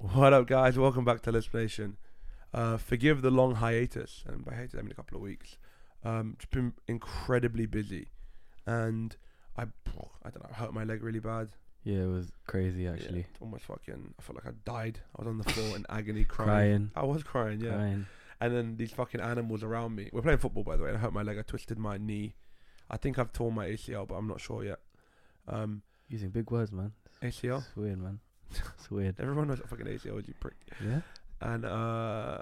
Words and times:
What 0.00 0.32
up, 0.32 0.46
guys? 0.46 0.78
Welcome 0.78 1.04
back 1.04 1.20
to 1.22 1.32
Let's 1.32 1.52
Nation. 1.52 1.98
Uh, 2.54 2.78
forgive 2.78 3.20
the 3.20 3.30
long 3.30 3.56
hiatus, 3.56 4.24
and 4.26 4.42
by 4.42 4.54
hiatus 4.54 4.76
I 4.78 4.80
mean 4.80 4.92
a 4.92 4.94
couple 4.94 5.18
of 5.18 5.22
weeks. 5.22 5.58
Um, 6.02 6.36
just 6.38 6.50
been 6.50 6.72
incredibly 6.88 7.66
busy, 7.66 8.08
and 8.64 9.14
I, 9.58 9.64
I 9.64 10.30
don't 10.30 10.42
know, 10.42 10.48
I 10.50 10.54
hurt 10.54 10.72
my 10.72 10.84
leg 10.84 11.02
really 11.02 11.18
bad. 11.18 11.50
Yeah, 11.84 12.04
it 12.04 12.06
was 12.06 12.32
crazy 12.46 12.86
actually. 12.86 13.26
it's 13.30 13.42
almost 13.42 13.64
fucking. 13.64 14.14
I 14.18 14.22
felt 14.22 14.42
like 14.42 14.46
I 14.46 14.56
died. 14.64 15.00
I 15.18 15.22
was 15.22 15.28
on 15.28 15.36
the 15.36 15.44
floor 15.44 15.76
in 15.76 15.84
agony, 15.90 16.24
crying. 16.24 16.48
Crying, 16.48 16.90
I 16.96 17.04
was 17.04 17.22
crying, 17.22 17.60
yeah. 17.60 17.74
crying. 17.74 18.06
And 18.40 18.56
then 18.56 18.76
these 18.78 18.92
fucking 18.92 19.20
animals 19.20 19.62
around 19.62 19.96
me. 19.96 20.08
We're 20.14 20.22
playing 20.22 20.38
football, 20.38 20.64
by 20.64 20.78
the 20.78 20.84
way. 20.84 20.88
And 20.88 20.96
I 20.96 21.00
hurt 21.02 21.12
my 21.12 21.22
leg. 21.22 21.38
I 21.38 21.42
twisted 21.42 21.78
my 21.78 21.98
knee. 21.98 22.36
I 22.90 22.96
think 22.96 23.18
I've 23.18 23.34
torn 23.34 23.54
my 23.54 23.66
ACL, 23.66 24.08
but 24.08 24.14
I'm 24.14 24.26
not 24.26 24.40
sure 24.40 24.64
yet. 24.64 24.78
Um, 25.46 25.82
Using 26.08 26.30
big 26.30 26.50
words, 26.50 26.72
man. 26.72 26.92
ACL. 27.22 27.58
It's 27.58 27.76
weird, 27.76 27.98
man. 27.98 28.20
It's 28.78 28.90
weird. 28.90 29.20
Everyone 29.20 29.48
knows 29.48 29.58
what 29.60 29.68
fucking 29.68 29.86
ACL 29.86 30.18
is, 30.18 30.28
you 30.28 30.34
prick. 30.40 30.56
Yeah. 30.84 31.00
and 31.40 31.64
uh 31.64 32.38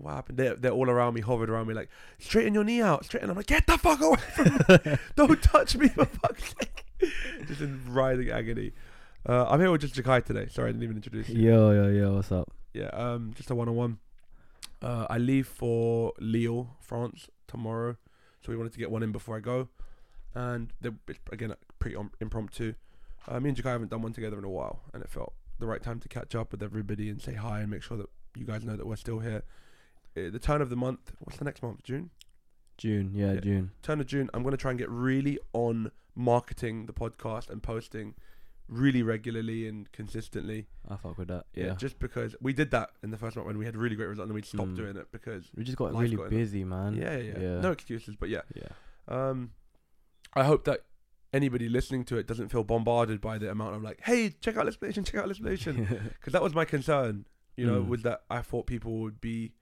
what 0.00 0.14
happened? 0.14 0.38
They're, 0.38 0.54
they're 0.56 0.72
all 0.72 0.88
around 0.88 1.14
me, 1.14 1.20
hovered 1.20 1.50
around 1.50 1.68
me, 1.68 1.74
like, 1.74 1.90
straighten 2.18 2.54
your 2.54 2.64
knee 2.64 2.80
out, 2.80 3.04
straighten. 3.04 3.30
I'm 3.30 3.36
like, 3.36 3.46
get 3.46 3.66
the 3.66 3.76
fuck 3.76 4.00
away 4.00 4.16
from 4.16 4.44
me. 4.46 4.96
Don't 5.16 5.42
touch 5.42 5.76
me, 5.76 5.88
for 5.88 6.06
fuck's 6.06 6.54
sake. 6.58 6.86
just 7.46 7.60
in 7.60 7.82
writhing 7.88 8.30
agony. 8.30 8.72
Uh, 9.28 9.46
I'm 9.48 9.60
here 9.60 9.70
with 9.70 9.82
just 9.82 9.94
Jacai 9.94 10.24
today. 10.24 10.46
Sorry, 10.50 10.70
I 10.70 10.72
didn't 10.72 10.84
even 10.84 10.96
introduce 10.96 11.28
you. 11.28 11.50
Yo, 11.50 11.70
yo, 11.72 11.88
yo. 11.88 12.14
What's 12.14 12.32
up? 12.32 12.50
Yeah, 12.72 12.88
um, 12.88 13.32
just 13.34 13.50
a 13.50 13.54
one 13.54 13.68
on 13.68 13.74
one. 13.74 13.98
Uh, 14.82 15.06
I 15.10 15.18
leave 15.18 15.46
for 15.46 16.14
Lille, 16.18 16.70
France 16.80 17.28
tomorrow, 17.46 17.96
so 18.40 18.50
we 18.50 18.56
wanted 18.56 18.72
to 18.72 18.78
get 18.78 18.90
one 18.90 19.02
in 19.02 19.12
before 19.12 19.36
I 19.36 19.40
go. 19.40 19.68
And 20.34 20.72
the, 20.80 20.94
it's, 21.08 21.18
again, 21.30 21.54
pretty 21.78 21.96
um, 21.96 22.12
impromptu. 22.20 22.74
Uh, 23.28 23.38
me 23.40 23.50
and 23.50 23.58
Jacai 23.58 23.70
haven't 23.72 23.90
done 23.90 24.02
one 24.02 24.12
together 24.12 24.38
in 24.38 24.44
a 24.44 24.48
while, 24.50 24.82
and 24.94 25.02
it 25.02 25.08
felt 25.10 25.34
the 25.58 25.66
right 25.66 25.82
time 25.82 26.00
to 26.00 26.08
catch 26.08 26.34
up 26.34 26.52
with 26.52 26.62
everybody 26.62 27.08
and 27.10 27.20
say 27.20 27.34
hi 27.34 27.60
and 27.60 27.70
make 27.70 27.82
sure 27.82 27.96
that 27.98 28.06
you 28.34 28.44
guys 28.44 28.64
know 28.64 28.76
that 28.76 28.86
we're 28.86 28.96
still 28.96 29.18
here. 29.20 29.42
Uh, 30.16 30.30
the 30.30 30.38
turn 30.38 30.62
of 30.62 30.70
the 30.70 30.76
month. 30.76 31.12
What's 31.20 31.38
the 31.38 31.44
next 31.44 31.62
month? 31.62 31.82
June. 31.82 32.10
June. 32.78 33.12
Yeah, 33.14 33.34
Yeah. 33.34 33.40
June. 33.40 33.70
Turn 33.82 34.00
of 34.00 34.06
June. 34.06 34.30
I'm 34.32 34.42
going 34.42 34.52
to 34.52 34.56
try 34.56 34.70
and 34.70 34.78
get 34.78 34.88
really 34.88 35.38
on 35.52 35.92
marketing 36.14 36.86
the 36.86 36.92
podcast 36.92 37.50
and 37.50 37.62
posting 37.62 38.14
really 38.68 39.02
regularly 39.02 39.66
and 39.68 39.90
consistently. 39.92 40.66
I 40.88 40.96
fuck 40.96 41.18
with 41.18 41.28
that. 41.28 41.44
Yeah. 41.54 41.66
Yeah. 41.66 41.74
Just 41.74 41.98
because 41.98 42.34
we 42.40 42.52
did 42.52 42.70
that 42.70 42.90
in 43.02 43.10
the 43.10 43.18
first 43.18 43.36
month 43.36 43.46
when 43.46 43.58
we 43.58 43.64
had 43.66 43.76
really 43.76 43.96
great 43.96 44.06
results 44.06 44.24
and 44.24 44.30
then 44.30 44.34
we 44.36 44.42
stopped 44.42 44.70
Mm. 44.70 44.76
doing 44.76 44.96
it 44.96 45.12
because 45.12 45.50
we 45.56 45.64
just 45.64 45.76
got 45.76 45.92
really 45.94 46.16
got 46.16 46.30
busy, 46.30 46.64
man. 46.64 46.94
yeah, 46.94 47.16
yeah, 47.16 47.32
yeah, 47.32 47.38
Yeah. 47.38 47.60
No 47.60 47.70
excuses, 47.72 48.16
but 48.16 48.28
yeah. 48.28 48.42
Yeah. 48.54 48.68
Um, 49.08 49.50
I 50.34 50.44
hope 50.44 50.64
that 50.64 50.80
anybody 51.32 51.68
listening 51.68 52.04
to 52.06 52.16
it 52.16 52.26
doesn't 52.26 52.48
feel 52.48 52.64
bombarded 52.64 53.20
by 53.20 53.38
the 53.38 53.50
amount 53.50 53.76
of 53.76 53.82
like, 53.82 54.00
hey, 54.02 54.30
check 54.40 54.56
out 54.56 54.66
Lispation, 54.66 55.04
check 55.04 55.20
out 55.20 55.28
Lispation, 55.28 55.86
because 56.18 56.32
that 56.34 56.42
was 56.42 56.54
my 56.54 56.64
concern. 56.64 57.26
You 57.56 57.66
know, 57.66 57.82
Mm. 57.82 57.88
was 57.88 58.02
that 58.02 58.22
I 58.30 58.40
thought 58.42 58.66
people 58.66 58.98
would 59.00 59.20
be 59.20 59.52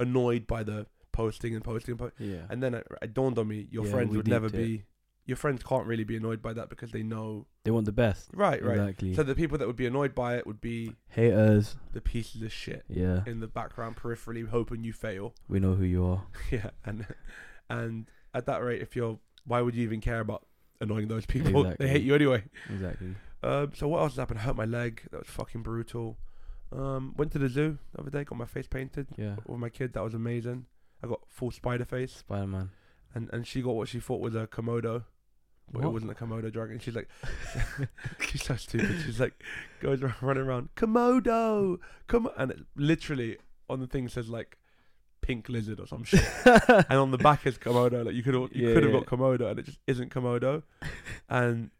annoyed 0.00 0.46
by 0.46 0.62
the 0.62 0.86
posting 1.12 1.54
and 1.54 1.62
posting 1.62 1.92
and 1.92 1.98
po- 1.98 2.12
yeah. 2.18 2.42
and 2.48 2.62
then 2.62 2.74
it, 2.74 2.86
it 3.02 3.12
dawned 3.14 3.38
on 3.38 3.48
me, 3.48 3.68
your 3.70 3.84
Yeah, 3.84 3.90
friends 3.92 4.16
would 4.16 4.26
never 4.28 4.46
it. 4.46 4.52
be. 4.52 4.84
Your 5.24 5.36
friends 5.36 5.62
can't 5.62 5.86
really 5.86 6.02
be 6.02 6.16
annoyed 6.16 6.42
by 6.42 6.52
that 6.54 6.68
because 6.68 6.90
they 6.90 7.04
know. 7.04 7.46
They 7.64 7.70
want 7.70 7.86
the 7.86 7.92
best. 7.92 8.30
Right, 8.34 8.60
right. 8.60 8.76
Exactly. 8.78 9.14
So 9.14 9.22
the 9.22 9.36
people 9.36 9.56
that 9.58 9.66
would 9.68 9.76
be 9.76 9.86
annoyed 9.86 10.16
by 10.16 10.36
it 10.36 10.46
would 10.48 10.60
be 10.60 10.96
Haters. 11.10 11.76
the 11.92 12.00
pieces 12.00 12.42
of 12.42 12.52
shit 12.52 12.84
Yeah. 12.88 13.20
in 13.26 13.38
the 13.38 13.46
background, 13.46 13.94
peripherally, 13.96 14.48
hoping 14.48 14.82
you 14.82 14.92
fail. 14.92 15.34
We 15.46 15.60
know 15.60 15.74
who 15.74 15.84
you 15.84 16.04
are. 16.06 16.24
Yeah, 16.50 16.70
and 16.84 17.06
and 17.70 18.10
at 18.34 18.46
that 18.46 18.64
rate, 18.64 18.82
if 18.82 18.96
you're, 18.96 19.18
why 19.44 19.60
would 19.60 19.74
you 19.76 19.82
even 19.84 20.00
care 20.00 20.18
about 20.20 20.44
annoying 20.82 21.08
those 21.08 21.26
people? 21.26 21.72
They 21.78 21.88
hate 21.88 22.02
you 22.02 22.14
anyway. 22.14 22.44
Exactly. 22.70 23.14
Um, 23.42 23.72
so 23.74 23.88
what 23.88 24.00
else 24.00 24.12
has 24.12 24.18
happened? 24.18 24.40
I 24.40 24.42
hurt 24.42 24.56
my 24.56 24.64
leg. 24.66 25.02
That 25.10 25.18
was 25.18 25.28
fucking 25.28 25.62
brutal. 25.62 26.18
Um, 26.70 27.14
went 27.16 27.32
to 27.32 27.38
the 27.38 27.48
zoo 27.48 27.78
the 27.94 28.00
other 28.00 28.10
day. 28.10 28.24
Got 28.24 28.38
my 28.38 28.44
face 28.46 28.66
painted 28.66 29.06
Yeah. 29.16 29.36
with 29.46 29.58
my 29.58 29.68
kid. 29.68 29.92
That 29.94 30.04
was 30.04 30.14
amazing. 30.14 30.66
I 31.02 31.06
got 31.08 31.20
full 31.28 31.50
spider 31.50 31.84
face, 31.84 32.12
Spider 32.16 32.46
Man. 32.46 32.70
and 33.14 33.28
and 33.32 33.46
she 33.46 33.60
got 33.62 33.74
what 33.74 33.88
she 33.88 33.98
thought 34.00 34.20
was 34.20 34.34
a 34.34 34.46
komodo. 34.46 35.04
But 35.72 35.84
it 35.84 35.88
wasn't 35.88 36.10
a 36.12 36.14
komodo 36.14 36.52
dragon. 36.52 36.78
She's 36.78 36.94
like, 36.94 37.08
she's 38.20 38.42
so 38.44 38.56
stupid. 38.56 39.00
She's 39.04 39.18
like, 39.20 39.34
goes 39.80 40.02
around, 40.02 40.14
running 40.20 40.42
around, 40.44 40.68
komodo, 40.76 41.78
come, 42.08 42.28
and 42.36 42.50
it 42.50 42.58
literally 42.76 43.38
on 43.70 43.80
the 43.80 43.86
thing 43.86 44.08
says 44.08 44.28
like, 44.28 44.58
pink 45.22 45.48
lizard 45.48 45.80
or 45.80 45.86
some 45.86 46.04
shit. 46.04 46.22
and 46.44 46.98
on 46.98 47.10
the 47.10 47.18
back 47.18 47.46
is 47.46 47.56
Komodo. 47.56 48.04
Like 48.04 48.14
you 48.14 48.22
could 48.22 48.34
you 48.34 48.48
Yeah, 48.52 48.74
could 48.74 48.82
have 48.84 48.92
yeah. 48.92 48.98
got 49.00 49.06
Komodo, 49.06 49.50
and 49.50 49.58
it 49.58 49.64
just 49.64 49.78
isn't 49.86 50.12
Komodo. 50.12 50.62
and 51.30 51.70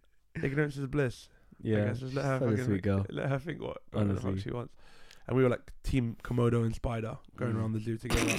ignorance 0.42 0.76
is 0.76 0.86
bliss. 0.86 1.28
I 1.64 1.68
Yeah. 1.68 1.84
guess 1.86 2.00
just 2.00 2.14
let 2.14 2.24
her 2.24 2.38
fucking 2.40 2.64
sweet 2.64 2.82
girl. 2.82 3.04
let 3.10 3.28
her 3.28 3.38
think 3.38 3.60
what 3.60 3.78
whatever 3.90 4.14
the 4.14 4.20
fuck 4.20 4.30
Honestly. 4.30 4.50
she 4.50 4.54
wants. 4.54 4.74
And 5.28 5.36
we 5.36 5.42
were 5.42 5.48
like 5.50 5.70
team 5.84 6.16
Komodo 6.24 6.64
and 6.64 6.74
Spider 6.74 7.18
going 7.36 7.52
Mm. 7.52 7.58
around 7.58 7.72
the 7.74 7.80
zoo 7.80 7.96
together. 7.98 8.36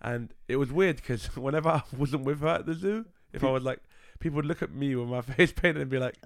and 0.00 0.32
it 0.48 0.56
was 0.56 0.70
weird 0.72 0.96
because 0.96 1.26
whenever 1.36 1.68
I 1.70 1.82
wasn't 1.96 2.24
with 2.24 2.40
her 2.40 2.48
at 2.48 2.66
the 2.66 2.74
zoo, 2.74 3.06
if 3.32 3.42
I 3.42 3.50
was 3.56 3.62
like, 3.64 3.80
people 4.20 4.36
would 4.36 4.46
look 4.46 4.62
at 4.62 4.70
me 4.72 4.94
with 4.94 5.08
my 5.08 5.20
face 5.22 5.52
painted 5.52 5.80
and 5.82 5.90
be 5.90 5.98
like, 5.98 6.16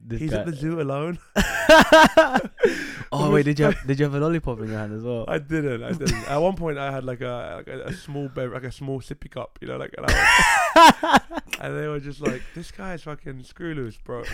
This 0.00 0.20
"He's 0.20 0.30
guy- 0.30 0.40
at 0.40 0.46
the 0.46 0.54
zoo 0.54 0.80
alone." 0.80 1.18
oh 3.12 3.30
wait, 3.30 3.44
did 3.44 3.58
you 3.58 3.66
have, 3.66 3.86
did 3.86 3.98
you 3.98 4.04
have 4.04 4.14
a 4.14 4.20
lollipop 4.20 4.60
in 4.60 4.68
your 4.68 4.78
hand 4.78 4.92
as 4.94 5.02
well? 5.02 5.24
I 5.28 5.38
didn't. 5.38 5.82
I 5.82 5.92
didn't. 5.92 6.28
At 6.28 6.38
one 6.38 6.56
point, 6.56 6.78
I 6.78 6.90
had 6.90 7.04
like 7.04 7.20
a 7.20 7.54
like 7.58 7.68
a, 7.68 7.82
a 7.84 7.92
small 7.92 8.28
bev- 8.28 8.52
like 8.52 8.64
a 8.64 8.72
small 8.72 9.00
sippy 9.00 9.30
cup, 9.30 9.58
you 9.60 9.68
know, 9.68 9.76
like. 9.76 9.94
And, 9.96 10.06
I 10.08 10.12
was- 10.12 11.20
and 11.60 11.76
they 11.78 11.86
were 11.88 12.00
just 12.00 12.20
like, 12.20 12.42
"This 12.54 12.70
guy's 12.70 13.02
fucking 13.02 13.42
screw 13.44 13.74
loose, 13.74 13.96
bro." 13.96 14.24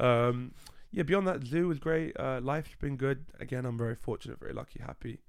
um, 0.00 0.52
yeah. 0.92 1.02
Beyond 1.02 1.26
that, 1.28 1.46
zoo 1.46 1.68
was 1.68 1.78
great. 1.78 2.18
Uh, 2.18 2.40
life's 2.42 2.74
been 2.80 2.96
good. 2.96 3.24
Again, 3.40 3.64
I'm 3.64 3.78
very 3.78 3.94
fortunate, 3.94 4.38
very 4.40 4.52
lucky, 4.52 4.80
happy. 4.80 5.20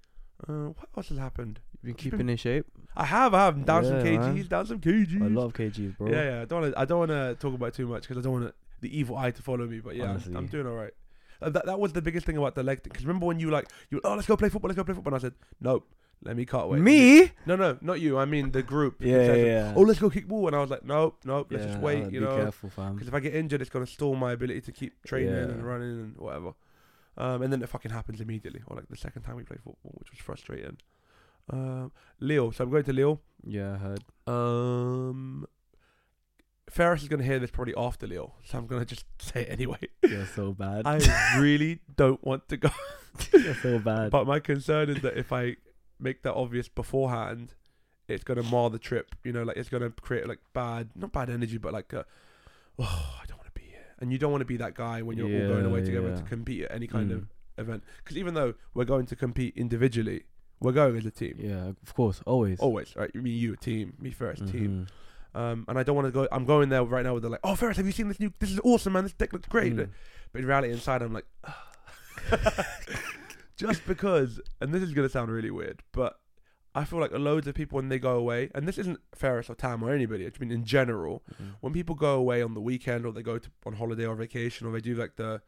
Uh, 0.48 0.70
what 0.70 0.90
else 0.98 1.10
has 1.10 1.18
happened? 1.18 1.60
Been 1.86 1.94
keeping 1.96 2.30
in 2.30 2.38
shape. 2.38 2.66
I 2.98 3.06
have. 3.06 3.34
I 3.34 3.46
have 3.46 3.66
down 3.66 3.84
some 3.86 3.96
kgs. 4.02 4.20
man. 4.36 4.48
Down 4.48 4.66
some 4.66 4.80
kgs. 4.80 5.22
I 5.22 5.28
love 5.28 5.54
KGs, 5.54 5.98
bro. 5.98 6.10
Yeah, 6.10 6.24
yeah. 6.24 6.42
I 6.42 6.46
don't. 6.46 6.62
Wanna, 6.62 6.74
I 6.78 6.86
don't 6.86 7.00
want 7.00 7.12
to 7.12 7.36
talk 7.40 7.54
about 7.54 7.68
it 7.68 7.74
too 7.76 7.88
much 7.88 8.04
because 8.04 8.18
I 8.18 8.22
don't 8.22 8.34
want 8.42 8.56
the 8.82 8.98
evil 9.00 9.18
eye 9.18 9.32
to 9.32 9.42
follow 9.42 9.66
me. 9.68 9.80
But 9.80 9.96
yeah, 9.96 10.06
I'm, 10.06 10.10
Honestly. 10.12 10.36
I'm 10.36 10.48
doing 10.48 10.66
all 10.68 10.74
right. 10.76 10.94
Uh, 11.42 11.50
that 11.50 11.66
that 11.66 11.80
was 11.80 11.92
the 11.94 12.02
biggest 12.02 12.26
thing 12.26 12.38
about 12.38 12.56
the 12.56 12.64
leg. 12.64 12.82
Because 12.84 13.06
remember 13.06 13.26
when 13.26 13.40
you 13.40 13.52
like 13.52 13.68
you 13.90 14.00
oh 14.04 14.16
let's 14.16 14.28
go 14.28 14.38
play 14.38 14.50
football, 14.50 14.70
let's 14.70 14.78
go 14.78 14.84
play 14.86 14.96
football. 14.96 15.14
And 15.14 15.22
I 15.22 15.24
said 15.28 15.34
nope, 15.60 15.86
let 16.24 16.38
me 16.38 16.46
cut 16.46 16.62
away. 16.64 16.80
Me? 16.80 17.32
No, 17.46 17.58
no, 17.58 17.78
not 17.82 18.00
you. 18.00 18.18
I 18.18 18.24
mean 18.26 18.52
the 18.52 18.64
group. 18.64 19.02
Yeah, 19.02 19.26
yeah, 19.26 19.34
yeah. 19.36 19.74
Oh, 19.76 19.82
let's 19.82 20.00
go 20.00 20.10
kick 20.10 20.28
ball. 20.30 20.48
And 20.48 20.56
I 20.56 20.60
was 20.62 20.70
like, 20.70 20.86
nope, 20.86 21.18
nope. 21.26 21.48
Let's 21.52 21.66
Yeah, 21.66 21.72
just 21.72 21.82
wait. 21.84 22.04
uh, 22.04 22.08
You 22.08 22.20
be 22.22 22.26
know, 22.26 22.38
careful, 22.38 22.70
fam. 22.70 22.94
because 22.94 23.10
if 23.10 23.14
I 23.14 23.20
get 23.20 23.36
injured, 23.36 23.60
it's 23.62 23.70
gonna 23.70 23.86
stall 23.86 24.16
my 24.16 24.32
ability 24.32 24.62
to 24.62 24.72
keep 24.72 24.94
training 25.06 25.34
Yeah. 25.34 25.42
and 25.44 25.66
running 25.68 25.90
and 26.00 26.18
whatever. 26.18 26.54
Um, 27.18 27.42
and 27.42 27.52
then 27.52 27.62
it 27.62 27.68
fucking 27.70 27.92
happens 27.92 28.22
immediately, 28.22 28.62
or 28.68 28.78
like 28.78 28.88
the 28.90 28.98
second 28.98 29.22
time 29.24 29.36
we 29.36 29.44
played 29.44 29.62
football, 29.62 29.92
which 30.00 30.12
was 30.12 30.20
frustrating. 30.20 30.78
Um, 31.50 31.92
Lille. 32.20 32.52
So 32.52 32.64
I'm 32.64 32.70
going 32.70 32.84
to 32.86 32.94
Lille. 32.94 33.22
Yeah, 33.44 33.74
I 33.74 33.78
heard. 33.78 34.04
Um, 34.28 35.46
Ferris 36.70 37.04
is 37.04 37.08
gonna 37.08 37.24
hear 37.24 37.40
this 37.40 37.52
probably 37.52 37.76
after 37.78 38.08
Lille, 38.08 38.34
so 38.44 38.58
I'm 38.58 38.66
gonna 38.68 38.86
just 38.86 39.06
say 39.22 39.42
it 39.44 39.50
anyway. 39.52 39.78
You're 40.04 40.26
so 40.26 40.52
bad. 40.52 40.84
I 40.88 41.00
really 41.40 41.80
don't 41.96 42.24
want 42.26 42.50
to 42.50 42.58
go, 42.58 42.70
You're 43.34 43.54
so 43.56 43.80
bad. 43.80 44.10
but 44.12 44.26
my 44.26 44.40
concern 44.40 44.90
is 44.90 45.02
that 45.02 45.16
if 45.18 45.32
I 45.32 45.58
make 46.00 46.24
that 46.24 46.34
obvious 46.34 46.68
beforehand, 46.68 47.54
it's 48.08 48.24
gonna 48.24 48.44
mar 48.44 48.70
the 48.72 48.80
trip. 48.80 49.16
You 49.24 49.32
know, 49.32 49.44
like 49.44 49.58
it's 49.58 49.70
gonna 49.70 49.92
create 49.92 50.28
like 50.28 50.40
bad, 50.54 50.90
not 50.96 51.12
bad 51.12 51.30
energy, 51.30 51.60
but 51.60 51.72
like, 51.72 51.94
a, 51.94 52.04
oh, 52.80 53.16
I 53.22 53.26
don't 53.28 53.38
want 53.38 53.54
to 53.54 53.60
be 53.62 53.68
here, 53.68 53.86
and 54.00 54.12
you 54.12 54.18
don't 54.18 54.32
want 54.32 54.42
to 54.42 54.46
be 54.46 54.58
that 54.58 54.74
guy 54.74 55.04
when 55.04 55.18
you're 55.18 55.28
all 55.44 55.54
going 55.54 55.66
away 55.66 55.84
together 55.86 56.10
yeah. 56.10 56.16
to 56.16 56.24
compete 56.24 56.64
at 56.64 56.72
any 56.72 56.88
kind 56.88 57.12
Mm. 57.12 57.16
of 57.18 57.28
event. 57.60 57.84
Because 58.04 58.18
even 58.18 58.34
though 58.34 58.56
we're 58.74 58.86
going 58.86 59.06
to 59.06 59.16
compete 59.16 59.54
individually, 59.56 60.24
we're 60.60 60.72
going 60.72 60.96
as 60.98 61.06
a 61.06 61.12
team. 61.12 61.36
yeah, 61.40 61.68
of 61.86 61.94
course, 61.94 62.22
always. 62.26 62.60
Always, 62.60 62.96
right? 62.96 63.14
Me, 63.16 63.30
you, 63.30 63.54
a 63.54 63.58
team. 63.58 63.94
Me 64.00 64.12
first, 64.12 64.48
team. 64.48 64.88
Mhm. 65.36 65.40
Um, 65.40 65.66
and 65.68 65.78
I 65.78 65.84
don't 65.84 65.96
want 65.98 66.08
to 66.08 66.12
go. 66.12 66.28
I'm 66.32 66.46
going 66.46 66.70
there 66.70 66.84
right 66.84 67.04
now 67.04 67.14
with 67.14 67.24
the 67.24 67.30
like, 67.30 67.42
oh, 67.44 67.56
Ferris, 67.56 67.76
have 67.78 67.86
you 67.86 67.92
seen 67.92 68.08
this 68.08 68.20
new? 68.22 68.32
This 68.40 68.52
is 68.52 68.60
awesome, 68.64 68.94
man. 68.94 69.04
This 69.04 69.14
deck 69.14 69.34
looks 69.34 69.48
great. 69.50 69.76
Mm. 69.76 69.90
But 70.32 70.40
in 70.42 70.48
reality, 70.48 70.72
inside, 70.72 71.02
I'm 71.02 71.12
like, 71.14 71.26
just 73.58 73.86
because. 73.88 74.40
And 74.62 74.74
this 74.74 74.82
is 74.82 74.94
gonna 74.94 75.10
sound 75.10 75.32
really 75.32 75.52
weird, 75.52 75.82
but 75.92 76.20
I 76.74 76.84
feel 76.86 77.00
like 77.00 77.12
loads 77.14 77.48
of 77.48 77.56
people 77.56 77.78
when 77.78 77.90
they 77.90 78.00
go 78.00 78.18
away, 78.18 78.50
and 78.54 78.68
this 78.68 78.78
isn't 78.78 79.00
Ferris 79.14 79.50
or 79.50 79.56
Tam 79.56 79.84
or 79.84 79.94
anybody. 79.94 80.26
I 80.26 80.32
mean, 80.40 80.52
in 80.52 80.66
general, 80.66 81.24
Mhm. 81.42 81.56
when 81.62 81.74
people 81.74 81.96
go 81.96 82.16
away 82.16 82.42
on 82.42 82.54
the 82.54 82.62
weekend 82.62 83.06
or 83.06 83.12
they 83.14 83.24
go 83.24 83.38
to 83.38 83.50
on 83.66 83.74
holiday 83.74 84.06
or 84.06 84.16
vacation 84.16 84.68
or 84.68 84.74
they 84.74 84.82
do 84.82 84.96
like 84.96 85.16
the, 85.16 85.42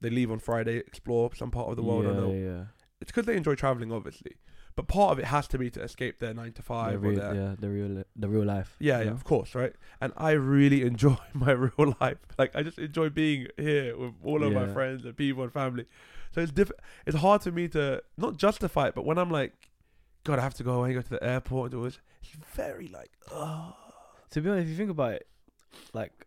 they 0.00 0.10
leave 0.10 0.30
on 0.30 0.38
Friday, 0.38 0.76
explore 0.78 1.34
some 1.34 1.50
part 1.50 1.68
of 1.70 1.76
the 1.76 1.82
world. 1.82 2.04
yeah, 2.04 2.10
or 2.10 2.14
no, 2.14 2.32
yeah. 2.32 2.64
It's 3.00 3.10
because 3.10 3.26
they 3.26 3.36
enjoy 3.36 3.54
traveling, 3.54 3.92
obviously. 3.92 4.32
But 4.76 4.86
part 4.86 5.12
of 5.12 5.18
it 5.18 5.24
has 5.26 5.48
to 5.48 5.58
be 5.58 5.68
to 5.70 5.82
escape 5.82 6.20
their 6.20 6.32
nine 6.32 6.52
to 6.52 6.56
The 6.56 6.62
five 6.62 7.02
real, 7.02 7.12
or 7.18 7.20
their 7.20 7.34
yeah, 7.34 7.54
the 7.58 7.68
real, 7.68 8.04
the 8.14 8.28
real 8.28 8.44
life. 8.44 8.76
yeah, 8.78 9.00
you 9.00 9.06
yeah, 9.06 9.10
of 9.10 9.24
course, 9.24 9.54
right? 9.54 9.72
And 10.00 10.12
I 10.16 10.30
really 10.32 10.82
enjoy 10.92 11.16
my 11.34 11.50
real 11.52 11.94
life. 12.00 12.18
Like 12.38 12.54
I 12.54 12.62
just 12.62 12.78
enjoy 12.78 13.08
being 13.10 13.48
here 13.56 13.96
with 13.96 14.14
all 14.22 14.42
of 14.44 14.52
my 14.52 14.68
friends 14.68 15.04
and 15.04 15.16
people 15.16 15.42
and 15.42 15.52
family. 15.52 15.86
So 16.32 16.40
it's 16.40 16.52
diff- 16.52 16.70
It's 17.06 17.16
hard 17.16 17.42
for 17.42 17.50
me 17.50 17.66
to 17.68 18.02
not 18.16 18.36
justify 18.36 18.88
it, 18.88 18.94
but 18.94 19.04
when 19.04 19.18
I'm 19.18 19.30
like, 19.30 19.52
God, 20.24 20.38
I 20.38 20.42
have 20.42 20.54
to 20.54 20.62
go 20.62 20.74
away, 20.74 20.94
go 20.94 21.02
to 21.02 21.10
the 21.10 21.22
airport, 21.24 21.72
and 21.74 21.84
this. 21.84 21.98
It's 22.22 22.36
very 22.54 22.86
like, 22.88 23.10
oh, 23.32 23.74
To 24.30 24.40
be 24.40 24.48
honest, 24.50 24.64
if 24.64 24.70
you 24.70 24.76
think 24.76 24.90
about 24.90 25.14
it, 25.14 25.26
like 25.92 26.26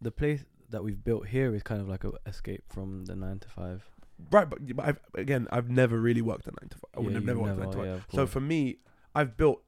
the 0.00 0.12
place 0.12 0.44
that 0.70 0.84
we've 0.84 1.02
built 1.02 1.26
here 1.26 1.54
is 1.54 1.62
kind 1.62 1.80
of 1.80 1.88
like 1.88 2.04
a 2.04 2.12
escape 2.26 2.62
from 2.68 3.06
the 3.06 3.16
nine 3.16 3.38
to 3.40 3.48
five. 3.48 3.88
Right, 4.30 4.48
but, 4.48 4.58
but 4.76 4.86
I've, 4.86 5.00
again, 5.14 5.48
I've 5.50 5.68
never 5.70 5.98
really 6.00 6.22
worked 6.22 6.46
a 6.46 6.50
nine 6.50 6.68
to 6.70 6.76
five. 6.78 6.90
I 6.96 7.00
would 7.00 7.10
Yeah, 7.12 7.18
have 7.18 7.24
never 7.24 7.40
worked 7.40 7.56
a 7.58 7.60
nine 7.60 7.70
to 7.70 7.76
five. 7.78 7.86
yeah, 7.86 7.92
of 7.94 8.04
So 8.10 8.16
course. 8.18 8.30
for 8.30 8.40
me, 8.40 8.78
I've 9.14 9.36
built 9.36 9.62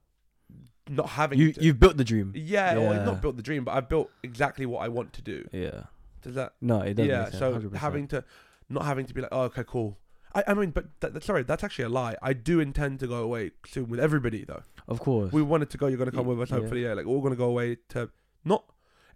not 0.88 1.08
having 1.10 1.38
you 1.38 1.52
to, 1.52 1.62
you've 1.62 1.80
built 1.80 1.96
the 1.96 2.04
dream. 2.04 2.32
yeah, 2.34 2.78
Yeah. 2.78 3.04
not 3.04 3.22
built 3.22 3.36
the 3.36 3.42
dream, 3.42 3.64
but 3.64 3.72
I've 3.74 3.88
built 3.88 4.10
exactly 4.22 4.66
what 4.66 4.80
I 4.84 4.88
want 4.88 5.12
to 5.14 5.22
do. 5.22 5.48
Yeah. 5.52 5.84
Does 6.22 6.34
that? 6.34 6.54
No, 6.60 6.80
it 6.80 6.94
doesn't. 6.94 7.10
yeah. 7.10 7.30
So 7.30 7.54
100%. 7.58 7.76
having 7.76 8.06
to, 8.08 8.24
not 8.68 8.84
having 8.84 9.06
to 9.06 9.14
be 9.14 9.20
like, 9.22 9.30
oh, 9.32 9.42
okay, 9.42 9.64
cool. 9.66 9.98
I, 10.34 10.42
I 10.48 10.54
mean, 10.54 10.70
but 10.72 11.22
sorry, 11.22 11.42
that's 11.44 11.62
actually 11.62 11.84
a 11.84 11.88
lie. 11.90 12.16
I 12.20 12.32
do 12.32 12.60
intend 12.60 13.00
to 13.00 13.06
go 13.06 13.22
away 13.22 13.52
soon 13.66 13.88
with 13.88 14.00
everybody 14.00 14.44
though. 14.44 14.62
of 14.88 14.98
course. 15.00 15.32
We 15.32 15.42
wanted 15.42 15.70
to 15.70 15.78
go. 15.78 15.86
You're 15.86 15.96
gonna 15.98 16.10
come 16.10 16.26
Y- 16.26 16.34
with 16.34 16.40
us, 16.42 16.50
yeah. 16.50 16.56
hopefully. 16.60 16.82
Yeah, 16.82 16.94
like 16.94 17.06
we're 17.06 17.20
gonna 17.22 17.36
go 17.36 17.44
away 17.50 17.76
to 17.90 18.10
not. 18.44 18.64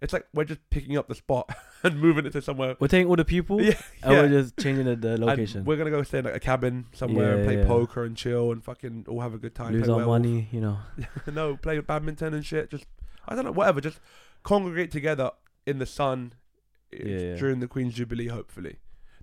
It's 0.01 0.13
like 0.13 0.25
we're 0.33 0.45
just 0.45 0.61
picking 0.69 0.97
up 0.97 1.07
the 1.09 1.15
spot 1.15 1.49
and 1.83 1.99
moving 1.99 2.25
it 2.25 2.31
to 2.31 2.41
somewhere. 2.41 2.77
We're 2.79 2.87
taking 2.87 3.07
all 3.09 3.15
the 3.17 3.25
people. 3.25 3.61
Yeah, 3.61 3.73
And 4.03 4.13
yeah. 4.13 4.21
we're 4.21 4.29
just 4.41 4.57
changing 4.57 4.85
the, 4.85 4.95
the 4.95 5.13
And 5.13 5.25
location. 5.25 5.65
we're 5.65 5.75
gonna 5.77 5.89
go 5.91 6.03
stay 6.03 6.19
in 6.19 6.25
like 6.25 6.35
a 6.35 6.39
cabin 6.39 6.85
somewhere 6.93 7.35
and 7.35 7.45
play 7.45 7.57
yeah. 7.57 7.65
poker 7.67 8.03
and 8.05 8.15
chill 8.15 8.51
and 8.51 8.63
fucking 8.63 9.05
all 9.09 9.19
have 9.21 9.33
a 9.33 9.37
good 9.37 9.55
time. 9.55 9.73
Lose 9.73 9.83
play 9.83 9.91
our 9.91 9.97
werewolf. 9.97 10.21
money, 10.21 10.47
you 10.51 10.61
know. 10.61 10.77
no, 11.31 11.57
play 11.57 11.79
badminton 11.79 12.33
and 12.33 12.45
shit. 12.45 12.69
Just 12.71 12.85
I 13.27 13.35
don't 13.35 13.45
know, 13.45 13.51
whatever. 13.51 13.81
Just 13.81 13.99
congregate 14.43 14.91
together 14.91 15.31
in 15.65 15.79
the 15.79 15.85
sun 15.85 16.33
Yeah, 16.91 17.05
yeah. 17.05 17.35
during 17.35 17.59
the 17.59 17.67
Queen's 17.67 17.93
Jubilee. 17.95 18.27
Hopefully, 18.29 18.77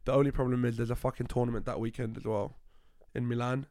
the 0.04 0.12
only 0.12 0.30
problem 0.30 0.64
is 0.66 0.76
there's 0.76 0.90
a 0.90 0.96
fucking 0.96 1.28
tournament 1.28 1.64
that 1.66 1.80
weekend 1.80 2.16
as 2.18 2.24
well 2.24 2.56
in 3.14 3.26
Milan. 3.26 3.66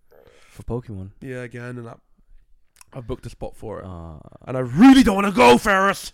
For 0.50 0.64
Pokemon. 0.64 1.12
Yeah, 1.22 1.44
again, 1.44 1.78
and 1.78 1.88
I, 1.88 1.96
I 2.94 3.02
booked 3.02 3.26
a 3.26 3.30
spot 3.30 3.56
for 3.56 3.80
it, 3.82 3.86
Uh, 3.86 4.20
and 4.48 4.58
I 4.58 4.62
really 4.62 5.04
don't 5.04 5.16
want 5.16 5.28
to 5.28 5.34
go, 5.34 5.58
Ferris. 5.58 6.14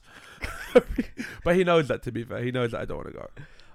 but 1.44 1.56
he 1.56 1.64
knows 1.64 1.88
that. 1.88 2.04
To 2.04 2.12
be 2.12 2.24
fair, 2.24 2.42
he 2.44 2.52
knows 2.52 2.72
that 2.72 2.82
I 2.82 2.86
don't 2.86 2.98
want 2.98 3.08
to 3.10 3.14
go. 3.14 3.28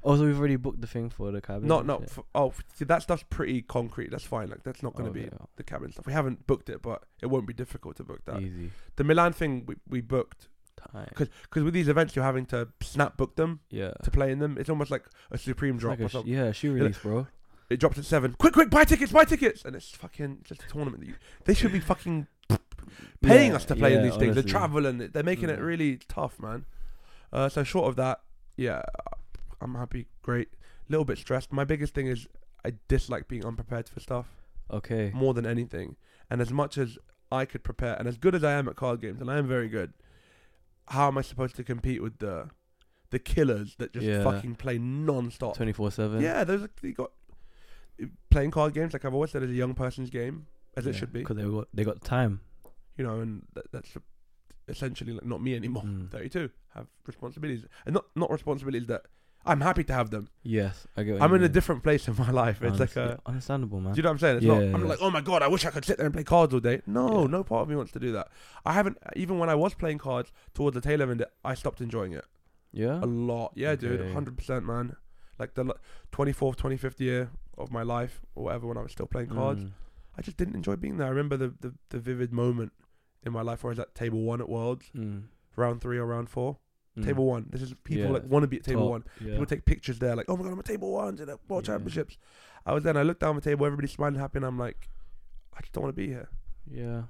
also, 0.02 0.24
we've 0.24 0.38
already 0.38 0.56
booked 0.56 0.80
the 0.80 0.86
thing 0.86 1.10
for 1.10 1.30
the 1.32 1.40
cabin. 1.40 1.66
Not, 1.68 1.86
not. 1.86 2.08
For, 2.10 2.24
oh, 2.34 2.52
see, 2.74 2.84
that 2.86 3.02
stuff's 3.02 3.24
pretty 3.28 3.62
concrete. 3.62 4.10
That's 4.10 4.24
fine. 4.24 4.48
Like 4.50 4.62
that's 4.62 4.82
not 4.82 4.94
going 4.94 5.12
to 5.12 5.18
Okay, 5.18 5.28
be 5.30 5.36
the 5.56 5.62
cabin 5.64 5.92
stuff. 5.92 6.06
We 6.06 6.12
haven't 6.12 6.46
booked 6.46 6.68
it, 6.68 6.82
but 6.82 7.02
it 7.22 7.26
won't 7.26 7.46
be 7.46 7.54
difficult 7.54 7.96
to 7.96 8.04
book 8.04 8.20
that. 8.26 8.40
easy. 8.40 8.70
The 8.96 9.04
Milan 9.04 9.32
thing 9.32 9.64
we, 9.66 9.74
we 9.88 10.00
booked 10.00 10.48
Time. 10.92 11.06
because 11.08 11.64
with 11.64 11.72
these 11.74 11.88
events 11.88 12.14
you're 12.14 12.24
having 12.24 12.44
to 12.46 12.68
snap 12.82 13.16
book 13.16 13.34
them 13.36 13.60
Yeah. 13.70 13.92
to 14.04 14.10
play 14.10 14.30
in 14.30 14.38
them. 14.38 14.56
It's 14.60 14.68
almost 14.70 14.90
like 14.90 15.04
a 15.30 15.38
Supreme 15.38 15.78
drop 15.78 15.92
like 15.92 16.00
or 16.00 16.04
a 16.04 16.08
sh- 16.08 16.12
something. 16.12 16.32
yeah, 16.32 16.52
shoe 16.52 16.72
release, 16.74 16.98
bro. 16.98 17.26
It 17.70 17.80
drops 17.80 17.98
at 17.98 18.04
seven. 18.04 18.36
Quick, 18.38 18.52
quick, 18.52 18.70
buy 18.70 18.84
tickets, 18.84 19.10
buy 19.10 19.24
tickets, 19.24 19.64
and 19.64 19.74
it's 19.74 19.90
fucking 19.90 20.40
just 20.44 20.62
a 20.62 20.68
tournament. 20.68 21.00
That 21.00 21.08
you, 21.08 21.14
they 21.46 21.54
should 21.54 21.72
be 21.72 21.80
fucking 21.80 22.28
paying 23.22 23.50
Yeah, 23.50 23.56
us 23.56 23.64
to 23.66 23.74
play 23.74 23.94
in 23.94 24.00
yeah, 24.04 24.10
these 24.10 24.16
things. 24.18 24.34
The 24.34 24.42
honestly. 24.42 24.50
travel 24.52 24.86
and 24.86 25.00
they're 25.00 25.22
making 25.24 25.50
it 25.50 25.58
Mm. 25.58 25.66
really 25.66 25.96
tough, 26.08 26.38
man. 26.38 26.64
Uh, 27.36 27.48
so 27.48 27.62
short 27.62 27.86
of 27.88 27.96
that, 27.96 28.20
yeah, 28.56 28.80
I'm 29.60 29.74
happy. 29.74 30.06
Great. 30.22 30.48
little 30.88 31.04
bit 31.04 31.18
stressed. 31.18 31.52
My 31.52 31.64
biggest 31.64 31.92
thing 31.94 32.06
is 32.06 32.26
I 32.64 32.72
dislike 32.88 33.28
being 33.28 33.44
unprepared 33.44 33.88
for 33.88 34.00
stuff 34.00 34.26
Okay. 34.70 35.10
more 35.14 35.34
than 35.34 35.44
anything. 35.44 35.96
And 36.30 36.40
as 36.40 36.50
much 36.50 36.78
as 36.78 36.96
I 37.30 37.44
could 37.44 37.62
prepare, 37.62 37.94
and 37.98 38.08
as 38.08 38.16
good 38.16 38.34
as 38.34 38.42
I 38.42 38.52
am 38.52 38.68
at 38.68 38.76
card 38.76 39.00
games, 39.00 39.20
and 39.20 39.30
I 39.30 39.36
am 39.38 39.46
very 39.48 39.68
good, 39.68 39.92
how 40.88 41.08
am 41.08 41.18
I 41.18 41.22
supposed 41.22 41.56
to 41.56 41.64
compete 41.64 42.02
with 42.02 42.18
the 42.18 42.48
the 43.10 43.18
killers 43.20 43.76
that 43.76 43.92
just 43.92 44.04
Yeah. 44.06 44.24
fucking 44.24 44.54
play 44.56 44.78
non-stop? 44.78 45.56
Twenty 45.56 45.72
four 45.72 45.90
seven. 45.90 46.20
Yeah, 46.22 46.42
those 46.44 46.62
are, 46.62 46.70
you 46.82 46.92
got 46.92 47.10
playing 48.30 48.50
card 48.50 48.74
games. 48.74 48.92
Like 48.92 49.04
I've 49.04 49.14
always 49.14 49.30
said, 49.30 49.42
is 49.42 49.50
a 49.50 49.54
young 49.54 49.74
person's 49.74 50.10
game, 50.10 50.46
as 50.76 50.86
it 50.86 50.94
should 50.94 51.12
be. 51.12 51.20
Because 51.20 51.36
they 51.36 51.44
got 51.44 51.68
they 51.74 51.84
got 51.84 52.00
time. 52.02 52.40
You 52.96 53.04
know, 53.04 53.20
and 53.20 53.42
that, 53.54 53.70
that's 53.72 53.92
essentially 54.68 55.12
like 55.12 55.24
not 55.24 55.42
me 55.42 55.54
anymore. 55.54 55.84
Mm. 55.84 56.10
32 56.10 56.50
have 56.74 56.86
responsibilities, 57.06 57.64
and 57.84 57.94
not 57.94 58.04
not 58.14 58.30
responsibilities 58.30 58.86
that 58.88 59.02
I'm 59.48 59.60
happy 59.60 59.84
to 59.84 59.92
have 59.92 60.10
them. 60.10 60.28
Yes, 60.42 60.86
I 60.96 61.04
get. 61.04 61.22
I'm 61.22 61.32
in 61.34 61.42
a 61.44 61.48
different 61.48 61.82
place 61.84 62.08
in 62.08 62.16
my 62.16 62.30
life. 62.30 62.60
It's 62.62 62.80
like 62.80 62.96
a. 62.96 63.20
understandable, 63.26 63.80
man. 63.80 63.92
Do 63.92 63.98
you 63.98 64.02
know 64.02 64.08
what 64.08 64.14
I'm 64.14 64.18
saying? 64.18 64.36
It's 64.38 64.44
Yeah, 64.46 64.54
not. 64.54 64.60
yeah, 64.64 64.74
I'm 64.74 64.80
yeah. 64.82 64.88
like, 64.88 64.98
oh 65.00 65.10
my 65.10 65.20
god, 65.20 65.42
I 65.42 65.46
wish 65.48 65.64
I 65.64 65.70
could 65.70 65.84
sit 65.84 65.98
there 65.98 66.06
and 66.06 66.12
play 66.12 66.24
cards 66.24 66.52
all 66.52 66.58
day. 66.60 66.82
No, 66.86 67.20
Yeah. 67.22 67.26
no 67.28 67.44
part 67.44 67.62
of 67.62 67.68
me 67.68 67.76
wants 67.76 67.92
to 67.92 68.00
do 68.00 68.10
that. 68.12 68.28
I 68.64 68.72
haven't. 68.72 68.98
Even 69.14 69.38
when 69.38 69.48
I 69.48 69.54
was 69.54 69.72
playing 69.74 69.98
cards 69.98 70.32
towards 70.52 70.74
the 70.74 70.80
tail 70.80 71.00
end, 71.00 71.24
I 71.44 71.54
stopped 71.54 71.80
enjoying 71.80 72.12
it 72.12 72.24
yeah. 72.72 72.98
a 73.02 73.06
lot. 73.06 73.52
Yeah, 73.54 73.76
dude, 73.76 74.12
hundred 74.12 74.36
percent, 74.36 74.64
man. 74.66 74.96
Like 75.38 75.54
the 75.54 75.64
24th, 76.12 76.56
25th 76.56 76.98
year 76.98 77.30
of 77.56 77.70
my 77.70 77.82
life, 77.82 78.22
or 78.34 78.44
whatever, 78.44 78.66
when 78.66 78.78
I 78.78 78.82
was 78.82 78.92
still 78.92 79.06
playing 79.06 79.28
cards, 79.28 79.62
Mm. 79.64 79.70
I 80.18 80.22
just 80.22 80.38
didn't 80.38 80.56
enjoy 80.56 80.76
being 80.76 80.96
there. 80.96 81.06
I 81.06 81.10
remember 81.10 81.36
the, 81.36 81.54
the 81.60 81.74
the 81.90 81.98
vivid 82.00 82.32
moment 82.32 82.72
in 83.26 83.32
my 83.32 83.42
life 83.42 83.62
where 83.64 83.70
I 83.70 83.72
was 83.72 83.78
at 83.80 83.94
table 83.94 84.22
one 84.22 84.40
at 84.40 84.48
Worlds, 84.48 84.86
Mm. 84.94 85.24
round 85.56 85.80
three 85.82 85.98
or 85.98 86.06
round 86.06 86.30
four. 86.30 86.58
Mm. 86.96 87.04
Table 87.04 87.26
one. 87.26 87.46
This 87.50 87.60
is 87.60 87.74
people 87.84 88.04
Yeah. 88.04 88.10
like 88.10 88.24
want 88.24 88.44
to 88.44 88.46
be 88.48 88.56
at 88.56 88.64
table 88.64 88.82
Top, 88.82 88.90
one. 88.90 89.04
Yeah. 89.20 89.32
People 89.32 89.46
take 89.46 89.64
pictures 89.66 89.98
there, 89.98 90.16
like, 90.16 90.26
oh 90.30 90.36
my 90.36 90.44
god, 90.44 90.52
I'm 90.52 90.58
at 90.60 90.64
table 90.64 90.92
one 90.92 91.08
in 91.18 91.26
the 91.26 91.38
World 91.48 91.66
Yeah. 91.68 91.74
Championships. 91.74 92.16
I 92.64 92.72
was 92.72 92.84
there, 92.84 92.90
and 92.92 92.98
I 92.98 93.02
looked 93.02 93.20
down 93.20 93.34
the 93.34 93.42
table, 93.42 93.66
everybody's 93.66 93.92
smiling, 93.92 94.14
happy, 94.18 94.38
and 94.38 94.46
I'm 94.46 94.58
like, 94.58 94.88
I 95.52 95.60
just 95.60 95.72
don't 95.72 95.84
want 95.84 95.94
to 95.96 96.00
be 96.00 96.08
here. 96.08 96.28
yeah. 96.70 97.02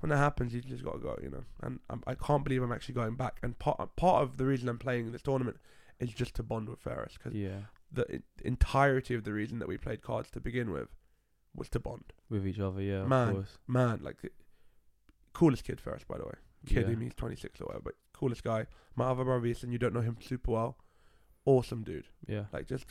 When 0.00 0.10
that 0.10 0.16
happens, 0.18 0.52
you 0.52 0.60
just 0.60 0.82
gotta 0.84 0.98
go, 0.98 1.16
you 1.22 1.30
know. 1.30 1.44
And 1.60 1.78
I'm, 1.88 2.02
I 2.08 2.16
can't 2.16 2.42
believe 2.42 2.60
I'm 2.60 2.72
actually 2.72 2.96
going 2.96 3.14
back. 3.14 3.38
And 3.40 3.56
part 3.60 3.78
part 3.94 4.22
of 4.24 4.36
the 4.36 4.44
reason 4.44 4.68
I'm 4.68 4.78
playing 4.78 5.12
this 5.12 5.22
tournament 5.22 5.58
is 6.00 6.10
just 6.12 6.34
to 6.36 6.42
bond 6.42 6.68
with 6.68 6.80
Ferris, 6.80 7.14
because 7.16 7.34
Yeah. 7.34 7.60
the 7.92 8.10
en- 8.10 8.22
entirety 8.44 9.14
of 9.14 9.22
the 9.22 9.32
reason 9.32 9.60
that 9.60 9.68
we 9.68 9.76
played 9.78 10.02
cards 10.02 10.28
to 10.32 10.40
begin 10.40 10.72
with 10.72 10.88
was 11.54 11.68
to 11.68 11.78
bond. 11.78 12.12
With 12.28 12.44
each 12.46 12.58
other, 12.58 12.82
yeah. 12.82 13.04
Man. 13.04 13.28
Of 13.28 13.34
course. 13.36 13.58
Man, 13.68 14.00
like, 14.02 14.16
coolest 15.32 15.64
kid 15.64 15.80
Ferris, 15.80 16.04
by 16.04 16.18
the 16.18 16.24
way. 16.24 16.34
Kid, 16.66 16.88
Yeah. 16.88 16.96
he's 16.98 17.14
26 17.14 17.60
or 17.60 17.64
whatever, 17.66 17.82
but 17.84 17.94
coolest 18.12 18.44
guy. 18.44 18.66
My 18.94 19.06
other 19.06 19.24
brother, 19.24 19.46
Easton, 19.46 19.72
you 19.72 19.78
don't 19.78 19.92
know 19.94 20.00
him 20.00 20.16
super 20.20 20.52
well. 20.52 20.78
Awesome 21.44 21.82
dude. 21.82 22.06
Yeah. 22.26 22.44
Like 22.52 22.68
just 22.68 22.86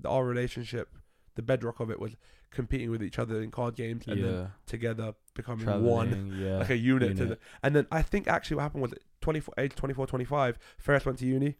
the, 0.00 0.08
our 0.10 0.24
relationship, 0.24 0.94
the 1.36 1.42
bedrock 1.42 1.80
of 1.80 1.90
it 1.90 1.98
was 1.98 2.16
competing 2.50 2.90
with 2.90 3.02
each 3.02 3.18
other 3.18 3.40
in 3.42 3.50
card 3.50 3.74
games 3.76 4.06
and 4.06 4.22
then 4.22 4.50
together 4.66 5.14
becoming 5.34 5.66
one, 5.82 6.36
yeah. 6.38 6.58
like 6.58 6.70
a 6.70 6.76
unit. 6.76 7.16
To 7.16 7.24
the, 7.26 7.38
and 7.62 7.74
then 7.74 7.86
I 7.90 8.02
think 8.02 8.28
actually 8.28 8.56
what 8.56 8.62
happened 8.64 8.82
was 8.82 8.92
24, 9.22 9.54
age 9.58 9.74
24, 9.74 10.06
25, 10.06 10.58
Ferris 10.78 11.06
went 11.06 11.18
to 11.20 11.26
uni. 11.26 11.56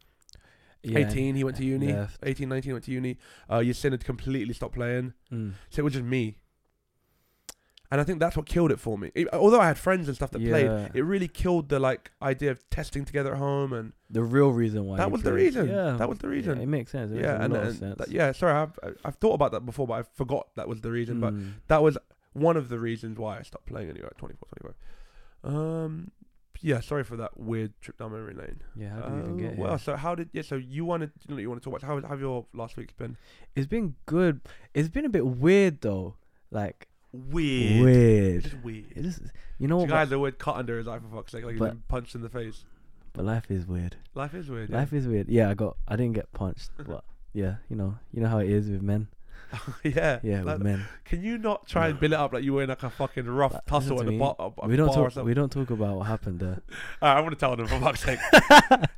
yeah. 0.83 0.99
18, 0.99 1.35
he 1.35 1.45
went 1.45 1.57
to 1.57 1.65
uni. 1.65 1.93
Left. 1.93 2.19
18, 2.23 2.29
18, 2.45 2.49
19, 2.49 2.73
went 2.75 2.85
to 2.85 2.91
uni. 2.93 3.19
Uh, 3.49 3.59
Yasin 3.59 3.93
had 3.93 4.05
completely 4.05 4.53
stopped 4.53 4.75
playing. 4.75 5.15
Mm. 5.33 5.55
So 5.71 5.81
it 5.81 5.85
was 5.85 5.95
just 5.95 6.05
me. 6.05 6.37
And 7.91 8.01
I 8.01 8.05
think 8.05 8.19
that's 8.19 8.37
what 8.37 8.47
killed 8.47 8.73
it 8.73 8.81
for 8.81 8.97
me. 8.99 9.13
It- 9.15 9.29
although 9.33 9.61
I 9.61 9.67
had 9.67 9.79
friends 9.79 10.09
and 10.09 10.17
stuff 10.17 10.31
that 10.33 10.41
played, 10.43 10.91
it 10.95 11.03
really 11.03 11.29
killed 11.29 11.69
the 11.69 11.79
like 11.79 12.11
idea 12.23 12.51
of 12.51 12.69
testing 12.71 13.05
together 13.05 13.33
at 13.35 13.39
home, 13.39 13.73
and 13.73 13.93
The 14.11 14.23
real 14.25 14.51
reason 14.51 14.87
why. 14.87 14.97
that 14.97 15.11
was 15.13 15.23
the 15.23 15.33
reason. 15.33 15.69
Yeah. 15.69 15.93
That 15.99 16.09
was 16.09 16.19
the 16.19 16.29
reason. 16.29 16.57
Yeah, 16.57 16.63
it 16.65 16.67
makes 16.67 16.91
sense. 16.91 17.13
It 17.13 17.21
yeah, 17.21 17.33
makes 17.33 17.45
and, 17.45 17.53
a 17.53 17.57
lot 17.57 17.63
of 17.63 17.69
and 17.69 17.79
sense. 17.79 17.99
that- 17.99 18.11
yeah, 18.11 18.33
sorry, 18.33 18.53
I've 18.55 18.79
I've 19.05 19.17
thought 19.17 19.35
about 19.35 19.53
that 19.53 19.65
before, 19.67 19.87
but 19.87 19.95
I 19.95 20.03
forgot 20.15 20.49
that 20.57 20.67
was 20.67 20.81
the 20.81 20.91
reason. 20.91 21.21
But 21.21 21.35
Mm. 21.35 21.53
that 21.69 21.83
was 21.83 21.97
one 22.33 22.57
of 22.57 22.69
the 22.69 22.79
reasons 22.81 23.17
why 23.19 23.39
I 23.39 23.43
stopped 23.43 23.67
playing 23.67 23.91
anyway 23.91 24.07
at 24.11 24.19
24, 24.19 24.49
25. 24.57 24.75
Um, 25.45 26.11
yeah, 26.61 26.81
sorry 26.81 27.05
for 27.05 27.17
that 27.17 27.39
weird 27.39 27.79
trip 27.81 27.99
down 27.99 28.13
memory 28.13 28.35
lane. 28.35 28.63
yeah. 28.75 28.89
How 28.95 29.09
do 29.09 29.15
we 29.15 29.21
even 29.21 29.35
Uh, 29.35 29.37
get 29.51 29.59
well, 29.59 29.69
here? 29.71 29.79
so 29.79 29.97
how 29.97 30.15
did 30.15 30.31
yeah? 30.33 30.43
So 30.43 30.57
you 30.57 30.85
wanted 30.85 31.13
you 31.29 31.35
know 31.35 31.41
you 31.41 31.49
want 31.51 31.63
to 31.63 31.71
talk 31.71 31.79
about 31.79 31.87
how 31.87 32.01
how 32.01 32.09
have 32.09 32.21
your 32.21 32.47
last 32.55 32.77
week's 32.77 32.95
been? 32.95 33.17
It's 33.55 33.67
been 33.67 33.95
good. 34.07 34.41
It's 34.73 34.89
been 34.89 35.05
a 35.05 35.09
bit 35.11 35.27
weird 35.27 35.83
though. 35.83 36.17
Like 36.51 36.89
Weird. 37.15 37.85
weird. 37.85 38.65
Weird. 38.65 38.85
It 38.97 39.07
is. 39.07 39.21
You 39.59 39.69
know 39.69 39.77
The 39.79 39.83
what? 39.85 39.91
guy 39.91 39.99
has 40.01 40.13
a 40.13 40.19
word 40.19 40.39
cut 40.39 40.57
under 40.57 40.79
his 40.79 40.89
eye 40.89 40.99
for 40.99 41.15
fuck's 41.17 41.33
sake, 41.33 41.45
like 41.45 41.53
he's 41.53 41.61
But- 41.61 41.71
been 41.71 41.83
punched 41.89 42.15
in 42.15 42.23
the 42.23 42.29
face. 42.29 42.65
But 43.13 43.25
life 43.25 43.49
is 43.51 43.65
weird. 43.67 43.95
Life 44.15 44.35
is 44.35 44.51
weird. 44.51 44.71
Yeah. 44.71 44.79
Life 44.79 44.93
is 44.93 45.07
weird. 45.07 45.29
Yeah, 45.29 45.49
I 45.49 45.55
got. 45.55 45.77
I 45.87 45.95
didn't 45.95 46.15
get 46.15 46.33
punched, 46.33 46.71
but 46.87 47.05
yeah, 47.33 47.57
you 47.69 47.77
know, 47.77 47.97
you 48.13 48.21
know 48.21 48.29
how 48.29 48.39
it 48.39 48.51
is 48.51 48.69
with 48.69 48.83
men. 48.83 49.07
yeah. 49.85 50.19
Yeah, 50.25 50.43
Like, 50.43 50.59
with 50.59 50.63
men. 50.65 50.85
can 51.05 51.23
you 51.23 51.39
not 51.39 51.69
try 51.69 51.87
and 51.87 52.01
build 52.01 52.13
it 52.13 52.19
up 52.19 52.33
like 52.33 52.43
you 52.43 52.55
were 52.55 52.65
in 52.65 52.69
like 52.71 52.83
a 52.83 52.91
fucking 52.91 53.27
rough 53.27 53.55
tussle 53.67 53.99
listen 53.99 53.99
at 53.99 54.05
to 54.07 54.11
me. 54.13 54.19
bar, 54.19 54.35
a, 54.41 54.51
a 54.63 54.67
we 54.67 54.75
don't 54.75 54.89
bar 54.89 54.97
or 54.99 55.05
talk. 55.05 55.13
something? 55.13 55.27
We 55.29 55.35
don't 55.35 55.53
talk 55.53 55.71
about 55.71 55.97
what 55.99 56.05
happened 56.09 56.41
there. 56.41 56.61
Alright, 57.03 57.17
I 57.19 57.21
want 57.21 57.31
to 57.35 57.39
tell 57.39 57.55
them 57.55 57.69
for 57.69 57.79
fuck's 57.79 58.03
sake. 58.03 58.19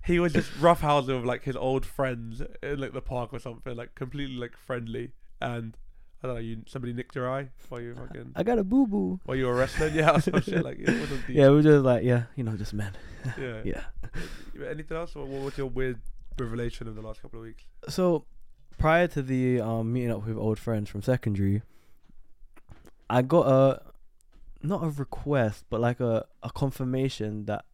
he 0.07 0.19
was 0.19 0.33
just 0.33 0.51
roughhousing 0.55 1.15
with 1.17 1.27
like 1.27 1.43
his 1.45 1.57
old 1.57 1.85
friends 1.85 2.41
in 2.63 2.81
like 2.81 2.95
the 2.95 3.03
park 3.03 3.35
or 3.35 3.39
something, 3.39 3.77
like 3.77 3.95
completely 3.95 4.37
like 4.37 4.57
friendly. 4.57 5.11
And 5.43 5.77
I 6.27 6.35
don't 6.35 6.37
know, 6.37 6.41
you 6.41 6.63
somebody 6.67 6.93
nicked 6.93 7.15
your 7.15 7.31
eye 7.31 7.49
while 7.69 7.81
you 7.81 7.91
were 7.91 8.07
fucking 8.07 8.33
I 8.35 8.43
got 8.43 8.59
a 8.59 8.65
boo 8.65 8.87
boo. 8.87 9.21
while 9.25 9.37
you 9.37 9.47
were 9.47 9.55
wrestling, 9.55 9.95
yeah, 9.95 10.11
or 10.17 10.21
some 10.21 10.41
shit 10.41 10.65
like 10.65 10.79
it 10.79 10.89
wasn't 10.89 11.27
deep. 11.27 11.37
Yeah, 11.37 11.49
we're 11.51 11.63
just 11.63 11.85
like 11.85 12.03
yeah, 12.05 12.25
you 12.35 12.45
know, 12.45 12.57
just 12.57 12.75
men. 12.75 12.93
yeah. 13.39 13.61
Yeah. 13.65 13.85
Anything 14.69 14.97
else? 14.97 15.15
What 15.15 15.29
was 15.29 15.57
your 15.57 15.69
weird 15.69 16.01
revelation 16.39 16.89
of 16.89 16.95
the 16.97 17.03
last 17.03 17.23
couple 17.23 17.39
of 17.39 17.45
weeks? 17.45 17.65
So 17.89 18.25
prior 18.79 19.07
to 19.09 19.23
the 19.23 19.61
um 19.61 19.93
meeting 19.93 20.11
up 20.11 20.27
with 20.27 20.37
old 20.37 20.59
friends 20.59 20.91
from 20.91 21.03
secondary, 21.03 21.63
I 23.09 23.23
got 23.23 23.47
a 23.47 23.83
not 24.63 24.83
a 24.83 24.89
request, 24.89 25.65
but 25.71 25.81
like 25.81 26.01
a, 26.01 26.27
a 26.43 26.51
confirmation 26.51 27.45
that 27.47 27.65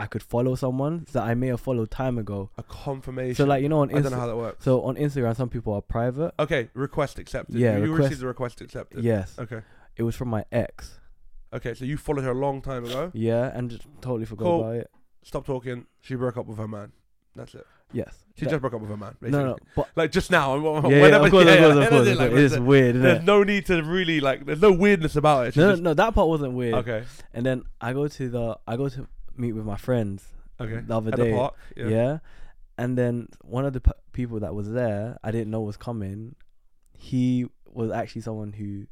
I 0.00 0.06
could 0.06 0.22
follow 0.22 0.54
someone 0.54 1.06
that 1.12 1.22
I 1.22 1.34
may 1.34 1.48
have 1.48 1.60
followed 1.60 1.90
time 1.90 2.16
ago. 2.18 2.50
A 2.56 2.62
confirmation. 2.62 3.34
So 3.36 3.44
like 3.44 3.62
you 3.62 3.68
know 3.68 3.80
on 3.80 3.90
I 3.90 4.00
don't 4.00 4.10
know 4.12 4.18
how 4.18 4.26
that 4.26 4.36
works. 4.36 4.64
so 4.64 4.82
on 4.82 4.96
Instagram 4.96 5.36
some 5.36 5.48
people 5.50 5.74
are 5.74 5.82
private. 5.82 6.32
Okay, 6.38 6.70
request 6.74 7.18
accepted. 7.18 7.56
Yeah, 7.56 7.76
you, 7.76 7.82
request- 7.82 8.00
received 8.04 8.20
the 8.22 8.26
request 8.26 8.60
accepted. 8.62 9.04
Yes. 9.04 9.36
Okay. 9.38 9.60
It 9.96 10.02
was 10.02 10.16
from 10.16 10.28
my 10.28 10.44
ex. 10.50 10.98
Okay, 11.52 11.74
so 11.74 11.84
you 11.84 11.96
followed 11.96 12.24
her 12.24 12.30
a 12.30 12.34
long 12.46 12.62
time 12.62 12.84
ago. 12.84 13.10
Yeah, 13.12 13.50
and 13.54 13.70
just 13.70 13.82
totally 14.00 14.24
forgot 14.24 14.44
Cool. 14.44 14.60
about 14.60 14.76
it. 14.76 14.90
Stop 15.22 15.44
talking. 15.46 15.86
She 16.00 16.14
broke 16.14 16.36
up 16.38 16.46
with 16.46 16.58
her 16.58 16.68
man. 16.68 16.92
That's 17.36 17.54
it. 17.54 17.66
Yes. 17.92 18.14
She 18.36 18.44
That- 18.44 18.52
just 18.52 18.60
broke 18.60 18.74
up 18.74 18.80
with 18.80 18.90
her 18.90 18.96
man. 18.96 19.16
Basically. 19.20 19.42
no, 19.44 19.46
no, 19.50 19.56
but 19.76 19.88
Like 19.96 20.12
just 20.12 20.30
now. 20.30 20.54
yeah, 20.54 20.80
whenever, 21.02 21.24
of 21.26 21.30
course, 21.32 21.44
yeah, 21.46 21.52
of 21.54 21.74
course, 21.74 21.84
of 21.84 21.90
course, 21.90 22.08
of 22.08 22.18
course. 22.18 22.30
It 22.32 22.38
is 22.38 22.50
there's- 22.52 22.66
weird, 22.66 22.90
isn't 22.96 23.02
There's 23.02 23.18
it? 23.18 23.24
no 23.24 23.42
need 23.42 23.66
to 23.66 23.82
really 23.82 24.20
like. 24.20 24.46
There's 24.46 24.62
no 24.62 24.72
weirdness 24.72 25.16
about 25.16 25.48
it. 25.48 25.56
No, 25.56 25.64
no, 25.66 25.72
just- 25.72 25.82
no, 25.82 25.94
that 25.94 26.14
part 26.14 26.28
wasn't 26.28 26.52
weird. 26.54 26.74
Okay. 26.74 27.02
And 27.34 27.44
then 27.44 27.64
I 27.80 27.92
go 27.92 28.06
to 28.08 28.28
the, 28.30 28.58
I 28.66 28.76
go 28.76 28.88
to 28.88 29.06
meet 29.40 29.52
with 29.52 29.64
my 29.64 29.76
friends 29.76 30.28
Okay. 30.60 30.80
the 30.86 30.96
other 30.96 31.10
At 31.10 31.16
day. 31.16 31.30
the 31.30 31.36
park. 31.36 31.54
Yeah. 31.76 31.88
Yeah. 31.88 32.18
And 32.78 32.96
then 32.96 33.28
one 33.42 33.64
of 33.64 33.72
the 33.72 33.80
p- 33.80 33.90
people 34.12 34.40
that 34.40 34.54
was 34.54 34.70
there, 34.72 35.18
I 35.24 35.30
didn't 35.30 35.50
know 35.50 35.60
was 35.60 35.76
coming. 35.76 36.34
He 36.92 37.46
was 37.66 37.90
actually 37.90 38.22
someone 38.22 38.52
who, 38.54 38.86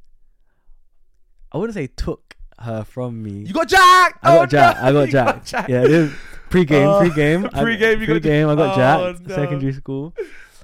I 1.53 1.59
wouldn't 1.59 1.75
say 1.75 1.87
took 1.87 2.37
her 2.61 2.85
from 2.85 3.23
me. 3.23 3.45
You 3.47 3.53
got 3.55 3.69
Jack. 3.69 4.19
I 4.23 4.35
got 4.35 4.43
Oh, 4.43 4.47
jacked. 4.47 4.81
no, 4.83 4.87
I 4.89 4.93
got 4.93 5.07
you 5.07 5.13
jacked. 5.13 5.69
Yeah, 5.71 5.83
this 5.83 6.13
pre-game, 6.51 6.89
Oh, 6.89 6.99
pre-game, 7.01 7.43
pre-game, 7.51 8.01
you 8.01 8.07
got- 8.07 8.13
pre-game. 8.15 8.49
I 8.49 8.55
got 8.55 8.73
Oh, 8.73 8.77
jacked. 9.13 9.27
no. 9.29 9.35
Secondary 9.35 9.73
school. 9.73 10.15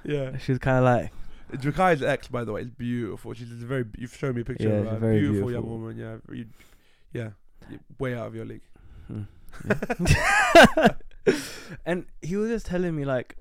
Yeah. 0.04 0.36
She 0.38 0.52
was 0.52 0.58
kind 0.58 0.78
of 0.78 0.84
like, 0.84 1.12
Jacai's 1.60 2.02
ex, 2.02 2.28
by 2.28 2.44
the 2.44 2.52
way, 2.52 2.62
is 2.62 2.70
beautiful. 2.70 3.32
She's 3.32 3.50
a 3.52 3.54
very. 3.54 3.84
You've 3.96 4.14
shown 4.14 4.34
me 4.34 4.40
a 4.40 4.44
picture 4.44 4.68
Yeah, 4.68 4.74
of 4.76 4.86
her. 4.86 4.96
very 4.98 5.20
beautiful, 5.20 5.52
young 5.52 5.66
woman. 5.68 5.96
Yeah. 5.96 6.16
You, 6.34 6.46
yeah. 7.12 7.28
Way 7.98 8.14
out 8.14 8.26
of 8.26 8.34
your 8.34 8.44
league. 8.44 8.62
hmm. 9.06 9.22
and 11.86 12.06
he 12.22 12.36
was 12.36 12.50
just 12.50 12.66
telling 12.66 12.94
me 12.96 13.04
like 13.04 13.36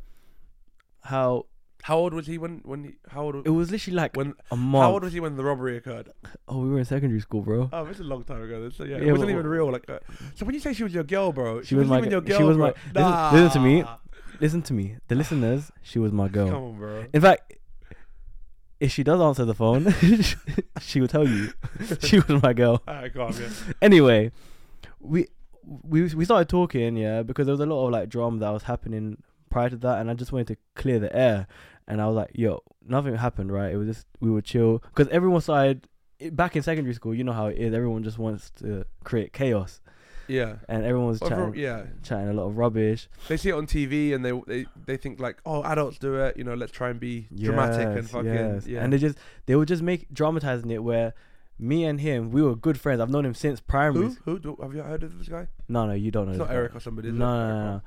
how 1.02 1.46
How 1.84 1.98
old 1.98 2.14
was 2.14 2.28
he 2.28 2.38
when 2.38 2.62
when 2.64 2.84
he? 2.86 2.92
How 3.10 3.24
old? 3.24 3.46
it 3.46 3.50
was 3.50 3.70
literally 3.72 3.96
like 3.98 4.16
when? 4.16 4.34
a 4.52 4.56
How 4.56 4.92
old 4.94 5.04
was 5.04 5.12
he 5.14 5.20
when 5.20 5.36
the 5.36 5.44
robbery 5.44 5.76
occurred? 5.78 6.10
oh, 6.48 6.60
we 6.64 6.70
were 6.70 6.80
in 6.80 6.86
secondary 6.86 7.20
school, 7.20 7.42
bro. 7.42 7.70
Oh, 7.74 7.86
it's 7.88 8.00
a 8.00 8.04
long 8.04 8.24
time 8.24 8.42
ago. 8.42 8.70
So 8.70 8.84
yeah, 8.86 8.98
Yeah, 8.98 9.08
it 9.10 9.12
wasn't 9.12 9.28
but- 9.32 9.34
even 9.40 9.48
real. 9.48 9.70
Like, 9.72 9.90
uh, 9.90 10.00
so 10.36 10.46
when 10.46 10.56
you 10.56 10.62
say 10.62 10.72
she 10.74 10.84
was 10.84 10.94
your 10.94 11.04
girl, 11.04 11.34
bro, 11.34 11.62
She 11.62 11.76
was 11.76 11.90
wasn't 11.90 11.90
my 11.92 11.98
even 12.00 12.12
your 12.12 12.22
g- 12.22 12.28
girl. 12.30 12.38
she 12.40 12.44
was 12.46 12.58
bro. 12.58 12.68
my- 12.68 12.74
listen- 13.02 13.44
listen 13.44 13.52
to 13.62 13.68
me. 13.68 13.84
Listen 14.40 14.62
to 14.64 14.74
me, 14.74 14.96
the 15.10 15.16
listeners. 15.16 15.72
She 15.84 16.00
was 16.00 16.12
my 16.12 16.28
girl. 16.28 16.48
Come 16.50 16.64
on, 16.64 16.78
bro. 16.78 17.06
In 17.14 17.22
fact, 17.22 17.54
if 18.80 18.92
she 18.92 19.04
does 19.04 19.22
answer 19.22 19.46
the 19.46 19.54
phone, 19.54 19.94
she 20.82 21.00
will 21.02 21.08
tell 21.08 21.28
you 21.28 21.52
she 22.02 22.20
was 22.20 22.42
my 22.42 22.52
girl. 22.54 22.82
Go 23.14 23.22
on, 23.28 23.34
yeah. 23.40 23.50
Anyway, 23.82 24.32
we 25.00 25.28
we 25.66 26.04
we 26.14 26.26
started 26.26 26.50
talking, 26.50 26.96
yeah, 26.98 27.24
because 27.24 27.46
there 27.46 27.54
was 27.54 27.60
a 27.60 27.66
lot 27.66 27.86
of 27.86 27.92
like 27.92 28.10
drama 28.10 28.40
that 28.40 28.50
was 28.52 28.64
happening 28.64 29.22
prior 29.50 29.70
to 29.70 29.78
that, 29.78 30.00
and 30.00 30.10
I 30.10 30.14
just 30.14 30.32
wanted 30.32 30.48
to 30.48 30.58
clear 30.76 31.00
the 31.00 31.16
air. 31.16 31.48
And 31.88 32.02
I 32.02 32.08
was 32.08 32.16
like, 32.16 32.32
"Yo, 32.34 32.62
nothing 32.88 33.16
happened, 33.16 33.52
right? 33.52 33.72
It 33.74 33.78
was 33.78 33.88
just 33.88 34.08
we 34.20 34.30
were 34.32 34.42
chill 34.42 34.80
because 34.96 35.08
everyone 35.10 35.42
started 35.42 35.88
back 36.32 36.56
in 36.56 36.64
secondary 36.64 36.94
school. 36.94 37.14
You 37.14 37.24
know 37.24 37.34
how 37.34 37.48
it 37.48 37.58
is. 37.58 37.74
Everyone 37.74 38.04
just 38.04 38.18
wants 38.18 38.52
to 38.62 38.86
create 39.04 39.34
chaos, 39.34 39.82
Yeah. 40.30 40.56
and 40.70 40.86
everyone 40.86 41.08
was 41.08 41.20
chatting, 41.20 41.56
yeah. 41.56 41.84
chatting 42.04 42.30
a 42.30 42.34
lot 42.34 42.48
of 42.48 42.58
rubbish. 42.58 43.10
They 43.28 43.36
see 43.36 43.50
it 43.50 43.54
on 43.54 43.68
TV 43.68 44.14
and 44.16 44.24
they 44.24 44.32
they 44.48 44.66
they 44.86 44.96
think 44.98 45.20
like, 45.20 45.42
oh, 45.46 45.62
adults 45.64 45.98
do 45.98 46.16
it. 46.16 46.38
You 46.38 46.46
know, 46.46 46.54
let's 46.54 46.72
try 46.72 46.90
and 46.90 47.00
be 47.00 47.28
dramatic 47.36 47.88
and 47.98 48.10
fucking 48.10 48.34
yes. 48.34 48.66
yeah. 48.66 48.82
And 48.82 48.94
they 48.94 48.98
just 48.98 49.18
they 49.46 49.56
would 49.58 49.68
just 49.68 49.82
make 49.84 50.08
dramatizing 50.14 50.72
it 50.72 50.84
where 50.84 51.14
me 51.64 51.86
and 51.86 52.02
him 52.02 52.32
we 52.32 52.42
were 52.42 52.56
good 52.56 52.80
friends. 52.80 53.00
I've 53.02 53.10
known 53.10 53.26
him 53.26 53.34
since 53.34 53.60
primary. 53.60 54.08
who 54.08 54.18
who 54.26 54.40
do, 54.40 54.58
have 54.62 54.74
you 54.76 54.82
heard 54.84 55.04
of 55.04 55.18
this 55.18 55.28
guy? 55.30 55.48
No, 55.68 55.86
no, 55.88 55.94
you 55.94 56.12
don't 56.12 56.26
know. 56.26 56.32
It's 56.32 56.40
not 56.40 56.50
guy. 56.50 56.56
Eric 56.56 56.76
or 56.76 56.80
somebody. 56.80 57.12
No, 57.12 57.16
no, 57.26 57.48
no, 57.48 57.72
no. 57.76 57.82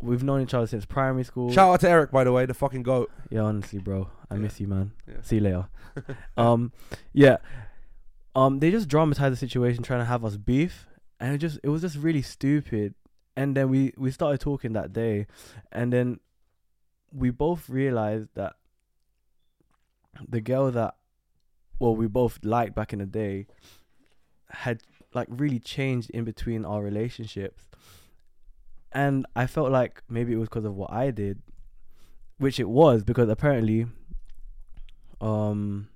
We've 0.00 0.22
known 0.22 0.40
each 0.42 0.54
other 0.54 0.66
since 0.66 0.84
primary 0.84 1.24
school. 1.24 1.50
Shout 1.52 1.72
out 1.74 1.80
to 1.80 1.90
Eric, 1.90 2.10
by 2.12 2.22
the 2.24 2.32
way, 2.32 2.46
the 2.46 2.54
fucking 2.54 2.84
goat. 2.84 3.10
Yeah, 3.30 3.40
honestly, 3.40 3.80
bro, 3.80 4.08
I 4.30 4.34
Yeah. 4.34 4.40
miss 4.40 4.60
you, 4.60 4.68
man. 4.68 4.92
Yeah. 5.08 5.14
See 5.22 5.36
you 5.36 5.42
later. 5.42 5.68
um, 6.36 6.72
yeah. 7.12 7.38
Um, 8.34 8.60
they 8.60 8.70
just 8.70 8.88
dramatized 8.88 9.32
the 9.32 9.36
situation, 9.36 9.82
trying 9.82 10.00
to 10.00 10.04
have 10.06 10.24
us 10.24 10.36
beef, 10.36 10.86
and 11.20 11.34
it 11.34 11.38
just 11.38 11.58
it 11.62 11.68
was 11.68 11.82
just 11.82 11.96
really 11.96 12.22
stupid. 12.22 12.94
And 13.36 13.56
then 13.56 13.68
we 13.68 13.92
we 13.96 14.10
started 14.10 14.40
talking 14.40 14.72
that 14.74 14.92
day, 14.92 15.26
and 15.72 15.92
then 15.92 16.20
we 17.12 17.30
both 17.30 17.68
realized 17.68 18.28
that 18.34 18.54
the 20.28 20.40
girl 20.40 20.70
that 20.70 20.94
well 21.78 21.94
we 21.94 22.06
both 22.06 22.38
liked 22.44 22.74
back 22.74 22.92
in 22.92 22.98
the 22.98 23.06
day 23.06 23.46
had 24.50 24.82
like 25.14 25.28
really 25.30 25.58
changed 25.58 26.10
in 26.10 26.24
between 26.24 26.64
our 26.64 26.82
relationships. 26.82 27.64
And 28.90 29.26
i 29.36 29.46
felt 29.46 29.70
like 29.70 30.02
maybe 30.08 30.32
it 30.32 30.36
was 30.36 30.48
because 30.48 30.64
of 30.64 30.74
what 30.74 30.90
i 30.90 31.10
did 31.10 31.42
which 32.38 32.58
it 32.58 32.68
was 32.68 33.02
because 33.02 33.28
apparently 33.28 33.86
um 35.20 35.88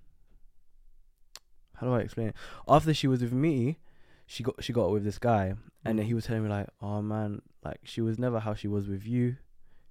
how 1.76 1.86
do 1.86 1.94
i 1.94 2.00
explain 2.00 2.28
it? 2.28 2.36
After 2.68 2.92
she 2.92 3.08
was 3.08 3.22
with 3.22 3.32
me 3.32 3.78
she 4.26 4.42
got 4.42 4.62
she 4.62 4.72
got 4.72 4.90
with 4.90 5.04
this 5.04 5.18
guy 5.18 5.54
and 5.84 5.98
then 5.98 6.06
he 6.06 6.14
was 6.14 6.26
telling 6.26 6.42
me 6.42 6.50
like 6.50 6.68
oh 6.80 7.00
man 7.00 7.40
like 7.64 7.80
she 7.84 8.00
was 8.00 8.18
never 8.18 8.40
how 8.40 8.54
she 8.54 8.68
was 8.68 8.88
with 8.88 9.06
you. 9.06 9.36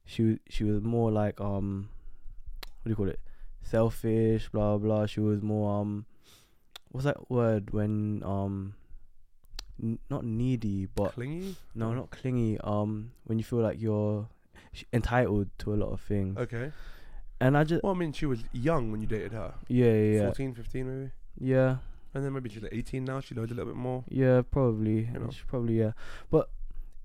She 0.05 0.39
she 0.49 0.63
was 0.63 0.81
more 0.81 1.11
like 1.11 1.39
um 1.39 1.89
what 2.81 2.85
do 2.85 2.89
you 2.89 2.95
call 2.95 3.09
it 3.09 3.19
selfish 3.63 4.49
blah 4.49 4.77
blah 4.77 5.05
she 5.05 5.19
was 5.19 5.41
more 5.41 5.79
um 5.81 6.05
what's 6.89 7.05
that 7.05 7.29
word 7.29 7.71
when 7.71 8.21
um 8.25 8.73
n- 9.81 9.99
not 10.09 10.25
needy 10.25 10.87
but 10.93 11.13
Clingy. 11.13 11.55
no 11.75 11.93
not 11.93 12.09
clingy 12.11 12.57
um 12.63 13.11
when 13.25 13.37
you 13.37 13.43
feel 13.43 13.59
like 13.59 13.79
you're 13.81 14.27
sh- 14.73 14.83
entitled 14.91 15.47
to 15.59 15.73
a 15.73 15.77
lot 15.77 15.91
of 15.91 16.01
things 16.01 16.37
Okay. 16.37 16.71
and 17.39 17.57
i 17.57 17.63
just 17.63 17.83
Well, 17.83 17.93
I 17.93 17.97
mean, 17.97 18.11
she 18.13 18.25
was 18.25 18.43
young 18.51 18.91
when 18.91 19.01
you 19.01 19.07
dated 19.07 19.31
her. 19.33 19.53
yeah 19.67 19.85
yeah 19.93 20.13
yeah 20.15 20.25
14, 20.25 20.53
15 20.55 20.85
maybe. 20.99 21.11
yeah 21.39 21.77
And 22.13 22.25
then 22.25 22.33
maybe 22.33 22.49
she's 22.49 22.61
like 22.63 22.73
18 22.73 23.05
now. 23.05 23.21
She 23.21 23.35
knows 23.35 23.51
a 23.51 23.53
little 23.53 23.71
bit 23.71 23.79
more. 23.79 24.03
Yeah, 24.09 24.41
probably. 24.43 25.07
You 25.13 25.19
know? 25.19 25.29
Probably 25.47 25.79
yeah. 25.79 25.93
But 26.29 26.49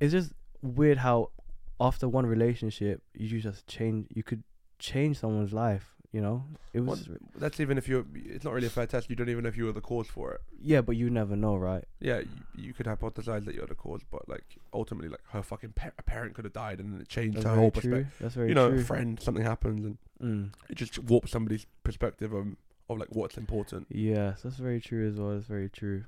it's 0.01 0.11
just 0.11 0.33
weird 0.63 0.99
how 0.99 1.31
after 1.79 2.09
one 2.09 2.27
relationship 2.27 3.03
you 3.15 3.39
just 3.41 3.69
change 3.69 4.09
you 4.13 4.25
could 4.25 4.43
change 4.81 5.21
someone's 5.21 5.53
life, 5.53 5.95
you 6.13 6.21
know? 6.21 6.45
It 6.73 6.81
was 6.81 7.09
That's 7.37 7.61
even 7.61 7.79
if 7.79 7.89
you're. 7.89 8.05
It's 8.15 8.45
not 8.45 8.53
really 8.55 8.67
a 8.67 8.71
fair 8.71 8.87
test. 8.87 9.09
You 9.11 9.17
don't 9.17 9.29
even 9.29 9.43
know 9.45 9.49
if 9.49 9.57
you 9.57 9.65
were 9.67 9.73
the 9.73 9.81
cause 9.81 10.07
for 10.07 10.33
it. 10.33 10.41
yeah, 10.61 10.81
but 10.81 10.97
you 10.97 11.11
never 11.11 11.37
know, 11.37 11.57
right? 11.57 11.85
Yeah, 12.01 12.19
you, 12.21 12.29
you 12.67 12.73
could 12.73 12.87
hypothesize 12.87 13.45
that 13.45 13.55
you're 13.55 13.67
the 13.67 13.75
cause, 13.75 14.01
but 14.11 14.29
like 14.29 14.45
ultimately, 14.73 15.09
like 15.09 15.21
her 15.31 15.43
fucking 15.43 15.73
pa- 15.75 15.91
a 15.99 16.03
parent 16.03 16.35
could 16.35 16.45
have 16.45 16.53
died, 16.55 16.81
and 16.81 16.93
then 16.93 17.01
it 17.01 17.09
changed 17.09 17.37
That's 17.39 17.47
her 17.47 17.55
whole 17.57 17.71
perspective. 17.71 18.15
That's 18.21 18.35
very 18.35 18.49
You 18.49 18.55
know, 18.55 18.71
true. 18.71 18.83
friend, 18.85 19.21
something 19.21 19.45
happens, 19.45 19.85
and 19.85 19.99
Mm. 20.23 20.51
it 20.71 20.77
just 20.77 20.99
warps 20.99 21.31
somebody's 21.31 21.67
perspective 21.85 22.33
of 22.33 22.47
of 22.89 22.99
like 22.99 23.09
what's 23.15 23.37
important. 23.37 23.87
Yes, 23.91 24.43
that's 24.43 24.57
very 24.57 24.81
true 24.81 25.07
as 25.09 25.17
well. 25.17 25.35
That's 25.35 25.47
very 25.47 25.69
true. 25.69 26.05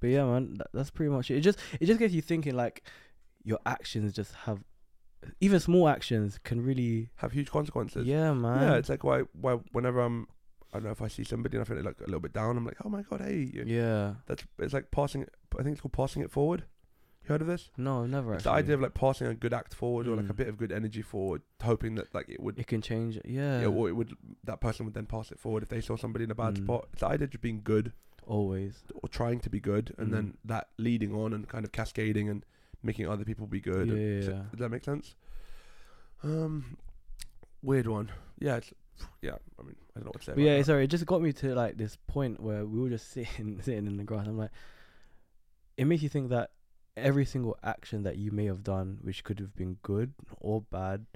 But 0.00 0.08
yeah, 0.10 0.24
man, 0.24 0.54
that, 0.58 0.68
that's 0.72 0.90
pretty 0.90 1.10
much 1.10 1.30
it. 1.30 1.36
It 1.36 1.40
just 1.40 1.58
it 1.80 1.86
just 1.86 1.98
gets 1.98 2.12
you 2.14 2.22
thinking 2.22 2.54
like 2.56 2.82
your 3.44 3.58
actions 3.66 4.12
just 4.12 4.34
have 4.46 4.62
even 5.40 5.60
small 5.60 5.88
actions 5.88 6.38
can 6.44 6.62
really 6.64 7.10
Have 7.16 7.32
huge 7.32 7.50
consequences. 7.50 8.06
yeah, 8.06 8.32
man. 8.32 8.62
Yeah, 8.62 8.76
it's 8.76 8.88
like 8.88 9.04
why 9.04 9.20
why 9.32 9.54
whenever 9.72 10.00
I'm 10.00 10.26
I 10.72 10.76
don't 10.78 10.84
know 10.84 10.90
if 10.92 11.02
I 11.02 11.08
see 11.08 11.24
somebody 11.24 11.56
and 11.56 11.62
I 11.62 11.68
feel 11.68 11.82
like 11.82 11.98
a 12.00 12.04
little 12.04 12.20
bit 12.20 12.32
down, 12.32 12.56
I'm 12.56 12.64
like, 12.64 12.76
oh 12.84 12.88
my 12.88 13.02
god, 13.02 13.20
hey, 13.22 13.50
you- 13.52 13.64
yeah. 13.66 14.14
that's 14.26 14.44
it's 14.58 14.72
like 14.72 14.90
passing. 14.90 15.26
I 15.58 15.62
think 15.62 15.72
it's 15.74 15.80
called 15.80 15.92
passing 15.92 16.22
it 16.22 16.30
forward. 16.30 16.64
You 17.24 17.28
heard 17.28 17.42
of 17.42 17.48
this? 17.48 17.70
No, 17.76 18.06
never 18.06 18.32
It's 18.34 18.44
the 18.44 18.50
idea 18.50 18.76
of 18.76 18.80
like 18.80 18.94
passing 18.94 19.26
a 19.26 19.34
good 19.34 19.52
act 19.52 19.74
forward 19.74 20.06
or 20.08 20.16
like 20.16 20.30
a 20.30 20.32
Mm. 20.32 20.36
bit 20.36 20.48
of 20.48 20.56
good 20.56 20.72
energy 20.72 21.02
forward, 21.02 21.42
hoping 21.62 21.96
that 21.96 22.14
like 22.14 22.28
it 22.30 22.40
would, 22.40 22.58
it 22.58 22.66
can 22.66 22.80
change. 22.80 23.18
Yeah, 23.26 23.60
yeah, 23.62 23.66
or 23.66 23.88
it 23.88 23.92
would 23.92 24.14
that 24.44 24.60
person 24.62 24.86
would 24.86 24.94
then 24.94 25.06
pass 25.06 25.30
it 25.30 25.38
forward 25.38 25.62
if 25.62 25.68
they 25.68 25.80
saw 25.82 25.96
somebody 25.96 26.24
in 26.24 26.30
a 26.30 26.34
bad 26.34 26.54
Mm. 26.54 26.64
spot. 26.64 26.88
It's 26.92 27.00
the 27.00 27.08
idea 27.08 27.24
of 27.24 27.30
just 27.30 27.42
being 27.42 27.60
good 27.62 27.92
always. 28.26 28.84
or 28.94 29.08
trying 29.08 29.40
to 29.40 29.50
be 29.50 29.60
good, 29.60 29.92
and 29.98 30.08
Mm. 30.08 30.12
then 30.12 30.36
that 30.44 30.68
leading 30.78 31.12
on 31.14 31.32
and 31.32 31.48
kind 31.48 31.64
of 31.64 31.72
cascading 31.72 32.28
and 32.28 32.44
making 32.82 33.08
other 33.08 33.24
people 33.24 33.46
be 33.46 33.60
good. 33.60 33.88
Yeah, 33.88 33.94
and- 33.94 34.24
yeah. 34.24 34.42
Does 34.50 34.60
that 34.60 34.68
make 34.70 34.84
sense? 34.84 35.14
Um, 36.22 36.76
weird 37.62 37.86
one. 37.86 38.10
Yeah, 38.38 38.56
it's 38.56 38.72
yeah. 39.22 39.36
I 39.58 39.62
mean, 39.62 39.76
I 39.96 40.00
don't 40.00 40.04
know 40.04 40.10
what 40.12 40.20
to 40.20 40.26
say. 40.26 40.32
But 40.34 40.42
yeah, 40.42 40.58
that. 40.58 40.66
sorry, 40.66 40.84
it 40.84 40.88
just 40.88 41.06
got 41.06 41.22
me 41.22 41.32
to 41.34 41.54
like 41.54 41.76
this 41.76 41.96
point 42.06 42.40
where 42.40 42.64
we 42.66 42.80
were 42.80 42.90
just 42.90 43.10
sitting 43.12 43.60
sitting 43.62 43.86
in 43.86 43.96
the 43.96 44.04
grass. 44.04 44.26
I'm 44.26 44.38
like, 44.38 44.50
it 45.76 45.86
makes 45.86 46.02
you 46.02 46.08
think 46.08 46.30
that 46.30 46.50
every 46.96 47.24
single 47.24 47.56
action 47.62 48.02
that 48.02 48.16
you 48.16 48.30
may 48.30 48.46
have 48.46 48.62
done, 48.62 48.98
which 49.02 49.24
could 49.24 49.38
have 49.38 49.54
been 49.56 49.78
good 49.82 50.12
or 50.40 50.60
bad, 50.60 51.06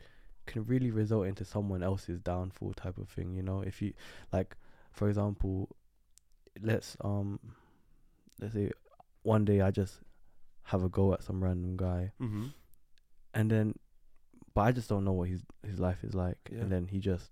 can 0.47 0.65
really 0.65 0.91
result 0.91 1.27
into 1.27 1.45
someone 1.45 1.83
else's 1.83 2.21
downfall 2.21 2.73
type 2.75 2.99
of 2.99 3.09
thing. 3.09 3.35
You 3.35 3.43
know, 3.43 3.61
if 3.61 3.83
you 3.83 3.93
like, 4.33 4.57
for 4.93 5.09
example, 5.09 5.69
let's 6.63 6.97
um, 7.03 7.39
let's 8.41 8.55
say 8.55 8.71
one 9.23 9.45
day 9.45 9.61
I 9.61 9.71
just 9.71 10.01
have 10.65 10.83
a 10.83 10.89
go 10.89 11.13
at 11.15 11.23
some 11.23 11.43
random 11.43 11.77
guy, 11.77 12.13
Mm-hmm. 12.21 12.47
and 13.35 13.51
then, 13.51 13.75
but 14.55 14.63
I 14.63 14.73
just 14.73 14.89
don't 14.89 15.05
know 15.05 15.13
what 15.13 15.29
his 15.29 15.43
his 15.67 15.79
life 15.79 16.03
is 16.05 16.15
like, 16.15 16.39
Yeah. 16.51 16.61
and 16.63 16.73
then 16.73 16.89
he 16.89 16.99
just. 17.01 17.31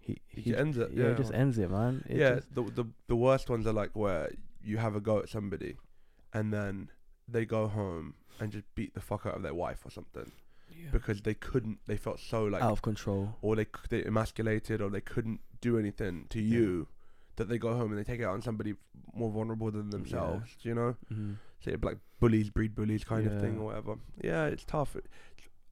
He, 0.00 0.16
He 0.26 0.42
just 0.42 0.58
ends 0.58 0.78
it, 0.78 0.90
Yeah, 0.92 1.04
yeah. 1.04 1.10
it 1.10 1.16
just 1.16 1.32
ends 1.32 1.58
it, 1.58 1.70
man. 1.70 2.04
It 2.08 2.16
yeah, 2.18 2.40
the, 2.52 2.62
the 2.62 2.84
the 3.06 3.16
worst 3.16 3.48
ones 3.48 3.66
are 3.66 3.72
like 3.72 3.90
where 3.94 4.30
you 4.60 4.78
have 4.78 4.96
a 4.96 5.00
go 5.00 5.18
at 5.20 5.28
somebody, 5.28 5.76
and 6.32 6.52
then 6.52 6.90
they 7.28 7.44
go 7.44 7.68
home 7.68 8.14
and 8.40 8.50
just 8.50 8.64
beat 8.74 8.94
the 8.94 9.00
fuck 9.00 9.26
out 9.26 9.36
of 9.36 9.42
their 9.42 9.54
wife 9.54 9.80
or 9.86 9.90
something 9.90 10.32
because 10.90 11.22
they 11.22 11.34
couldn't. 11.34 11.78
They 11.86 11.96
felt 11.96 12.18
so 12.18 12.44
like, 12.46 12.62
out 12.62 12.72
of 12.72 12.82
control. 12.82 13.36
or 13.42 13.54
they 13.54 13.66
they 13.90 14.02
emasculated, 14.04 14.80
or 14.80 14.90
they 14.90 15.00
couldn't 15.00 15.40
do 15.60 15.78
anything 15.78 16.26
to 16.30 16.40
Yeah. 16.40 16.58
you, 16.58 16.88
that 17.36 17.48
they 17.48 17.58
go 17.58 17.76
home 17.76 17.90
and 17.92 17.98
they 17.98 18.04
take 18.04 18.20
it 18.20 18.24
out 18.24 18.34
on 18.34 18.42
somebody 18.42 18.74
more 19.14 19.30
vulnerable 19.30 19.70
than 19.70 19.90
themselves. 19.90 20.50
You 20.62 20.74
know, 20.74 20.96
Mm-hmm. 21.12 21.32
Like 21.82 21.98
bullies 22.20 22.50
breed 22.50 22.74
bullies 22.74 23.04
kind 23.04 23.26
of 23.26 23.40
thing 23.40 23.58
or 23.58 23.66
whatever. 23.66 23.96
Yeah, 24.22 24.46
it's 24.46 24.64
tough. 24.64 24.96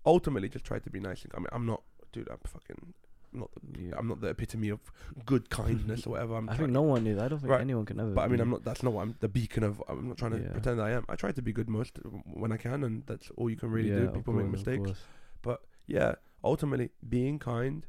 Ultimately 0.07 0.49
just 0.49 0.65
try 0.65 0.79
to 0.79 0.91
be 0.91 1.01
nice. 1.01 1.25
I 1.35 1.39
mean, 1.39 1.47
I'm 1.53 1.67
not, 1.67 1.83
dude. 2.13 2.29
I'm 2.31 2.39
fucking. 2.47 2.95
Not. 3.33 3.51
The, 3.63 3.83
Yeah. 3.83 3.95
I'm 3.97 4.09
not 4.09 4.21
the 4.21 4.29
epitome 4.29 4.71
of 4.71 4.81
good 5.25 5.51
kindness 5.51 6.07
or 6.07 6.11
whatever. 6.11 6.35
I'm 6.35 6.49
I 6.49 6.57
think 6.57 6.71
no 6.71 6.83
one 6.83 7.07
is. 7.07 7.19
I 7.19 7.29
don't 7.29 7.39
think 7.39 7.51
Right. 7.53 7.61
anyone 7.61 7.85
can 7.85 8.01
ever. 8.01 8.11
but 8.13 8.23
I 8.23 8.29
mean. 8.29 8.41
I'm 8.41 8.51
not. 8.51 8.65
That's 8.65 8.83
not 8.83 8.93
what 8.93 9.03
I'm. 9.03 9.15
The 9.21 9.29
beacon 9.29 9.63
of. 9.63 9.83
I'm 9.89 10.09
not 10.09 10.17
trying 10.17 10.33
to 10.33 10.39
Yeah. 10.39 10.51
pretend 10.53 10.79
that 10.81 10.85
I 10.87 10.93
am. 10.93 11.05
I 11.09 11.15
try 11.17 11.31
to 11.33 11.43
be 11.43 11.53
good 11.53 11.69
most 11.69 11.99
when 12.25 12.51
I 12.51 12.57
can, 12.57 12.83
and 12.83 13.05
that's 13.07 13.31
all 13.37 13.49
you 13.51 13.57
can 13.57 13.71
really 13.71 13.91
Yeah, 13.91 14.01
do. 14.01 14.09
People 14.11 14.35
make 14.35 14.47
course, 14.51 14.61
of 14.63 14.67
mistakes. 14.67 15.01
But 15.43 15.61
yeah, 15.87 16.15
ultimately, 16.43 16.91
being 17.09 17.39
kind 17.39 17.87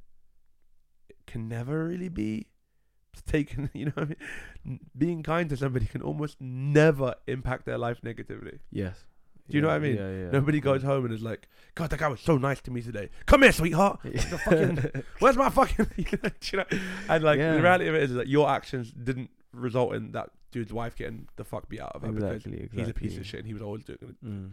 can 1.25 1.47
never 1.47 1.87
really 1.87 2.09
be 2.09 2.47
taken. 3.27 3.69
You 3.73 3.85
know, 3.85 3.91
what 3.95 4.03
I 4.05 4.15
mean, 4.65 4.79
being 4.97 5.23
kind 5.23 5.49
to 5.49 5.57
somebody 5.57 5.85
can 5.85 6.01
almost 6.01 6.37
never 6.39 7.15
impact 7.27 7.65
their 7.65 7.77
life 7.77 7.99
negatively. 8.03 8.59
Yes. 8.71 9.03
Do 9.49 9.57
you 9.57 9.61
know 9.61 9.67
what 9.67 9.75
I 9.75 9.79
mean? 9.79 9.95
Yeah, 9.97 10.09
yeah. 10.11 10.31
Nobody 10.31 10.61
goes 10.61 10.81
home 10.81 11.03
and 11.03 11.13
is 11.13 11.21
like, 11.21 11.49
"God, 11.75 11.89
that 11.89 11.99
guy 11.99 12.07
was 12.07 12.21
so 12.21 12.37
nice 12.37 12.61
to 12.61 12.71
me 12.71 12.81
today. 12.81 13.09
Come 13.25 13.41
here, 13.41 13.51
sweetheart. 13.51 13.99
The 14.03 14.37
fucking- 14.37 15.03
Where's 15.19 15.35
my 15.35 15.49
fucking?" 15.49 15.87
you 15.97 16.57
know, 16.57 16.63
and 17.09 17.23
like 17.23 17.37
Yeah. 17.39 17.55
the 17.55 17.61
reality 17.61 17.87
of 17.89 17.95
it 17.95 18.03
is 18.03 18.13
that 18.13 18.27
your 18.27 18.49
actions 18.49 18.91
didn't 18.91 19.29
result 19.51 19.93
in 19.95 20.13
that 20.13 20.29
dude's 20.51 20.71
wife 20.71 20.95
getting 20.95 21.27
the 21.35 21.43
fuck 21.43 21.67
beat 21.67 21.81
out 21.81 21.91
of 21.95 22.01
her 22.03 22.09
exactly, 22.09 22.51
because 22.51 22.63
exactly. 22.63 22.79
he's 22.81 22.89
a 22.89 22.93
piece 22.93 23.17
of 23.17 23.25
shit 23.25 23.39
and 23.39 23.47
he 23.47 23.53
was 23.53 23.61
always 23.61 23.83
doing 23.83 23.97
it. 24.01 24.25
Mm. 24.25 24.51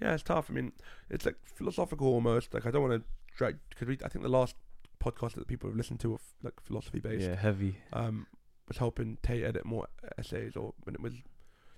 Yeah, 0.00 0.14
it's 0.14 0.22
tough. 0.22 0.48
I 0.50 0.52
mean, 0.52 0.72
it's 1.08 1.24
like 1.24 1.36
philosophical 1.44 2.08
almost. 2.08 2.52
Like 2.52 2.66
I 2.66 2.70
don't 2.70 2.86
want 2.86 3.02
to 3.02 3.08
drag 3.36 3.56
because. 3.70 3.88
I 4.04 4.08
think 4.08 4.22
the 4.22 4.28
last 4.28 4.56
podcast 5.02 5.34
that 5.34 5.46
people 5.46 5.68
have 5.68 5.76
listened 5.76 6.00
to 6.00 6.18
like 6.42 6.54
philosophy 6.62 6.98
based. 7.00 7.28
Yeah, 7.28 7.36
heavy. 7.36 7.78
Um, 7.92 8.26
was 8.66 8.76
helping 8.78 9.16
Tate 9.22 9.44
edit 9.44 9.64
more 9.64 9.86
essays, 10.18 10.56
or 10.56 10.74
when 10.84 10.94
it 10.94 11.00
was 11.00 11.14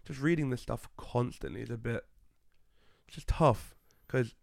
just 0.05 0.21
reading 0.21 0.51
this 0.51 0.61
stuff 0.63 0.89
constantly 0.97 1.61
is 1.63 1.71
a 1.71 1.77
bit. 1.77 2.05
It's 3.07 3.17
just 3.17 3.29
tough 3.29 3.75
because 4.07 4.35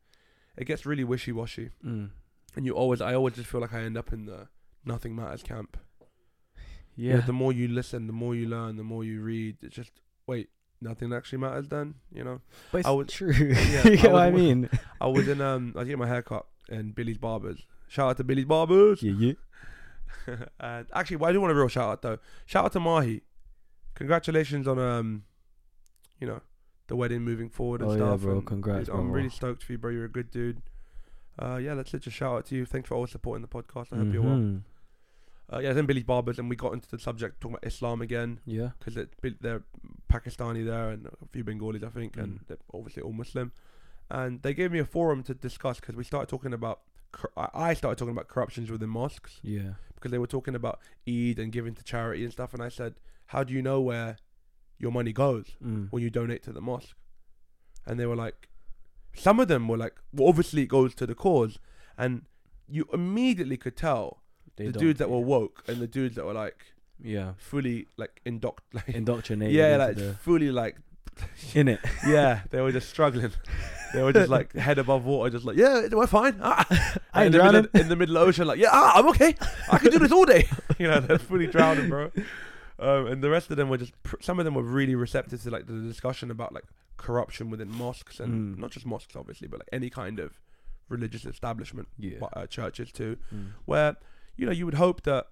it 0.58 0.66
gets 0.66 0.86
really 0.86 1.04
wishy 1.04 1.32
washy, 1.32 1.72
Mm. 1.86 2.12
and 2.56 2.66
you 2.66 2.74
always. 2.74 3.02
I 3.02 3.14
always 3.16 3.36
just 3.36 3.50
feel 3.50 3.62
like 3.62 3.74
I 3.74 3.82
end 3.82 3.98
up 3.98 4.14
in 4.14 4.26
the 4.26 4.48
nothing 4.86 5.16
matters 5.16 5.44
camp. 5.44 5.78
You 6.96 7.10
Yeah. 7.10 7.16
know, 7.18 7.22
the 7.22 7.34
more 7.34 7.54
you 7.54 7.68
listen, 7.68 8.08
the 8.08 8.14
more 8.14 8.34
you 8.36 8.48
learn, 8.48 8.76
the 8.78 8.84
more 8.84 9.04
you 9.04 9.22
read. 9.22 9.58
It's 9.62 9.76
just 9.76 9.92
wait, 10.26 10.50
nothing 10.82 11.14
actually 11.14 11.40
matters 11.40 11.68
then. 11.70 11.96
You 12.12 12.24
know. 12.24 12.42
but 12.72 12.80
it's 12.80 12.88
I 12.88 12.92
was- 12.92 13.08
true. 13.08 13.32
Yeah, 13.34 13.84
you 13.88 13.92
I 13.94 13.96
get 13.98 14.12
what 14.12 14.22
I 14.24 14.32
mean? 14.44 14.70
I 15.02 15.08
was 15.08 15.28
in 15.28 15.42
um 15.42 15.74
I 15.76 15.80
was 15.80 15.88
getting 15.88 16.00
my 16.00 16.08
hair 16.08 16.22
cut 16.24 16.46
in 16.70 16.92
Billy's 16.92 17.18
Barbers. 17.18 17.66
Shout 17.88 18.10
out 18.12 18.18
to 18.18 18.24
Billy's 18.24 18.46
Barbers. 18.46 19.02
yeah, 19.02 19.14
yeah. 19.18 19.34
and 20.60 20.88
actually, 20.94 21.18
well, 21.18 21.30
I 21.30 21.34
do 21.34 21.42
want 21.42 21.52
a 21.52 21.56
real 21.56 21.68
shout 21.68 21.90
out 21.90 22.02
though. 22.02 22.18
Shout 22.46 22.66
out 22.66 22.72
to 22.74 22.80
Mahi. 22.80 23.22
Congratulations 23.96 24.68
on 24.68 24.78
um, 24.78 25.24
you 26.20 26.28
know, 26.28 26.42
the 26.88 26.96
wedding 26.96 27.22
moving 27.24 27.50
forward 27.50 27.82
and 27.82 27.92
Oh, 27.92 27.94
yeah, 27.94 28.00
stuff. 28.00 28.22
bro. 28.22 28.38
and 28.38 28.46
Congrats, 28.46 28.90
I'm 28.90 28.96
bro. 29.08 29.16
really 29.16 29.30
stoked 29.30 29.64
for 29.64 29.72
you, 29.72 29.78
bro. 29.78 29.92
You're 29.92 30.06
a 30.06 30.10
good 30.10 30.30
dude. 30.32 30.62
Uh, 31.40 31.58
yeah, 31.58 31.74
let's 31.74 31.92
just 31.92 32.10
shout 32.10 32.36
out 32.38 32.46
to 32.48 32.56
you. 32.56 32.66
Thanks 32.66 32.88
for 32.90 32.96
always 32.96 33.12
supporting 33.12 33.42
the 33.42 33.48
podcast. 33.48 33.94
I 33.94 33.98
hope 33.98 34.12
you're 34.14 34.22
well. 34.24 34.36
Mhm. 34.38 34.62
Uh, 35.54 35.60
yeah, 35.60 35.72
then 35.72 35.86
Billy's 35.86 36.04
Barbers, 36.04 36.40
and 36.40 36.50
we 36.50 36.56
got 36.58 36.74
into 36.74 36.90
the 36.90 37.00
subject 37.00 37.40
talking 37.40 37.56
about 37.56 37.66
Islam 37.66 38.02
again 38.02 38.40
Yeah. 38.46 38.72
because 38.80 38.96
they're 39.40 39.64
Pakistani 40.12 40.66
there 40.66 40.90
and 40.90 41.06
a 41.08 41.26
few 41.32 41.44
Bengalis, 41.44 41.84
I 41.84 41.90
think, 41.90 42.18
and 42.18 42.40
Mm. 42.42 42.48
they're 42.48 42.58
obviously 42.74 43.02
all 43.04 43.14
Muslim. 43.14 43.54
And 44.10 44.42
they 44.42 44.54
gave 44.54 44.72
me 44.72 44.80
a 44.80 44.86
forum 44.86 45.24
to 45.24 45.34
discuss 45.34 45.80
because 45.80 45.96
we 45.96 46.04
started 46.04 46.28
talking 46.30 46.54
about. 46.54 46.82
I 47.36 47.74
started 47.74 47.98
talking 47.98 48.12
about 48.14 48.28
corruptions 48.28 48.70
within 48.70 48.90
mosques 48.90 49.40
Yeah. 49.42 49.74
because 49.96 50.12
they 50.12 50.18
were 50.18 50.28
talking 50.28 50.56
about 50.56 50.80
Eid 51.08 51.40
and 51.40 51.52
giving 51.52 51.74
to 51.76 51.84
charity 51.84 52.24
and 52.24 52.32
stuff. 52.32 52.54
And 52.54 52.62
I 52.62 52.70
said, 52.70 52.96
"How 53.28 53.44
do 53.44 53.54
you 53.54 53.62
know 53.62 53.82
where 53.82 54.18
your 54.78 54.92
money 54.92 55.14
goes 55.14 55.56
Mm. 55.64 55.88
when 55.92 56.04
you 56.04 56.10
donate 56.10 56.44
to 56.44 56.54
the 56.54 56.62
mosque?" 56.62 56.96
And 57.86 58.00
they 58.00 58.06
were 58.06 58.16
like, 58.16 58.50
some 59.14 59.40
of 59.40 59.48
them 59.48 59.68
were 59.68 59.78
like, 59.78 59.96
"Well, 60.14 60.28
obviously 60.30 60.62
it 60.64 60.68
goes 60.68 60.94
to 60.96 61.06
the 61.08 61.16
cause," 61.16 61.58
and 61.98 62.26
you 62.68 62.88
immediately 62.94 63.58
could 63.58 63.76
tell 63.78 64.22
They 64.58 64.68
the 64.68 64.78
dudes 64.80 65.00
that 65.00 65.10
were 65.10 65.20
woke 65.22 65.64
and 65.68 65.78
the 65.80 65.88
dudes 65.88 66.16
that 66.16 66.26
were 66.26 66.34
like 66.34 66.74
yeah 67.00 67.34
fully 67.38 67.88
like 67.96 68.22
indoctrinated. 68.26 69.56
yeah, 69.56 69.78
like 69.78 69.96
the, 69.96 70.14
fully 70.16 70.52
like 70.52 70.78
in 71.56 71.68
it. 71.68 71.80
yeah, 72.06 72.42
they 72.50 72.62
were 72.62 72.72
just 72.72 72.90
struggling. 72.90 73.32
They 73.94 74.04
were 74.04 74.12
just 74.14 74.30
like 74.30 74.54
head 74.54 74.78
above 74.80 75.06
water, 75.06 75.30
just 75.30 75.46
like 75.46 75.56
yeah, 75.58 75.88
we're 75.92 76.08
fine. 76.08 76.40
Ah. 76.42 76.66
I 77.14 77.26
in, 77.26 77.32
the 77.32 77.38
middle, 77.38 77.52
drowning. 77.62 77.70
in 77.74 77.88
the 77.90 77.96
middle 77.96 78.18
of 78.18 78.24
the 78.24 78.28
ocean, 78.28 78.48
like 78.48 78.60
yeah, 78.60 78.70
ah, 78.72 78.94
I'm 79.00 79.08
okay. 79.10 79.36
I 79.72 79.78
can 79.78 79.92
do 79.92 80.00
this 80.00 80.12
all 80.12 80.26
day. 80.26 80.48
you 80.78 80.88
know, 80.88 81.00
they're 81.00 81.18
fully 81.18 81.48
drowning, 81.48 81.90
bro. 81.90 82.12
Um, 82.80 83.08
and 83.08 83.24
the 83.24 83.30
rest 83.30 83.50
of 83.50 83.58
them 83.58 83.70
were 83.70 83.78
just 83.78 83.94
pr- 84.04 84.18
some 84.22 84.40
of 84.40 84.46
them 84.46 84.54
were 84.54 84.62
really 84.62 84.94
receptive 84.96 85.42
to 85.44 85.50
like 85.50 85.66
the 85.68 85.74
discussion 85.74 86.30
about 86.30 86.54
like 86.54 86.66
corruption 86.98 87.50
within 87.50 87.70
mosques 87.72 88.20
and 88.20 88.56
Mm. 88.58 88.60
not 88.60 88.72
just 88.72 88.86
mosques, 88.86 89.16
obviously, 89.16 89.48
but 89.48 89.60
like 89.62 89.70
any 89.72 89.90
kind 89.90 90.20
of 90.20 90.40
religious 90.90 91.26
establishment, 91.26 91.88
Yeah. 91.98 92.18
but, 92.20 92.30
uh, 92.38 92.46
churches 92.48 92.92
too, 92.92 93.18
Mm. 93.34 93.52
where 93.66 93.96
you 94.36 94.46
know 94.46 94.52
you 94.52 94.66
would 94.66 94.76
hope 94.76 95.04
that 95.04 95.28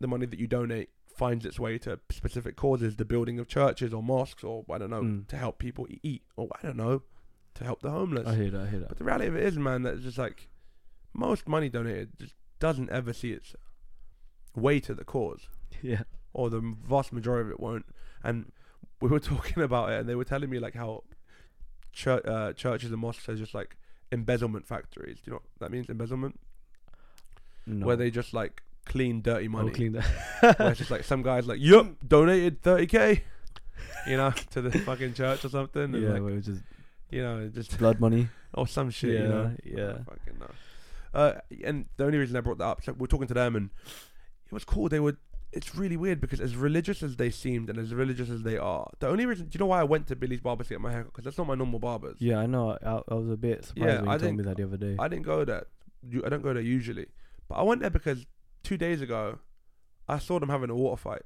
the 0.00 0.06
money 0.06 0.24
that 0.26 0.38
you 0.38 0.46
donate 0.46 0.90
finds 1.18 1.44
its 1.44 1.58
way 1.58 1.76
to 1.78 1.98
specific 2.10 2.54
causes, 2.56 2.96
the 2.96 3.04
building 3.04 3.38
of 3.40 3.48
churches 3.48 3.92
or 3.92 4.02
mosques, 4.02 4.44
or 4.44 4.64
I 4.70 4.78
don't 4.78 4.90
know, 4.90 5.02
Mm. 5.02 5.26
to 5.28 5.36
help 5.36 5.58
people 5.58 5.86
eat, 6.02 6.22
or 6.36 6.48
I 6.56 6.64
don't 6.66 6.76
know, 6.76 7.02
to 7.54 7.64
help 7.64 7.82
the 7.82 7.90
homeless. 7.90 8.26
I 8.26 8.36
hear 8.36 8.50
that. 8.52 8.60
I 8.60 8.70
hear 8.70 8.78
that. 8.80 8.88
But 8.90 8.98
the 8.98 9.04
reality 9.04 9.26
of 9.26 9.36
it 9.36 9.42
is, 9.42 9.58
man, 9.58 9.82
that 9.82 9.94
it's 9.94 10.04
just 10.04 10.18
like 10.18 10.48
most 11.12 11.48
money 11.48 11.68
donated 11.68 12.10
just 12.18 12.34
doesn't 12.60 12.88
ever 12.90 13.12
see 13.12 13.32
its 13.32 13.54
way 14.54 14.78
to 14.80 14.94
the 14.94 15.04
cause, 15.04 15.48
Yeah. 15.82 16.02
or 16.32 16.50
the 16.50 16.60
vast 16.60 17.12
majority 17.12 17.48
of 17.48 17.52
it 17.52 17.60
won't. 17.60 17.86
And 18.22 18.52
we 19.00 19.08
were 19.08 19.20
talking 19.34 19.62
about 19.62 19.90
it, 19.90 19.98
and 20.00 20.08
they 20.08 20.14
were 20.14 20.24
telling 20.24 20.48
me 20.50 20.58
like 20.60 20.74
how 20.74 21.02
chur- 21.92 22.22
uh, 22.24 22.52
churches 22.52 22.92
and 22.92 23.00
mosques 23.00 23.28
are 23.28 23.34
just 23.36 23.54
like 23.54 23.76
embezzlement 24.12 24.66
factories. 24.68 25.16
Do 25.16 25.22
you 25.26 25.32
know 25.32 25.42
what 25.56 25.60
that 25.60 25.72
means? 25.72 25.88
Embezzlement, 25.88 26.38
No. 27.66 27.86
where 27.86 27.96
they 27.96 28.10
just 28.10 28.32
like 28.32 28.62
clean 28.88 29.22
dirty 29.22 29.48
money. 29.48 29.70
Oh, 29.70 29.74
clean 29.74 29.92
where 29.94 30.02
that. 30.42 30.60
it's 30.60 30.78
just 30.78 30.90
like 30.90 31.04
some 31.04 31.22
guys 31.22 31.46
like, 31.46 31.60
yup, 31.60 31.86
donated 32.06 32.62
thirty 32.62 32.86
k, 32.86 33.22
you 34.06 34.16
know, 34.16 34.30
to 34.50 34.60
the 34.60 34.76
fucking 34.80 35.14
church 35.14 35.44
or 35.44 35.48
something. 35.48 35.94
And 35.94 36.02
yeah, 36.02 36.10
like, 36.10 36.22
where 36.22 36.32
it 36.32 36.36
was 36.36 36.46
just 36.46 36.62
you 37.10 37.22
know, 37.22 37.48
just 37.48 37.78
blood 37.78 38.00
money. 38.00 38.28
or 38.54 38.66
some 38.66 38.90
shit. 38.90 39.14
yeah, 39.14 39.22
you 39.22 39.28
know, 39.28 39.56
yeah. 39.64 39.92
Fucking 40.04 40.38
no. 40.40 40.50
Uh, 41.14 41.32
and 41.64 41.86
the 41.96 42.04
only 42.04 42.18
reason 42.18 42.36
I 42.36 42.40
brought 42.40 42.58
that 42.58 42.64
up, 42.66 42.84
so 42.84 42.92
we're 42.92 43.06
talking 43.06 43.28
to 43.28 43.34
them, 43.34 43.56
and 43.56 43.70
it 44.46 44.52
was 44.52 44.64
cool. 44.64 44.88
They 44.88 45.00
were. 45.00 45.16
It's 45.50 45.74
really 45.74 45.96
weird 45.96 46.20
because 46.20 46.42
as 46.42 46.54
religious 46.56 47.02
as 47.02 47.16
they 47.16 47.30
seemed 47.30 47.70
and 47.70 47.78
as 47.78 47.94
religious 47.94 48.28
as 48.28 48.42
they 48.42 48.58
are, 48.58 48.90
the 48.98 49.08
only 49.08 49.24
reason, 49.24 49.46
do 49.46 49.56
you 49.56 49.60
know 49.60 49.66
why 49.66 49.80
I 49.80 49.84
went 49.84 50.06
to 50.08 50.16
Billy's 50.16 50.42
barber 50.42 50.62
to 50.62 50.68
get 50.68 50.78
my 50.82 50.92
haircut? 50.92 51.12
Because 51.14 51.24
that's 51.24 51.38
not 51.38 51.46
my 51.46 51.54
normal 51.54 51.78
barbers. 51.78 52.16
Yeah, 52.18 52.38
I 52.38 52.44
know. 52.44 52.76
I, 52.84 53.00
I 53.10 53.14
was 53.14 53.30
a 53.30 53.36
bit 53.38 53.64
surprised 53.64 53.88
Yeah, 53.88 53.96
when 54.00 54.04
you 54.04 54.10
I 54.10 54.18
told 54.18 54.36
me 54.36 54.44
that 54.44 54.56
the 54.58 54.64
other 54.64 54.76
day. 54.76 54.96
I 54.98 55.08
didn't 55.08 55.24
go 55.24 55.46
there. 55.46 55.64
I 56.22 56.28
don't 56.28 56.42
go 56.42 56.52
there 56.52 56.62
usually, 56.62 57.06
but 57.48 57.54
I 57.54 57.62
went 57.62 57.80
there 57.80 57.88
because 57.88 58.26
two 58.68 58.76
days 58.76 59.00
ago, 59.00 59.38
I 60.06 60.18
saw 60.18 60.38
them 60.38 60.50
having 60.50 60.68
a 60.70 60.74
water 60.74 61.00
fight. 61.00 61.22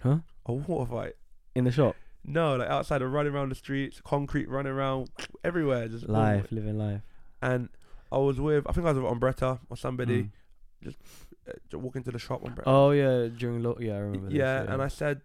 Huh? 0.00 0.18
A 0.46 0.52
water 0.52 0.90
fight. 0.90 1.12
In 1.54 1.64
the 1.64 1.70
shop, 1.70 1.94
No, 2.24 2.56
like 2.56 2.68
outside 2.68 3.00
of 3.02 3.10
running 3.12 3.32
around 3.32 3.48
the 3.50 3.54
streets, 3.54 4.00
concrete 4.04 4.48
running 4.48 4.72
around 4.72 5.08
everywhere, 5.44 5.88
just 5.88 6.08
life, 6.08 6.48
living 6.50 6.76
life. 6.76 7.00
And 7.40 7.68
I 8.12 8.18
was 8.18 8.38
with, 8.40 8.66
I 8.68 8.72
think 8.72 8.86
I 8.86 8.92
was 8.92 9.02
with 9.02 9.10
Umbretta 9.12 9.60
or 9.70 9.76
somebody. 9.76 10.30
Mm. 10.84 10.94
uh, 11.48 11.52
j- 11.70 11.76
walk 11.76 11.96
into 11.96 12.10
the 12.10 12.18
shop 12.18 12.44
on 12.44 12.52
Brett. 12.54 12.66
Oh 12.66 12.90
yeah, 12.90 13.28
during 13.28 13.62
lo- 13.62 13.78
yeah, 13.80 13.94
I 13.94 13.98
remember. 13.98 14.26
this, 14.28 14.36
yeah, 14.36 14.70
and 14.72 14.82
I 14.82 14.88
said, 14.88 15.22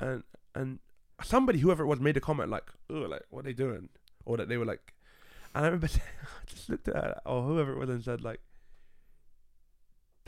and 0.00 0.22
and 0.54 0.78
somebody, 1.22 1.58
whoever 1.60 1.84
it 1.84 1.86
was, 1.86 2.00
made 2.00 2.16
a 2.16 2.20
comment 2.20 2.50
like, 2.50 2.64
"Oh, 2.90 2.94
like 3.14 3.22
what 3.30 3.40
are 3.40 3.48
they 3.48 3.52
doing?" 3.52 3.88
Or 4.24 4.36
that 4.38 4.48
they 4.48 4.56
were 4.56 4.64
like, 4.64 4.94
and 5.54 5.64
I 5.64 5.68
remember 5.68 5.88
saying, 5.88 6.02
I 6.22 6.44
just 6.46 6.68
looked 6.68 6.88
at 6.88 6.94
her, 6.96 7.20
or 7.26 7.42
whoever 7.42 7.72
it 7.72 7.78
was 7.78 7.90
and 7.90 8.02
said 8.02 8.22
like, 8.22 8.40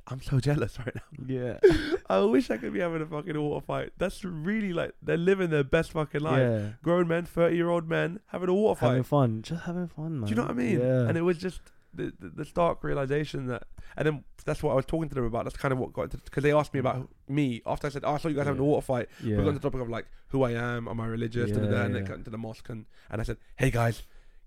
"I'm 0.09 0.21
so 0.23 0.39
jealous 0.41 0.79
right 0.79 0.95
now. 0.95 1.03
yeah, 1.27 1.59
I 2.09 2.21
wish 2.21 2.51
I 2.51 2.57
could 2.57 2.73
be 2.73 2.81
having 2.81 3.03
a 3.03 3.07
fucking 3.07 3.41
water 3.41 3.65
fight. 3.65 3.93
That's 3.99 4.25
really 4.25 4.73
like 4.73 4.93
they're 5.03 5.17
living 5.17 5.51
their 5.51 5.65
best 5.65 5.93
fucking 5.93 6.21
life. 6.21 6.39
yeah, 6.39 6.69
Grown 6.83 7.09
men, 7.09 7.25
thirty 7.25 7.57
year 7.57 7.69
old 7.71 7.89
men 7.89 8.21
having 8.27 8.49
a 8.49 8.55
water 8.55 8.79
fight. 8.81 8.89
having 8.89 9.03
fun, 9.03 9.43
just 9.43 9.65
having 9.65 9.89
fun, 9.89 10.21
man. 10.21 10.25
Do 10.29 10.31
you 10.31 10.37
know 10.37 10.43
what 10.43 10.51
I 10.53 10.55
mean? 10.55 10.81
Yeah, 10.81 11.09
And 11.09 11.17
it 11.19 11.23
was 11.23 11.39
just 11.39 11.61
the, 11.95 12.13
the 12.21 12.29
the 12.29 12.45
stark 12.45 12.85
realization 12.85 13.47
that, 13.47 13.65
and 13.97 14.07
then 14.07 14.25
that's 14.45 14.63
what 14.63 14.73
I 14.73 14.75
was 14.75 14.85
talking 14.87 15.09
to 15.09 15.15
them 15.15 15.25
about. 15.25 15.45
That's 15.45 15.57
kind 15.57 15.73
of 15.73 15.79
what 15.79 15.93
got 15.93 16.03
into 16.03 16.19
because 16.19 16.43
they 16.43 16.53
asked 16.53 16.75
me 16.75 16.81
about 16.81 17.09
me 17.29 17.63
after 17.67 17.87
I 17.87 17.91
said, 17.91 18.03
"Oh, 18.05 18.15
I 18.15 18.19
saw 18.19 18.29
you 18.29 18.35
guys 18.37 18.47
having 18.47 18.61
a 18.61 18.65
water 18.65 18.85
fight." 18.85 19.09
yeah, 19.23 19.37
We 19.37 19.43
got 19.43 19.49
into 19.49 19.61
the 19.61 19.69
topic 19.69 19.81
of 19.81 19.89
like 19.89 20.07
who 20.29 20.43
I 20.43 20.53
am, 20.53 20.89
am 20.89 21.01
I 21.01 21.07
religious, 21.07 21.51
da, 21.51 21.59
da, 21.61 21.67
da, 21.67 21.71
Yeah, 21.77 21.85
and 21.85 21.95
they 21.95 22.01
yeah. 22.01 22.07
got 22.07 22.19
into 22.19 22.31
the 22.31 22.39
mosque 22.39 22.69
and, 22.69 22.85
and 23.11 23.21
I 23.21 23.25
said, 23.25 23.39
"Hey 23.57 23.71
guys, 23.71 24.03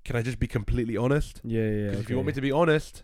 can 0.05 0.15
I 0.15 0.21
just 0.21 0.39
be 0.39 0.47
completely 0.47 0.95
honest? 0.95 1.41
yeah, 1.43 1.61
yeah. 1.69 1.85
Because 1.87 2.01
if 2.01 2.09
you 2.09 2.15
want 2.17 2.27
me 2.27 2.33
to 2.33 2.41
be 2.41 2.51
honest, 2.51 3.03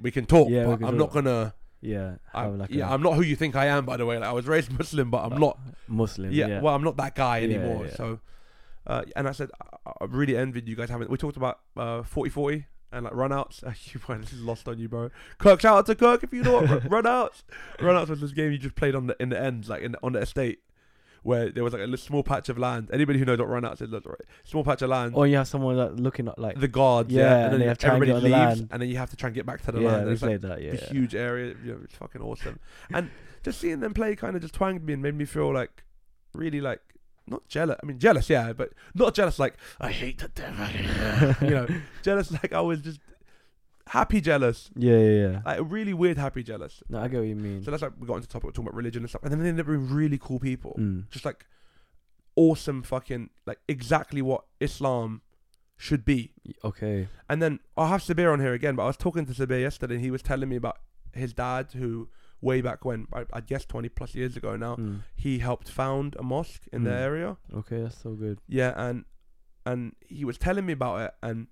we 0.00 0.10
can 0.10 0.26
talk. 0.26 0.48
Yeah, 0.48 0.64
we 0.66 0.72
but 0.72 0.76
can 0.78 0.86
I'm 0.88 0.96
not 0.98 1.12
talk. 1.12 1.24
gonna. 1.24 1.54
yeah, 1.80 2.14
I'm, 2.34 2.44
have 2.50 2.54
like 2.60 2.70
yeah, 2.70 2.88
a 2.88 2.92
I'm 2.92 3.02
not 3.02 3.14
who 3.14 3.22
you 3.22 3.36
think 3.36 3.56
I 3.56 3.66
am. 3.66 3.84
By 3.86 3.96
the 3.96 4.06
way, 4.06 4.18
like 4.18 4.28
I 4.28 4.32
was 4.32 4.46
raised 4.46 4.70
Muslim, 4.78 5.10
but 5.10 5.24
I'm 5.32 5.38
not. 5.40 5.58
Muslim. 5.88 6.32
Yeah, 6.32 6.46
Yeah, 6.46 6.60
well, 6.60 6.74
I'm 6.74 6.84
not 6.84 6.96
that 6.98 7.14
guy 7.14 7.38
Yeah, 7.38 7.56
anymore. 7.58 7.86
yeah. 7.86 7.94
So, 7.96 8.20
uh, 8.86 9.02
and 9.16 9.28
I 9.28 9.32
said 9.32 9.50
I, 9.86 9.90
I 10.00 10.04
really 10.06 10.36
envied 10.36 10.68
you 10.68 10.76
guys 10.76 10.88
having. 10.90 11.08
We 11.08 11.16
talked 11.16 11.36
about 11.36 11.60
uh, 11.76 12.02
40-40 12.02 12.64
and 12.92 13.04
like 13.04 13.12
runouts. 13.14 13.62
Uh, 13.64 13.72
you 14.08 14.16
this 14.20 14.32
is 14.32 14.40
lost 14.42 14.68
on 14.68 14.78
you, 14.78 14.88
bro. 14.88 15.10
Kirk, 15.38 15.60
shout 15.60 15.78
out 15.78 15.86
to 15.86 15.94
Kirk 15.94 16.22
if 16.22 16.32
you 16.32 16.42
know 16.42 16.52
what 16.60 16.68
run- 16.90 17.04
runouts. 17.04 17.42
Runouts 17.78 18.08
was 18.08 18.20
this 18.20 18.32
game 18.32 18.52
you 18.52 18.58
just 18.58 18.74
played 18.76 18.94
on 18.94 19.06
the 19.08 19.16
in 19.20 19.28
the 19.30 19.40
ends, 19.40 19.68
like 19.68 19.82
in 19.82 19.92
the, 19.92 19.98
on 20.02 20.12
the 20.12 20.20
estate, 20.20 20.60
where 21.22 21.50
there 21.50 21.62
was 21.64 21.72
like 21.72 21.82
a 21.82 21.96
small 21.96 22.22
patch 22.22 22.48
of 22.48 22.58
land. 22.58 22.88
Anybody 22.92 23.18
who 23.18 23.24
knows 23.24 23.38
what 23.38 23.48
run 23.48 23.64
out 23.64 23.78
said, 23.78 23.90
look, 23.90 24.06
right, 24.06 24.20
small 24.44 24.64
patch 24.64 24.82
of 24.82 24.90
land. 24.90 25.14
Or 25.14 25.26
you 25.26 25.36
have 25.36 25.48
someone 25.48 25.76
like 25.76 25.92
looking 25.94 26.28
at 26.28 26.38
like 26.38 26.58
the 26.58 26.68
guards, 26.68 27.12
Yeah, 27.12 27.22
yeah, 27.22 27.34
and 27.36 27.44
and 27.44 27.54
they 27.54 27.58
then 27.58 27.68
have 27.68 27.78
to 27.78 27.86
everybody 27.88 28.12
leaves, 28.12 28.30
land. 28.32 28.68
and 28.70 28.82
then 28.82 28.88
you 28.88 28.96
have 28.96 29.10
to 29.10 29.16
try 29.16 29.28
and 29.28 29.34
get 29.34 29.46
back 29.46 29.62
to 29.62 29.72
the 29.72 29.80
yeah, 29.80 29.88
land. 29.92 30.08
It's 30.08 30.22
like 30.22 30.40
played 30.40 30.42
that. 30.42 30.62
Yeah. 30.62 30.74
huge 30.76 31.14
area. 31.14 31.54
You 31.64 31.72
know, 31.72 31.78
it's 31.84 31.94
fucking 31.94 32.22
awesome. 32.22 32.58
and 32.92 33.10
just 33.42 33.60
seeing 33.60 33.80
them 33.80 33.94
play 33.94 34.16
kind 34.16 34.36
of 34.36 34.42
just 34.42 34.54
twanged 34.54 34.84
me 34.84 34.92
and 34.92 35.02
made 35.02 35.14
me 35.14 35.24
feel 35.24 35.52
like 35.52 35.82
really 36.34 36.60
like 36.60 36.80
not 37.26 37.46
jealous. 37.48 37.76
I 37.82 37.86
mean 37.86 37.98
jealous, 37.98 38.28
yeah, 38.30 38.52
but 38.52 38.72
not 38.94 39.14
jealous 39.14 39.38
like 39.38 39.54
I 39.80 39.90
hate 39.92 40.18
the 40.18 40.28
devil. 40.28 40.66
you 41.48 41.54
know, 41.54 41.66
jealous 42.02 42.32
like 42.32 42.52
I 42.52 42.60
was 42.60 42.80
just 42.80 43.00
happy 43.98 44.20
jealous, 44.20 44.70
yeah, 44.76 44.96
yeah, 44.98 45.28
yeah. 45.30 45.42
like 45.44 45.58
really 45.76 45.94
weird 45.94 46.16
happy 46.18 46.42
jealous. 46.42 46.82
No, 46.88 46.98
I 47.00 47.08
get 47.08 47.18
what 47.18 47.26
you 47.28 47.36
mean. 47.36 47.62
So 47.64 47.70
that's 47.70 47.82
like 47.82 47.92
we 47.98 48.06
got 48.06 48.16
into 48.16 48.28
the 48.28 48.32
topic 48.32 48.52
talking 48.54 48.66
about 48.68 48.76
religion 48.76 49.02
and 49.02 49.08
stuff, 49.10 49.22
and 49.24 49.30
then 49.32 49.40
they 49.42 49.48
ended 49.48 49.64
up 49.66 49.70
being 49.70 49.88
really 50.00 50.18
cool 50.18 50.38
people, 50.38 50.74
Mm. 50.78 51.08
just 51.10 51.24
like 51.24 51.46
awesome 52.36 52.82
fucking 52.82 53.30
like 53.46 53.58
exactly 53.68 54.22
what 54.22 54.44
Islam 54.60 55.22
should 55.76 56.04
be. 56.04 56.32
Okay. 56.64 57.08
And 57.28 57.42
then 57.42 57.58
I'll 57.76 57.88
have 57.88 58.02
Sabir 58.02 58.32
on 58.32 58.40
here 58.40 58.52
again, 58.52 58.76
but 58.76 58.84
I 58.84 58.86
was 58.86 58.96
talking 58.96 59.26
to 59.26 59.32
Sabir 59.32 59.60
yesterday 59.60 59.94
and 59.94 60.04
he 60.04 60.10
was 60.10 60.22
telling 60.22 60.48
me 60.48 60.56
about 60.56 60.76
his 61.12 61.32
dad 61.32 61.72
who 61.74 62.08
way 62.42 62.60
back 62.60 62.84
when, 62.84 63.06
I, 63.12 63.24
I 63.32 63.40
guess 63.40 63.64
20 63.66 63.88
plus 63.90 64.14
years 64.14 64.36
ago 64.36 64.56
now, 64.56 64.76
Mm. 64.76 65.00
he 65.16 65.38
helped 65.38 65.68
found 65.68 66.16
a 66.18 66.22
mosque 66.22 66.66
in 66.72 66.84
the 66.84 66.90
Mm. 66.90 67.00
area. 67.08 67.36
Okay, 67.52 67.82
that's 67.82 67.98
so 67.98 68.14
good. 68.14 68.38
Yeah, 68.48 68.72
and 68.76 69.04
and 69.66 69.94
he 70.00 70.24
was 70.24 70.38
telling 70.38 70.64
me 70.64 70.72
about 70.72 71.00
it 71.02 71.10
and 71.22 71.46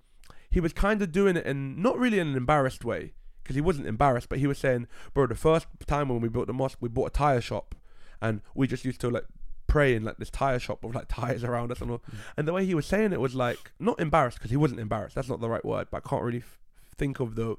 he 0.50 0.60
was 0.60 0.72
kind 0.72 1.02
of 1.02 1.12
doing 1.12 1.36
it 1.36 1.46
in 1.46 1.80
not 1.80 1.98
really 1.98 2.18
in 2.18 2.28
an 2.28 2.36
embarrassed 2.36 2.84
way 2.84 3.12
because 3.42 3.54
he 3.54 3.60
wasn't 3.60 3.86
embarrassed, 3.86 4.28
but 4.28 4.38
he 4.38 4.46
was 4.46 4.58
saying, 4.58 4.86
"Bro, 5.14 5.26
the 5.28 5.34
first 5.34 5.66
time 5.86 6.08
when 6.08 6.20
we 6.20 6.28
built 6.28 6.46
the 6.46 6.52
mosque, 6.52 6.78
we 6.80 6.88
bought 6.88 7.08
a 7.08 7.10
tire 7.12 7.40
shop 7.40 7.74
and 8.20 8.40
we 8.54 8.66
just 8.66 8.84
used 8.84 9.00
to 9.00 9.10
like 9.10 9.24
pray 9.66 9.94
in 9.94 10.04
like 10.04 10.16
this 10.16 10.30
tire 10.30 10.58
shop 10.58 10.82
with 10.82 10.94
like 10.94 11.08
tires 11.08 11.44
around 11.44 11.72
us 11.72 11.80
and 11.80 11.90
all." 11.90 11.98
Mm. 11.98 12.14
And 12.36 12.48
the 12.48 12.52
way 12.52 12.66
he 12.66 12.74
was 12.74 12.86
saying 12.86 13.12
it 13.12 13.20
was 13.20 13.34
like 13.34 13.72
not 13.78 13.98
embarrassed 14.00 14.38
because 14.38 14.50
he 14.50 14.56
wasn't 14.56 14.80
embarrassed. 14.80 15.14
That's 15.14 15.28
not 15.28 15.40
the 15.40 15.48
right 15.48 15.64
word, 15.64 15.88
but 15.90 16.02
I 16.04 16.08
can't 16.08 16.22
really 16.22 16.38
f- 16.38 16.58
think 16.96 17.20
of 17.20 17.34
the 17.34 17.56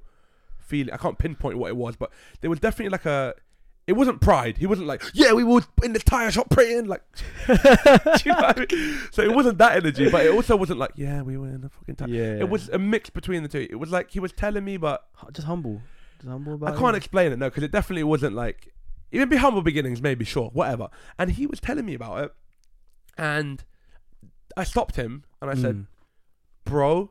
feeling. 0.57 0.93
I 0.93 0.97
can't 0.97 1.17
pinpoint 1.17 1.57
what 1.57 1.69
it 1.69 1.75
was, 1.75 1.95
but 1.95 2.11
there 2.41 2.49
was 2.49 2.59
definitely 2.59 2.91
like 2.91 3.05
a. 3.05 3.33
It 3.89 3.93
wasn't 3.95 4.21
pride. 4.21 4.57
He 4.57 4.67
wasn't 4.67 4.87
like, 4.87 5.01
yeah, 5.13 5.33
we 5.33 5.43
were 5.43 5.61
in 5.83 5.93
the 5.93 5.99
tire 5.99 6.29
shop 6.29 6.49
praying. 6.51 6.85
Like, 6.85 7.01
do 7.47 7.53
you 7.53 7.57
know 8.31 8.37
what 8.39 8.59
I 8.59 8.65
mean? 8.71 8.99
So 9.11 9.23
it 9.23 9.33
wasn't 9.33 9.57
that 9.57 9.77
energy, 9.77 10.09
but 10.11 10.23
it 10.25 10.31
also 10.31 10.55
wasn't 10.55 10.77
like, 10.77 10.91
yeah, 10.95 11.23
we 11.23 11.37
were 11.37 11.47
in 11.47 11.61
the 11.61 11.69
fucking 11.69 11.95
tire. 11.95 12.07
Yeah. 12.07 12.35
It 12.39 12.49
was 12.49 12.69
a 12.69 12.77
mix 12.77 13.09
between 13.09 13.41
the 13.41 13.49
two. 13.49 13.67
It 13.69 13.79
was 13.79 13.89
like 13.91 14.11
he 14.11 14.19
was 14.19 14.31
telling 14.31 14.63
me, 14.63 14.77
but 14.77 15.07
just 15.33 15.47
humble. 15.47 15.81
Just 16.19 16.29
humble 16.29 16.53
about 16.53 16.75
I 16.75 16.77
can't 16.79 16.95
it. 16.95 16.97
explain 16.97 17.31
it 17.31 17.39
no, 17.39 17.47
because 17.49 17.63
it 17.63 17.71
definitely 17.71 18.03
wasn't 18.03 18.35
like. 18.35 18.71
Even 19.11 19.27
be 19.27 19.37
humble 19.37 19.63
beginnings, 19.63 20.03
maybe 20.03 20.23
sure, 20.23 20.49
whatever. 20.53 20.89
And 21.17 21.31
he 21.31 21.47
was 21.47 21.59
telling 21.59 21.83
me 21.85 21.95
about 21.95 22.25
it, 22.25 22.31
and 23.17 23.63
I 24.55 24.63
stopped 24.63 24.97
him 24.97 25.23
and 25.41 25.49
I 25.49 25.55
said, 25.55 25.75
Mm. 25.77 25.85
bro, 26.65 27.09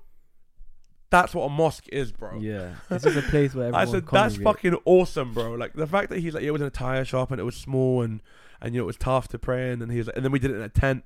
that's 1.11 1.35
what 1.35 1.44
a 1.44 1.49
mosque 1.49 1.88
is, 1.90 2.12
bro. 2.12 2.38
Yeah. 2.40 2.75
It's 2.90 3.05
just 3.05 3.16
a 3.16 3.23
place 3.23 3.55
where 3.55 3.66
everyone 3.68 3.88
I 3.88 3.90
said 3.90 4.07
that's 4.07 4.37
fucking 4.37 4.77
awesome, 4.85 5.33
bro. 5.35 5.53
Like 5.55 5.73
the 5.75 5.87
fact 5.87 6.11
that 6.11 6.18
he's 6.18 6.35
like, 6.35 6.42
yeah, 6.42 6.49
it 6.49 6.53
was 6.53 6.61
in 6.61 6.66
a 6.66 6.71
tire 6.71 7.05
shop 7.05 7.31
and 7.31 7.40
it 7.40 7.44
was 7.44 7.57
small 7.57 8.03
and 8.03 8.21
and 8.61 8.75
you 8.75 8.81
know 8.81 8.85
it 8.85 8.87
was 8.87 8.97
tough 8.97 9.29
to 9.29 9.38
pray 9.38 9.73
in, 9.73 9.81
and 9.83 9.90
he 9.92 9.99
was 9.99 10.07
like, 10.09 10.16
and 10.16 10.25
then 10.25 10.33
we 10.33 10.38
did 10.38 10.51
it 10.51 10.57
in 10.57 10.62
a 10.62 10.68
tent 10.68 11.05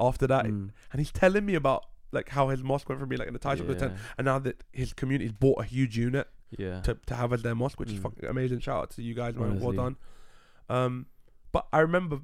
after 0.00 0.26
that, 0.26 0.44
Mm. 0.46 0.70
and 0.92 1.00
he's 1.00 1.10
telling 1.12 1.46
me 1.46 1.54
about 1.54 1.84
like 2.12 2.28
how 2.30 2.48
his 2.48 2.62
mosque 2.62 2.88
went 2.88 2.98
from 3.00 3.08
being 3.08 3.18
like 3.18 3.28
in 3.28 3.34
a 3.36 3.38
tire 3.38 3.56
shop 3.56 3.66
to 3.66 3.72
a 3.72 3.76
tent, 3.76 3.92
and 4.16 4.24
now 4.24 4.38
that 4.38 4.64
his 4.72 4.92
community's 4.92 5.32
bought 5.32 5.60
a 5.60 5.64
huge 5.64 5.96
unit 5.96 6.26
Yeah. 6.56 6.80
to, 6.82 6.96
to 7.06 7.14
have 7.14 7.32
as 7.32 7.42
their 7.42 7.54
mosque, 7.54 7.78
which 7.80 7.90
is 7.92 7.98
Mm. 7.98 8.02
fucking 8.02 8.24
amazing. 8.28 8.60
Shout 8.60 8.82
out 8.82 8.90
to 8.90 9.02
you 9.02 9.14
guys, 9.14 9.36
man. 9.36 9.60
Well 9.60 9.72
done. 9.72 9.96
Um, 10.68 11.06
but 11.52 11.66
I 11.72 11.78
remember 11.80 12.20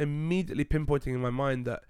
immediately 0.00 0.64
pinpointing 0.64 1.08
in 1.14 1.20
my 1.20 1.30
mind 1.30 1.66
that 1.66 1.82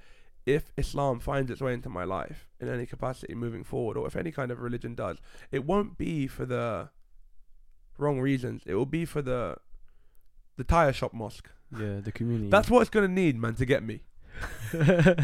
if 0.57 0.63
Islam 0.77 1.21
finds 1.21 1.51
its 1.51 1.61
way 1.61 1.73
into 1.75 1.89
my 1.91 2.05
life 2.05 2.49
in 2.61 2.69
any 2.69 2.87
capacity 2.87 3.35
moving 3.35 3.65
forward, 3.65 3.97
or 3.99 4.07
if 4.07 4.17
any 4.17 4.33
kind 4.39 4.51
of 4.51 4.61
religion 4.61 4.95
does, 4.95 5.17
it 5.57 5.63
won't 5.71 5.99
be 5.99 6.27
for 6.27 6.45
the 6.47 6.89
wrong 7.99 8.19
reasons. 8.21 8.63
It 8.67 8.75
will 8.75 8.87
be 8.87 9.05
for 9.05 9.23
the 9.23 9.57
the 10.57 10.65
tire 10.65 10.93
shop 10.93 11.13
mosque. 11.13 11.51
Yeah, 11.79 12.01
the 12.01 12.13
community. 12.13 12.51
That's 12.51 12.71
what 12.71 12.81
it's 12.81 12.91
gonna 12.91 13.09
need, 13.23 13.37
man, 13.39 13.55
to 13.57 13.67
get 13.67 13.83
me. 13.83 14.01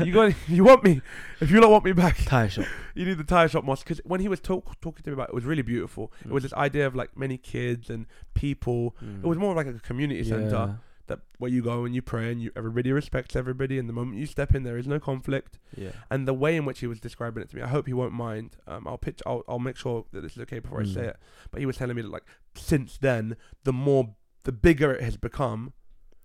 you 0.04 0.12
got 0.12 0.34
you 0.48 0.64
want 0.64 0.82
me? 0.84 1.00
If 1.40 1.50
you 1.50 1.60
don't 1.60 1.70
want 1.70 1.84
me 1.84 1.92
back, 1.92 2.16
tire 2.24 2.48
shop. 2.48 2.66
you 2.94 3.04
need 3.06 3.18
the 3.18 3.24
tire 3.24 3.48
shop 3.48 3.64
mosque 3.64 3.84
because 3.86 4.00
when 4.04 4.20
he 4.20 4.28
was 4.28 4.40
talk, 4.40 4.78
talking 4.80 5.02
to 5.04 5.10
me 5.10 5.14
about 5.14 5.28
it, 5.28 5.32
it 5.32 5.34
was 5.34 5.44
really 5.44 5.62
beautiful. 5.62 6.12
It 6.24 6.30
was 6.30 6.42
Mm. 6.42 6.46
this 6.48 6.52
idea 6.54 6.86
of 6.86 6.94
like 6.94 7.16
many 7.16 7.38
kids 7.38 7.88
and 7.90 8.06
people. 8.34 8.96
Mm. 9.02 9.24
It 9.24 9.26
was 9.26 9.38
more 9.38 9.54
like 9.54 9.66
a 9.68 9.74
community 9.74 10.24
center 10.24 10.50
Yeah. 10.50 10.74
That 11.06 11.20
where 11.38 11.50
you 11.50 11.62
go 11.62 11.84
and 11.84 11.94
you 11.94 12.00
pray 12.02 12.32
and 12.32 12.40
you 12.40 12.50
everybody 12.56 12.90
respects 12.92 13.36
everybody. 13.36 13.78
And 13.78 13.88
the 13.88 13.92
moment 13.92 14.18
you 14.18 14.26
step 14.26 14.54
in, 14.54 14.62
there 14.62 14.78
is 14.78 14.86
no 14.86 14.98
conflict. 14.98 15.58
Yeah. 15.76 15.90
And 16.10 16.26
the 16.26 16.32
way 16.34 16.56
in 16.56 16.64
which 16.64 16.80
he 16.80 16.86
was 16.86 17.00
describing 17.00 17.42
it 17.42 17.50
to 17.50 17.56
me, 17.56 17.62
I 17.62 17.68
hope 17.68 17.86
he 17.86 17.92
won't 17.92 18.12
mind. 18.14 18.56
Um, 18.66 18.86
I'll 18.88 18.98
pitch. 18.98 19.20
I'll 19.26 19.42
I'll 19.48 19.58
make 19.58 19.76
sure 19.76 20.04
that 20.12 20.20
this 20.22 20.32
is 20.32 20.38
okay 20.42 20.58
before 20.60 20.80
I 20.80 20.84
say 20.84 21.00
Mm. 21.02 21.08
it. 21.10 21.16
But 21.50 21.60
he 21.60 21.66
was 21.66 21.76
telling 21.76 21.96
me 21.96 22.02
that 22.02 22.10
like 22.10 22.24
since 22.54 22.96
then, 22.98 23.36
the 23.64 23.72
more 23.72 24.14
the 24.44 24.52
bigger 24.52 24.92
it 24.92 25.02
has 25.02 25.16
become, 25.16 25.72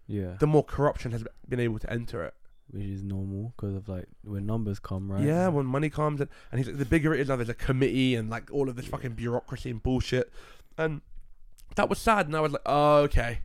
Yeah. 0.07 0.35
the 0.39 0.47
more 0.47 0.63
corruption 0.63 1.11
has 1.11 1.23
been 1.47 1.59
able 1.59 1.79
to 1.79 1.91
enter 1.91 2.23
it. 2.23 2.33
Which 2.71 2.83
is 2.83 3.01
normal 3.03 3.53
because 3.57 3.73
of 3.75 3.89
like 3.89 4.05
when 4.23 4.45
numbers 4.45 4.77
come, 4.79 5.11
right? 5.11 5.23
Yeah, 5.23 5.47
when 5.47 5.65
money 5.65 5.89
comes 5.89 6.21
and, 6.21 6.29
and 6.51 6.59
he's 6.59 6.67
like, 6.67 6.77
the 6.77 6.85
bigger 6.85 7.15
it 7.15 7.19
is 7.19 7.27
now, 7.27 7.35
there's 7.35 7.49
a 7.49 7.53
committee 7.55 8.13
and 8.15 8.29
like 8.29 8.51
all 8.53 8.69
of 8.69 8.75
this 8.75 8.85
Yeah. 8.85 8.91
fucking 8.91 9.13
bureaucracy 9.13 9.71
and 9.71 9.81
bullshit. 9.81 10.31
And 10.77 11.01
that 11.75 11.89
was 11.89 11.97
sad. 11.97 12.27
And 12.27 12.35
I 12.35 12.41
was 12.41 12.51
like, 12.51 12.61
oh, 12.67 12.97
okay. 13.03 13.39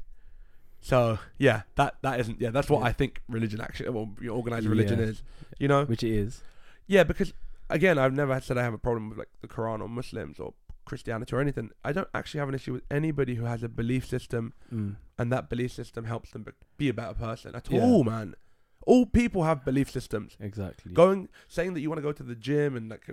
So 0.90 1.18
yeah, 1.38 1.62
that 1.76 1.94
that 2.02 2.20
isn't 2.20 2.40
yeah. 2.42 2.50
That's 2.50 2.68
what 2.68 2.80
Yeah. 2.80 2.88
I 2.88 2.92
think 2.92 3.22
religion 3.28 3.58
actually, 3.60 3.88
well, 3.88 4.10
organized 4.30 4.66
religion 4.66 4.98
Yeah. 4.98 5.06
is. 5.06 5.22
You 5.58 5.66
know, 5.68 5.86
Which 5.86 6.02
it 6.04 6.12
is. 6.12 6.42
yeah, 6.86 7.04
because 7.04 7.32
again, 7.70 7.96
I've 7.98 8.12
never 8.12 8.38
said 8.42 8.58
I 8.58 8.62
have 8.62 8.74
a 8.74 8.78
problem 8.88 9.08
with 9.08 9.16
like 9.18 9.30
the 9.40 9.48
Quran 9.48 9.80
or 9.80 9.88
Muslims 9.88 10.38
or 10.38 10.52
Christianity 10.84 11.34
or 11.34 11.40
anything. 11.40 11.70
I 11.82 11.92
don't 11.92 12.08
actually 12.14 12.40
have 12.40 12.50
an 12.50 12.54
issue 12.54 12.74
with 12.74 12.82
anybody 12.90 13.36
who 13.36 13.44
has 13.46 13.62
a 13.62 13.68
belief 13.70 14.04
system 14.06 14.52
Mm. 14.70 14.96
and 15.18 15.32
that 15.32 15.48
belief 15.48 15.72
system 15.72 16.04
helps 16.04 16.30
them 16.32 16.44
be- 16.76 16.90
a 16.90 16.94
better 16.94 17.14
person 17.14 17.54
at 17.54 17.70
Yeah. 17.70 17.80
all, 17.82 18.04
man. 18.04 18.34
All 18.86 19.06
people 19.06 19.44
have 19.44 19.64
belief 19.64 19.90
systems 19.90 20.36
Exactly. 20.38 20.92
going 20.92 21.30
saying 21.48 21.72
that 21.72 21.80
you 21.80 21.88
want 21.88 21.96
to 22.00 22.02
go 22.02 22.12
to 22.12 22.22
the 22.22 22.34
gym 22.34 22.76
and 22.76 22.90
like 22.90 23.08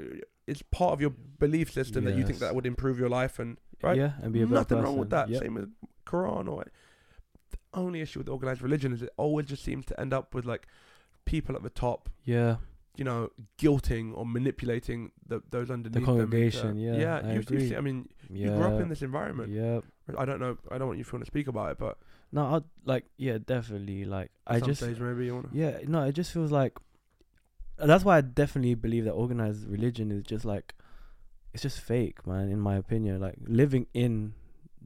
it's 0.46 0.62
part 0.64 0.92
of 0.92 1.00
your 1.00 1.12
belief 1.40 1.72
system 1.72 2.04
that 2.04 2.16
you 2.18 2.26
think 2.26 2.40
that 2.40 2.54
would 2.54 2.66
improve 2.66 3.00
your 3.00 3.08
life 3.08 3.40
and 3.40 3.58
right 3.82 3.96
Yeah, 3.96 4.12
and 4.22 4.34
be 4.34 4.42
a 4.42 4.46
better 4.46 4.56
nothing 4.56 4.78
person. 4.80 4.84
wrong 4.84 4.98
with 4.98 5.12
that 5.12 5.30
Yep. 5.30 5.42
same 5.44 5.54
with 5.54 5.70
quran 6.06 6.50
or 6.50 6.66
only 7.74 8.02
issue 8.02 8.20
with 8.20 8.30
organized 8.30 8.62
religion 8.62 8.92
is 8.94 9.02
it 9.02 9.10
always 9.18 9.46
just 9.46 9.64
seems 9.64 9.86
to 9.86 10.00
end 10.00 10.14
up 10.14 10.34
with 10.34 10.46
like 10.46 10.68
people 11.26 11.56
at 11.56 11.64
the 11.64 11.70
top 11.70 12.10
Yeah. 12.26 12.58
you 12.98 13.04
know 13.06 13.30
guilting 13.58 14.12
or 14.18 14.26
manipulating 14.26 15.12
the, 15.26 15.42
those 15.50 15.70
underneath 15.72 16.00
the 16.00 16.06
congregation, 16.06 16.78
yeah, 16.78 16.96
yeah 16.98 17.22
I 17.24 17.34
you, 17.34 17.44
you 17.50 17.60
see, 17.70 17.76
i 17.76 17.82
mean 17.82 18.10
Yeah. 18.30 18.46
you 18.48 18.52
grew 18.52 18.66
up 18.66 18.82
in 18.82 18.90
this 18.90 19.02
environment 19.02 19.52
Yep. 19.52 19.84
i 20.18 20.26
don't 20.26 20.40
know 20.40 20.58
i 20.70 20.78
don't 20.78 20.88
want 20.88 20.98
you 21.00 21.06
to 21.06 21.12
want 21.16 21.24
to 21.24 21.32
speak 21.32 21.48
about 21.48 21.72
it 21.72 21.78
but 21.78 21.98
No, 22.34 22.44
I 22.56 22.62
like 22.86 23.06
yeah, 23.18 23.38
definitely. 23.54 24.06
Like 24.06 24.32
I 24.48 24.60
just 24.62 24.82
maybe 24.82 25.26
you 25.26 25.34
want 25.36 25.52
to 25.52 25.58
yeah, 25.58 25.80
no, 25.86 26.04
it 26.04 26.14
just 26.14 26.32
feels 26.32 26.50
like 26.52 26.74
that's 27.78 28.06
why 28.06 28.18
I 28.18 28.22
definitely 28.22 28.76
believe 28.76 29.04
that 29.06 29.12
organized 29.12 29.68
religion 29.68 30.12
is 30.12 30.24
just 30.24 30.46
like 30.46 30.74
it's 31.54 31.64
just 31.64 31.80
fake, 31.82 32.26
man. 32.26 32.48
In 32.50 32.60
my 32.60 32.76
opinion, 32.78 33.20
like 33.20 33.36
living 33.46 33.88
in 33.94 34.34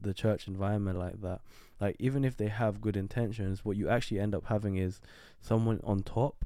the 0.00 0.12
church 0.12 0.48
environment 0.48 0.98
like 0.98 1.20
that, 1.22 1.40
like 1.80 1.96
even 1.98 2.24
if 2.24 2.36
they 2.36 2.48
have 2.48 2.80
good 2.80 2.96
intentions, 2.96 3.64
what 3.64 3.76
you 3.76 3.88
actually 3.88 4.20
end 4.20 4.34
up 4.34 4.46
having 4.46 4.76
is 4.76 5.00
someone 5.40 5.80
on 5.84 6.02
top, 6.02 6.44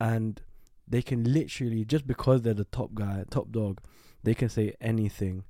and 0.00 0.42
they 0.88 1.02
can 1.02 1.24
literally 1.24 1.84
just 1.84 2.06
because 2.06 2.42
they're 2.42 2.54
the 2.54 2.64
top 2.64 2.94
guy, 2.94 3.24
top 3.30 3.50
dog, 3.50 3.80
they 4.22 4.34
can 4.34 4.48
say 4.48 4.74
anything, 4.80 5.44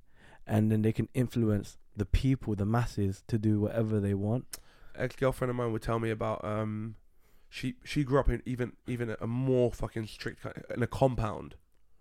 and 0.47 0.71
then 0.71 0.83
they 0.83 0.93
can 0.93 1.09
influence 1.15 1.79
the 1.97 2.05
people, 2.07 2.55
the 2.55 2.67
masses, 2.67 3.23
to 3.29 3.39
do 3.39 3.61
whatever 3.61 4.01
they 4.01 4.15
want. 4.15 4.59
ex-girlfriend 4.95 5.51
of 5.51 5.57
mine 5.57 5.73
would 5.73 5.83
tell 5.83 5.99
me 5.99 6.11
about 6.11 6.43
um 6.45 6.95
she 7.49 7.75
she 7.85 8.03
grew 8.05 8.19
up 8.19 8.29
in 8.29 8.43
even 8.45 8.73
even 8.87 9.15
a 9.21 9.27
more 9.27 9.71
fucking 9.73 10.07
strict 10.07 10.43
kind 10.43 10.63
in 10.75 10.83
a 10.83 10.87
compound. 10.87 11.55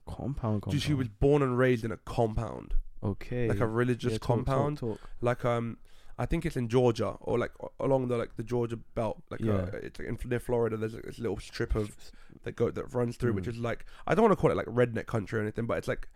Compound, 0.07 0.61
compound. 0.61 0.81
She 0.81 0.93
was 0.93 1.07
born 1.07 1.41
and 1.41 1.57
raised 1.57 1.83
in 1.83 1.91
a 1.91 1.97
compound, 1.97 2.75
okay, 3.03 3.47
like 3.49 3.59
a 3.59 3.67
religious 3.67 4.13
Yeah, 4.13 4.17
talk, 4.19 4.27
talk, 4.27 4.45
compound. 4.45 4.77
talk. 4.79 4.99
Like 5.21 5.43
um, 5.45 5.77
I 6.17 6.25
think 6.25 6.45
it's 6.45 6.55
in 6.55 6.69
Georgia 6.69 7.15
or 7.19 7.37
like 7.37 7.51
along 7.79 8.07
the 8.07 8.17
like 8.17 8.35
the 8.37 8.43
Georgia 8.43 8.77
belt. 8.77 9.21
Like 9.29 9.41
uh, 9.45 9.67
it's 9.83 9.99
like 9.99 10.07
in, 10.07 10.17
near 10.29 10.39
Florida. 10.39 10.77
There's 10.77 10.93
like 10.93 11.03
this 11.03 11.19
little 11.19 11.39
strip 11.39 11.75
of 11.75 11.95
that 12.43 12.55
go 12.55 12.71
that 12.71 12.93
runs 12.93 13.17
through, 13.17 13.33
which 13.33 13.45
Mm. 13.45 13.49
is 13.53 13.57
like 13.57 13.85
I 14.07 14.15
don't 14.15 14.23
want 14.23 14.31
to 14.31 14.37
call 14.41 14.51
it 14.51 14.57
like 14.57 14.67
redneck 14.67 15.07
country 15.07 15.39
or 15.39 15.41
anything, 15.41 15.65
but 15.65 15.77
it's 15.77 15.87
like 15.87 16.07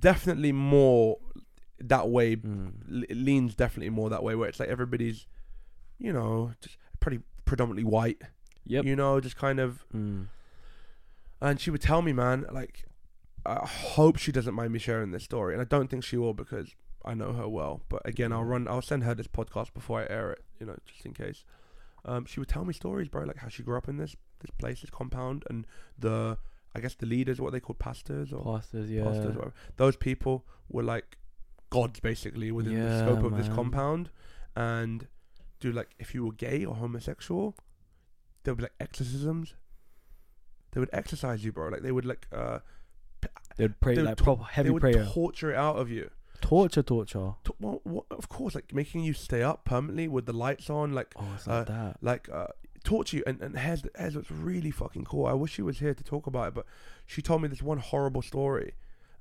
definitely 0.00 0.52
more 0.52 1.18
that 1.80 2.08
way. 2.08 2.36
Mm. 2.36 3.04
It 3.08 3.16
leans 3.16 3.54
definitely 3.54 3.90
more 3.90 4.10
that 4.10 4.22
way, 4.22 4.34
where 4.34 4.48
it's 4.48 4.60
like 4.60 4.68
everybody's, 4.68 5.26
you 5.98 6.12
know, 6.12 6.52
just 6.60 6.76
pretty 7.00 7.20
predominantly 7.44 7.84
white. 7.84 8.22
Yep. 8.66 8.84
You 8.84 8.96
know, 8.96 9.20
just 9.20 9.36
kind 9.36 9.58
of 9.60 9.84
Mm. 9.94 10.26
and 11.40 11.60
she 11.60 11.70
would 11.70 11.82
tell 11.82 12.02
me, 12.02 12.12
man, 12.12 12.46
like, 12.52 12.84
I 13.44 13.66
hope 13.66 14.16
she 14.18 14.32
doesn't 14.32 14.54
mind 14.54 14.72
me 14.72 14.78
sharing 14.78 15.10
this 15.12 15.24
story, 15.24 15.52
and 15.52 15.60
I 15.60 15.64
don't 15.64 15.88
think 15.88 16.02
she 16.04 16.16
will 16.16 16.34
because 16.34 16.74
I 17.06 17.14
know 17.14 17.32
her 17.32 17.48
well. 17.48 17.82
But 17.88 18.02
again, 18.04 18.32
I'll 18.32 18.44
run, 18.44 18.66
I'll 18.68 18.82
send 18.82 19.04
her 19.04 19.14
this 19.14 19.28
podcast 19.28 19.72
before 19.74 20.00
I 20.00 20.06
air 20.12 20.32
it, 20.32 20.44
you 20.60 20.66
know, 20.66 20.76
just 20.86 21.06
in 21.06 21.12
case. 21.14 21.44
Um, 22.04 22.24
she 22.24 22.40
would 22.40 22.48
tell 22.48 22.64
me 22.64 22.72
stories, 22.72 23.08
bro, 23.08 23.24
like 23.24 23.36
how 23.38 23.48
she 23.48 23.62
grew 23.62 23.76
up 23.76 23.88
in 23.88 23.96
this 23.96 24.14
this 24.40 24.50
place, 24.58 24.80
this 24.82 24.90
compound, 24.90 25.44
and 25.50 25.66
the 25.98 26.38
I 26.74 26.80
guess 26.80 26.94
the 26.94 27.06
leaders, 27.06 27.40
what 27.40 27.52
they 27.52 27.60
called 27.60 27.78
pastors 27.78 28.32
or 28.32 28.44
Pastors, 28.58 28.90
yeah. 28.90 29.02
pastors, 29.04 29.34
whatever. 29.34 29.54
Those 29.76 29.96
people 29.96 30.44
were 30.68 30.82
like 30.82 31.16
gods 31.70 32.00
basically 32.00 32.52
within 32.52 32.74
the 32.80 32.98
scope 32.98 33.20
Yeah, 33.20 33.26
of 33.26 33.36
this 33.36 33.48
compound, 33.48 34.10
and 34.54 35.08
do 35.58 35.72
like 35.72 35.88
if 35.98 36.14
you 36.14 36.24
were 36.24 36.32
gay 36.32 36.64
or 36.64 36.74
homosexual, 36.76 37.56
there 38.44 38.52
would 38.54 38.58
be 38.58 38.62
like 38.64 38.74
exorcisms. 38.78 39.54
They 40.72 40.80
would 40.80 40.90
exercise 40.92 41.44
you, 41.44 41.52
bro. 41.52 41.68
Like 41.70 41.82
they 41.82 41.92
would 41.92 42.04
like 42.04 42.26
uh, 42.32 42.58
They'd 43.56 43.80
pray 43.80 43.94
they 43.94 44.02
would 44.02 44.08
like 44.10 44.16
to- 44.18 44.24
proper 44.24 44.44
heavy 44.44 44.68
they 44.68 44.72
would 44.72 44.80
prayer. 44.82 45.06
torture 45.12 45.50
it 45.52 45.56
out 45.56 45.76
of 45.76 45.90
you. 45.90 46.10
Torture, 46.40 46.82
torture. 46.82 47.34
To, 47.44 47.54
well, 47.60 47.80
what, 47.84 48.04
of 48.10 48.28
course, 48.28 48.54
like 48.54 48.72
making 48.74 49.02
you 49.04 49.12
stay 49.12 49.42
up 49.42 49.64
permanently 49.64 50.08
with 50.08 50.26
the 50.26 50.32
lights 50.32 50.68
on, 50.70 50.92
like 50.92 51.14
Oh, 51.16 51.24
it's 51.34 51.46
like 51.46 51.66
that. 51.66 51.96
like 52.02 52.28
uh, 52.32 52.48
torture 52.84 53.18
you. 53.18 53.22
And 53.26 53.40
and 53.42 53.56
Hez, 53.56 53.82
Hez 53.96 54.14
was 54.16 54.30
really 54.30 54.70
fucking 54.70 55.04
cool. 55.04 55.26
I 55.26 55.32
wish 55.32 55.52
she 55.52 55.62
was 55.62 55.78
here 55.78 55.94
to 55.94 56.04
talk 56.04 56.26
about 56.26 56.48
it, 56.48 56.54
but 56.54 56.66
she 57.06 57.22
told 57.22 57.42
me 57.42 57.48
this 57.48 57.62
one 57.62 57.78
horrible 57.78 58.22
story. 58.22 58.74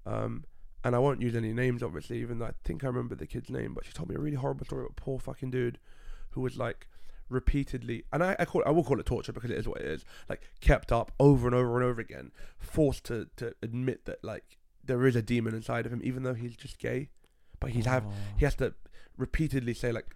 Um, 0.06 0.45
and 0.84 0.95
I 0.95 0.99
won't 0.99 1.21
use 1.21 1.36
any 1.36 1.51
names, 1.51 1.82
obviously, 1.82 2.19
even 2.21 2.38
though 2.39 2.45
I 2.45 2.51
think 2.63 2.84
I 2.84 2.88
remember 2.88 3.15
the 3.15 3.25
kid's 3.25 3.49
name. 3.49 3.73
But 3.73 3.86
she 3.86 3.91
told 3.91 4.08
me 4.10 4.15
a 4.15 4.19
really 4.19 4.38
horrible 4.38 4.65
story 4.65 4.82
about 4.84 4.91
a 4.97 5.01
poor 5.01 5.17
fucking 5.19 5.49
dude 5.51 5.80
who 6.32 6.41
was 6.41 6.58
like 6.58 6.88
repeatedly, 7.28 8.04
and 8.13 8.23
I, 8.23 8.36
I 8.38 8.45
call 8.45 8.62
it, 8.62 8.67
I 8.67 8.71
will 8.71 8.84
call 8.84 8.99
it 8.99 9.06
torture 9.08 9.34
because 9.34 9.49
it 9.49 9.58
is 9.58 9.67
what 9.67 9.82
it 9.82 9.88
is. 9.88 10.06
Like 10.30 10.41
kept 10.62 10.91
up 10.91 11.12
over 11.19 11.47
and 11.47 11.56
over 11.56 11.75
and 11.82 11.84
over 11.89 11.99
again, 12.01 12.32
forced 12.60 13.04
to 13.06 13.28
to 13.38 13.54
admit 13.63 14.06
that 14.06 14.23
like 14.23 14.58
there 14.86 15.06
is 15.06 15.15
a 15.15 15.21
demon 15.21 15.54
inside 15.56 15.86
of 15.86 15.91
him, 15.93 16.02
even 16.04 16.24
though 16.24 16.34
he's 16.34 16.56
just 16.56 16.78
gay. 16.80 17.10
But 17.60 17.71
he's 17.71 17.86
have 17.86 18.06
he 18.38 18.45
has 18.45 18.56
to 18.56 18.74
repeatedly 19.17 19.74
say 19.74 19.91
like, 19.91 20.15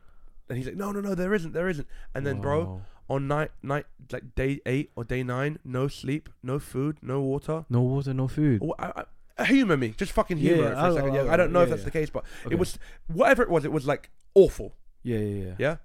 and 0.49 0.57
he's 0.57 0.67
like, 0.67 0.75
no, 0.75 0.91
no, 0.91 0.99
no, 1.01 1.15
there 1.15 1.33
isn't, 1.33 1.53
there 1.53 1.69
isn't. 1.69 1.87
And 2.13 2.25
then, 2.25 2.41
bro, 2.41 2.59
Wow. 2.63 2.81
on 3.09 3.27
night 3.27 3.51
night 3.63 3.85
like 4.11 4.35
day 4.35 4.59
eight 4.65 4.91
or 4.95 5.03
day 5.03 5.23
nine, 5.23 5.59
no 5.63 5.87
sleep, 5.87 6.29
no 6.43 6.59
food, 6.59 6.97
no 7.01 7.21
water. 7.21 7.65
No 7.69 7.81
water, 7.81 8.13
no 8.13 8.27
food. 8.27 8.61
I, 8.79 9.03
I, 9.37 9.45
humor 9.45 9.77
me, 9.77 9.89
just 9.97 10.11
fucking 10.11 10.37
Yeah, 10.37 10.53
humor 10.55 10.63
yeah, 10.63 10.69
it 10.69 10.73
for 10.73 10.79
a 10.79 10.83
I'll- 10.83 10.95
second. 10.95 11.09
I'll- 11.17 11.25
yeah, 11.27 11.33
I 11.33 11.37
don't 11.37 11.51
know 11.53 11.61
if 11.61 11.69
yeah, 11.69 11.75
that's 11.75 11.85
the 11.85 11.91
case, 11.91 12.09
but 12.09 12.25
Okay. 12.45 12.55
it 12.55 12.59
was 12.59 12.77
whatever 13.07 13.41
it 13.43 13.49
was. 13.49 13.63
It 13.63 13.71
was 13.71 13.87
like 13.87 14.09
awful. 14.35 14.75
Yeah, 15.03 15.19
yeah, 15.19 15.45
yeah. 15.45 15.55
Yeah. 15.59 15.75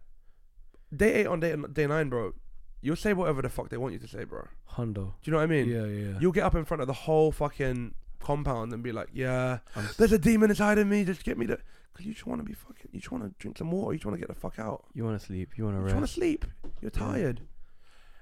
Day 0.95 1.15
eight 1.15 1.27
on 1.27 1.41
day 1.41 1.55
day 1.73 1.87
nine, 1.87 2.09
bro. 2.09 2.33
You'll 2.81 2.97
say 2.97 3.13
whatever 3.15 3.41
the 3.43 3.49
fuck 3.49 3.71
they 3.71 3.77
want 3.79 3.95
you 3.95 3.99
to 4.01 4.09
say, 4.09 4.25
bro. 4.25 4.47
Hundo. 4.73 4.95
Do 4.95 5.13
you 5.25 5.31
know 5.33 5.39
what 5.39 5.45
I 5.45 5.47
mean? 5.47 5.69
Yeah, 5.69 5.85
yeah. 5.87 6.19
You'll 6.21 6.33
get 6.33 6.45
up 6.45 6.55
in 6.55 6.65
front 6.65 6.81
of 6.83 6.87
the 6.87 6.93
whole 6.93 7.33
fucking 7.33 7.95
compound 8.25 8.73
and 8.73 8.83
be 8.83 8.91
like, 8.93 9.09
yeah, 9.13 9.59
there's 9.99 10.13
a 10.13 10.19
demon 10.19 10.51
inside 10.51 10.79
of 10.79 10.87
me. 10.87 11.05
Just 11.05 11.25
get 11.25 11.39
me 11.39 11.47
to. 11.47 11.59
Because 11.93 12.07
you 12.07 12.13
just 12.13 12.27
want 12.27 12.41
to 12.41 12.45
be 12.45 12.55
fucking. 12.55 12.89
You 12.93 12.99
just 13.01 13.13
want 13.13 13.25
to 13.25 13.31
drink 13.39 13.57
some 13.59 13.71
water. 13.71 13.93
You 13.93 13.99
just 13.99 14.07
want 14.07 14.17
to 14.17 14.27
get 14.27 14.29
the 14.35 14.41
fuck 14.41 14.59
out. 14.59 14.85
you 14.95 15.05
want 15.05 15.19
to 15.21 15.25
sleep. 15.25 15.51
You 15.57 15.65
want 15.65 15.77
You 15.77 15.83
to 15.83 15.87
just 15.89 15.95
want 15.95 16.07
to 16.09 16.13
sleep. 16.13 16.45
You're 16.81 16.91
Yeah. 16.93 16.99
tired. 17.07 17.41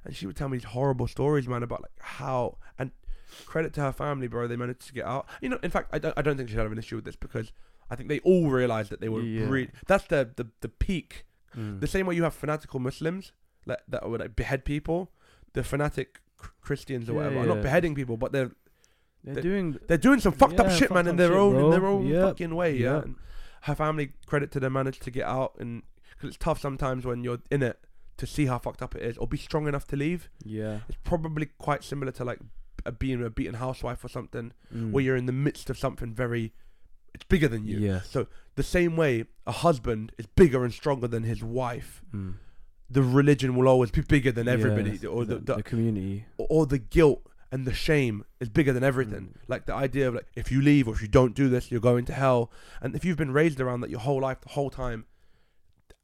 And 0.04 0.14
she 0.16 0.26
would 0.26 0.36
tell 0.36 0.48
me 0.48 0.58
these 0.58 0.64
horrible 0.64 1.06
stories, 1.06 1.46
man, 1.48 1.62
about 1.62 1.80
like 1.82 1.92
how 2.00 2.58
and 2.78 2.90
credit 3.46 3.72
to 3.74 3.80
her 3.82 3.92
family, 3.92 4.26
bro. 4.26 4.46
They 4.48 4.56
managed 4.56 4.86
to 4.88 4.92
get 4.92 5.06
out. 5.06 5.26
You 5.40 5.48
know, 5.48 5.58
in 5.62 5.70
fact, 5.70 5.88
I 5.92 5.98
don't. 5.98 6.16
I 6.18 6.22
don't 6.22 6.36
think 6.36 6.48
she'd 6.50 6.58
have 6.58 6.70
an 6.72 6.78
issue 6.78 6.96
with 6.96 7.04
this 7.04 7.16
because 7.16 7.52
I 7.88 7.94
think 7.96 8.08
they 8.08 8.18
all 8.20 8.50
realized 8.50 8.90
that 8.90 9.00
they 9.00 9.08
were. 9.08 9.22
Yeah. 9.22 9.48
Re- 9.48 9.70
that's 9.86 10.04
the 10.08 10.30
the 10.36 10.48
the 10.60 10.68
peak. 10.68 11.24
Mm. 11.56 11.80
The 11.80 11.86
same 11.86 12.04
way 12.06 12.14
you 12.16 12.24
have 12.24 12.34
fanatical 12.34 12.80
Muslims 12.80 13.32
like, 13.66 13.78
that 13.88 14.08
would 14.08 14.20
like 14.20 14.34
behead 14.36 14.64
people. 14.64 15.12
The 15.54 15.62
fanatic 15.62 16.20
Christians 16.60 17.08
or 17.08 17.12
Yeah, 17.12 17.18
whatever 17.18 17.38
are 17.40 17.46
not 17.54 17.62
beheading 17.62 17.94
people, 17.94 18.16
but 18.16 18.32
they're 18.32 18.50
They're 19.24 19.34
they- 19.36 19.40
doing. 19.42 19.78
they're 19.86 19.98
doing 19.98 20.20
some 20.20 20.32
fucked 20.32 20.58
up 20.60 20.66
Yeah, 20.68 20.74
shit, 20.76 20.90
man, 20.90 21.04
fucked 21.04 21.08
in 21.10 21.16
their 21.16 21.28
shit, 21.28 21.36
own 21.36 21.56
in 21.64 21.70
their 21.70 21.86
own 21.86 22.06
Yep. 22.06 22.22
fucking 22.28 22.54
way. 22.54 22.76
Yeah. 22.76 22.94
Yep. 22.96 23.04
And 23.04 23.14
her 23.62 23.74
family, 23.74 24.12
credit 24.26 24.50
to 24.52 24.60
them, 24.60 24.72
managed 24.72 25.02
to 25.02 25.10
get 25.10 25.24
out, 25.26 25.54
and 25.60 25.82
because 26.10 26.28
it's 26.28 26.36
tough 26.38 26.60
sometimes 26.60 27.04
when 27.04 27.22
you're 27.24 27.38
in 27.50 27.62
it 27.62 27.78
to 28.18 28.26
see 28.26 28.46
how 28.46 28.58
fucked 28.58 28.82
up 28.82 28.94
it 28.96 29.02
is, 29.02 29.16
or 29.18 29.26
be 29.26 29.36
strong 29.38 29.66
enough 29.68 29.86
to 29.88 29.96
leave. 29.96 30.28
Yeah. 30.44 30.80
It's 30.88 30.98
probably 31.04 31.46
quite 31.58 31.82
similar 31.84 32.12
to 32.12 32.24
like 32.24 32.40
a, 32.84 32.90
being 32.92 33.22
a 33.24 33.30
beaten 33.30 33.54
housewife 33.54 34.04
or 34.04 34.08
something, 34.08 34.52
Mm. 34.74 34.90
where 34.90 35.02
you're 35.04 35.16
in 35.16 35.26
the 35.26 35.32
midst 35.32 35.70
of 35.70 35.78
something 35.78 36.12
very, 36.12 36.52
it's 37.14 37.24
bigger 37.24 37.46
than 37.48 37.64
you. 37.64 37.78
Yes. 37.78 38.08
So 38.10 38.26
the 38.56 38.62
same 38.64 38.96
way 38.96 39.24
a 39.46 39.52
husband 39.52 40.12
is 40.18 40.26
bigger 40.26 40.64
and 40.64 40.72
stronger 40.74 41.06
than 41.08 41.22
his 41.22 41.42
wife, 41.44 42.02
Mm. 42.14 42.34
the 42.90 43.02
religion 43.02 43.54
will 43.56 43.68
always 43.68 43.90
be 43.90 44.02
bigger 44.02 44.32
than 44.32 44.48
everybody, 44.48 44.90
Yes, 44.92 45.04
or 45.04 45.24
the, 45.24 45.38
the, 45.38 45.62
community. 45.62 46.26
or 46.38 46.66
the 46.66 46.78
guilt 46.78 47.22
and 47.52 47.66
the 47.66 47.72
shame 47.74 48.24
is 48.40 48.48
bigger 48.48 48.72
than 48.72 48.82
everything. 48.82 49.20
Mm. 49.34 49.36
Like 49.46 49.66
the 49.66 49.74
idea 49.74 50.08
of 50.08 50.14
like 50.14 50.26
if 50.34 50.50
you 50.50 50.60
leave 50.62 50.88
or 50.88 50.94
if 50.94 51.02
you 51.02 51.08
don't 51.08 51.34
do 51.34 51.48
this, 51.48 51.70
you're 51.70 51.80
going 51.80 52.04
to 52.06 52.12
hell. 52.14 52.50
And 52.80 52.96
if 52.96 53.04
you've 53.04 53.18
been 53.18 53.32
raised 53.32 53.60
around 53.60 53.82
that 53.82 53.90
your 53.90 54.00
whole 54.00 54.20
life, 54.22 54.40
the 54.40 54.48
whole 54.48 54.70
time, 54.70 55.04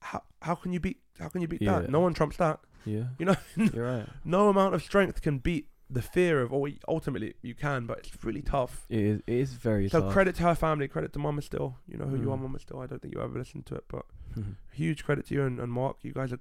how 0.00 0.22
how 0.42 0.54
can 0.54 0.72
you 0.72 0.78
beat 0.80 0.98
how 1.18 1.28
can 1.28 1.40
you 1.40 1.48
beat 1.48 1.62
Yeah. 1.62 1.80
that? 1.80 1.90
No 1.90 2.00
one 2.00 2.14
trumps 2.14 2.36
that. 2.36 2.60
Yeah. 2.84 3.04
You 3.18 3.26
know, 3.26 3.36
You're 3.56 3.86
right. 3.98 4.08
no 4.24 4.48
amount 4.48 4.74
of 4.74 4.82
strength 4.82 5.20
can 5.22 5.38
beat 5.38 5.68
the 5.90 6.02
fear 6.02 6.40
of. 6.42 6.52
Or 6.52 6.68
ultimately 6.86 7.34
you 7.42 7.54
can, 7.54 7.86
but 7.86 7.98
it's 7.98 8.10
really 8.22 8.42
tough. 8.42 8.84
It 8.90 8.98
is. 9.00 9.20
It 9.26 9.34
is 9.34 9.52
very 9.54 9.88
So 9.88 10.00
tough. 10.02 10.12
credit 10.12 10.34
to 10.36 10.42
her 10.44 10.54
family, 10.54 10.86
credit 10.86 11.12
to 11.14 11.18
Mama 11.18 11.42
Still. 11.42 11.76
You 11.88 11.96
know 11.96 12.04
who 12.06 12.16
you 12.20 12.30
are, 12.30 12.36
Mm. 12.36 12.42
Mama 12.42 12.58
Still. 12.60 12.80
I 12.80 12.86
don't 12.86 13.00
think 13.02 13.14
you 13.14 13.20
ever 13.22 13.38
listened 13.38 13.66
to 13.66 13.74
it, 13.74 13.84
but 13.88 14.04
huge 14.72 15.02
credit 15.04 15.26
to 15.28 15.34
you 15.34 15.42
and, 15.44 15.58
and 15.58 15.72
Mark. 15.72 15.96
You 16.02 16.12
guys 16.12 16.32
are 16.32 16.40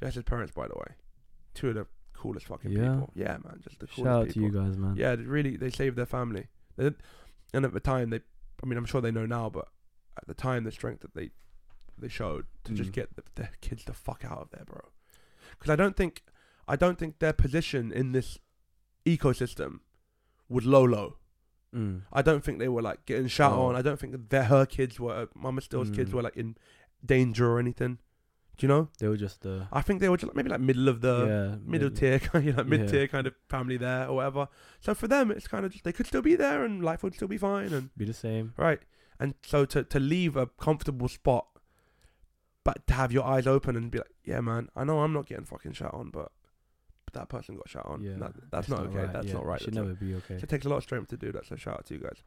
Jess's 0.00 0.22
parents, 0.24 0.52
by 0.52 0.66
the 0.66 0.74
way. 0.76 0.94
Two 1.54 1.68
of 1.68 1.74
the 1.74 1.86
coolest 2.22 2.46
fucking 2.46 2.70
Yeah. 2.72 2.92
people. 2.94 3.12
Yeah, 3.14 3.36
man, 3.44 3.60
just 3.62 3.78
the 3.80 3.86
coolest 3.86 3.96
Shout 4.08 4.22
out 4.22 4.30
to 4.34 4.40
you 4.40 4.50
guys, 4.50 4.76
man. 4.76 4.94
Yeah, 4.96 5.16
they 5.16 5.24
really, 5.24 5.56
they 5.56 5.70
saved 5.70 5.96
their 5.96 6.06
family. 6.18 6.44
They 6.76 6.90
and 7.54 7.64
at 7.64 7.72
the 7.72 7.80
time, 7.80 8.10
they, 8.10 8.20
I 8.62 8.66
mean, 8.66 8.78
I'm 8.78 8.84
sure 8.86 9.00
they 9.00 9.10
know 9.10 9.26
now, 9.26 9.50
but 9.50 9.66
at 10.20 10.26
the 10.28 10.34
time, 10.34 10.64
the 10.64 10.70
strength 10.72 11.00
that 11.02 11.14
they, 11.14 11.30
they 11.98 12.08
showed 12.08 12.44
to 12.64 12.72
just 12.72 12.90
Mm. 12.90 12.94
get 12.94 13.16
the, 13.16 13.22
their 13.34 13.50
kids 13.60 13.84
the 13.84 13.92
fuck 13.92 14.24
out 14.24 14.38
of 14.38 14.50
there, 14.50 14.64
bro. 14.64 14.80
Because 15.58 15.70
I 15.70 15.76
don't 15.76 15.96
think, 15.96 16.22
I 16.68 16.76
don't 16.76 16.98
think 16.98 17.18
their 17.18 17.32
position 17.32 17.90
in 17.92 18.12
this 18.12 18.38
ecosystem 19.06 19.80
was 20.48 20.64
low, 20.64 20.84
low. 20.84 21.16
Mm. 21.74 22.02
I 22.12 22.22
don't 22.22 22.42
think 22.44 22.58
they 22.58 22.68
were 22.68 22.82
like 22.82 23.06
getting 23.06 23.28
shot 23.28 23.52
Oh. 23.52 23.66
on. 23.66 23.76
I 23.76 23.82
don't 23.82 23.98
think 23.98 24.28
their 24.30 24.44
her 24.44 24.66
kids 24.66 24.98
were, 25.00 25.28
Mama 25.34 25.60
Still's 25.60 25.90
kids 25.90 26.10
Mm. 26.10 26.14
were 26.14 26.22
like 26.22 26.36
in 26.36 26.56
danger 27.04 27.50
or 27.50 27.58
anything. 27.58 27.98
Do 28.60 28.66
you 28.66 28.68
know? 28.68 28.88
They 28.98 29.08
were 29.08 29.16
just 29.16 29.46
uh, 29.46 29.64
I 29.72 29.80
think 29.80 30.00
they 30.00 30.10
were 30.10 30.18
just 30.18 30.34
maybe 30.34 30.50
like 30.50 30.60
middle 30.60 30.88
of 30.88 31.00
the 31.00 31.16
yeah 31.26 31.56
middle 31.64 31.88
mid- 31.88 31.96
tier, 31.96 32.18
kind 32.26 32.36
of, 32.36 32.44
you 32.44 32.52
know, 32.52 32.58
Yeah. 32.62 32.68
mid 32.78 32.88
tier 32.90 33.08
kind 33.08 33.26
of 33.26 33.34
family 33.48 33.78
there 33.78 34.06
or 34.06 34.16
whatever. 34.16 34.48
So 34.80 34.94
for 34.94 35.08
them, 35.08 35.30
it's 35.30 35.48
kind 35.48 35.64
of 35.64 35.72
just 35.72 35.84
they 35.84 35.92
could 35.92 36.06
still 36.06 36.20
be 36.20 36.36
there 36.36 36.62
and 36.62 36.84
life 36.84 37.02
would 37.02 37.14
still 37.14 37.26
be 37.28 37.38
fine 37.38 37.72
and 37.72 37.88
Be 37.96 38.04
the 38.04 38.12
same. 38.12 38.52
right. 38.58 38.80
And 39.18 39.34
so 39.46 39.64
to 39.64 39.82
to 39.84 39.98
leave 39.98 40.36
a 40.36 40.46
comfortable 40.46 41.08
spot, 41.08 41.46
but 42.64 42.86
to 42.88 42.92
have 42.94 43.12
your 43.12 43.24
eyes 43.24 43.46
open 43.46 43.76
and 43.76 43.90
be 43.90 43.98
like, 43.98 44.12
yeah, 44.24 44.40
man, 44.42 44.68
I 44.76 44.84
know 44.84 45.00
I'm 45.00 45.14
not 45.14 45.24
getting 45.26 45.46
fucking 45.46 45.72
shot 45.72 45.94
on, 45.94 46.10
but 46.10 46.30
but 47.06 47.14
that 47.14 47.28
person 47.30 47.56
got 47.56 47.68
shot 47.68 47.86
on. 47.86 48.02
Yeah. 48.02 48.16
That, 48.18 48.32
that's 48.50 48.68
it's 48.68 48.76
not, 48.76 48.86
okay. 48.88 48.98
right, 48.98 49.12
That's 49.12 49.26
yeah, 49.28 49.32
not 49.34 49.46
right. 49.46 49.58
Should 49.60 49.68
That's 49.74 49.76
never 49.86 49.94
be 49.94 50.14
okay. 50.16 50.36
so 50.38 50.42
it 50.44 50.48
takes 50.50 50.66
a 50.66 50.68
lot 50.68 50.76
of 50.76 50.82
strength 50.82 51.08
to 51.08 51.16
do 51.16 51.32
that. 51.32 51.46
So 51.46 51.56
shout 51.56 51.74
out 51.78 51.86
to 51.86 51.94
you 51.94 52.00
guys. 52.00 52.22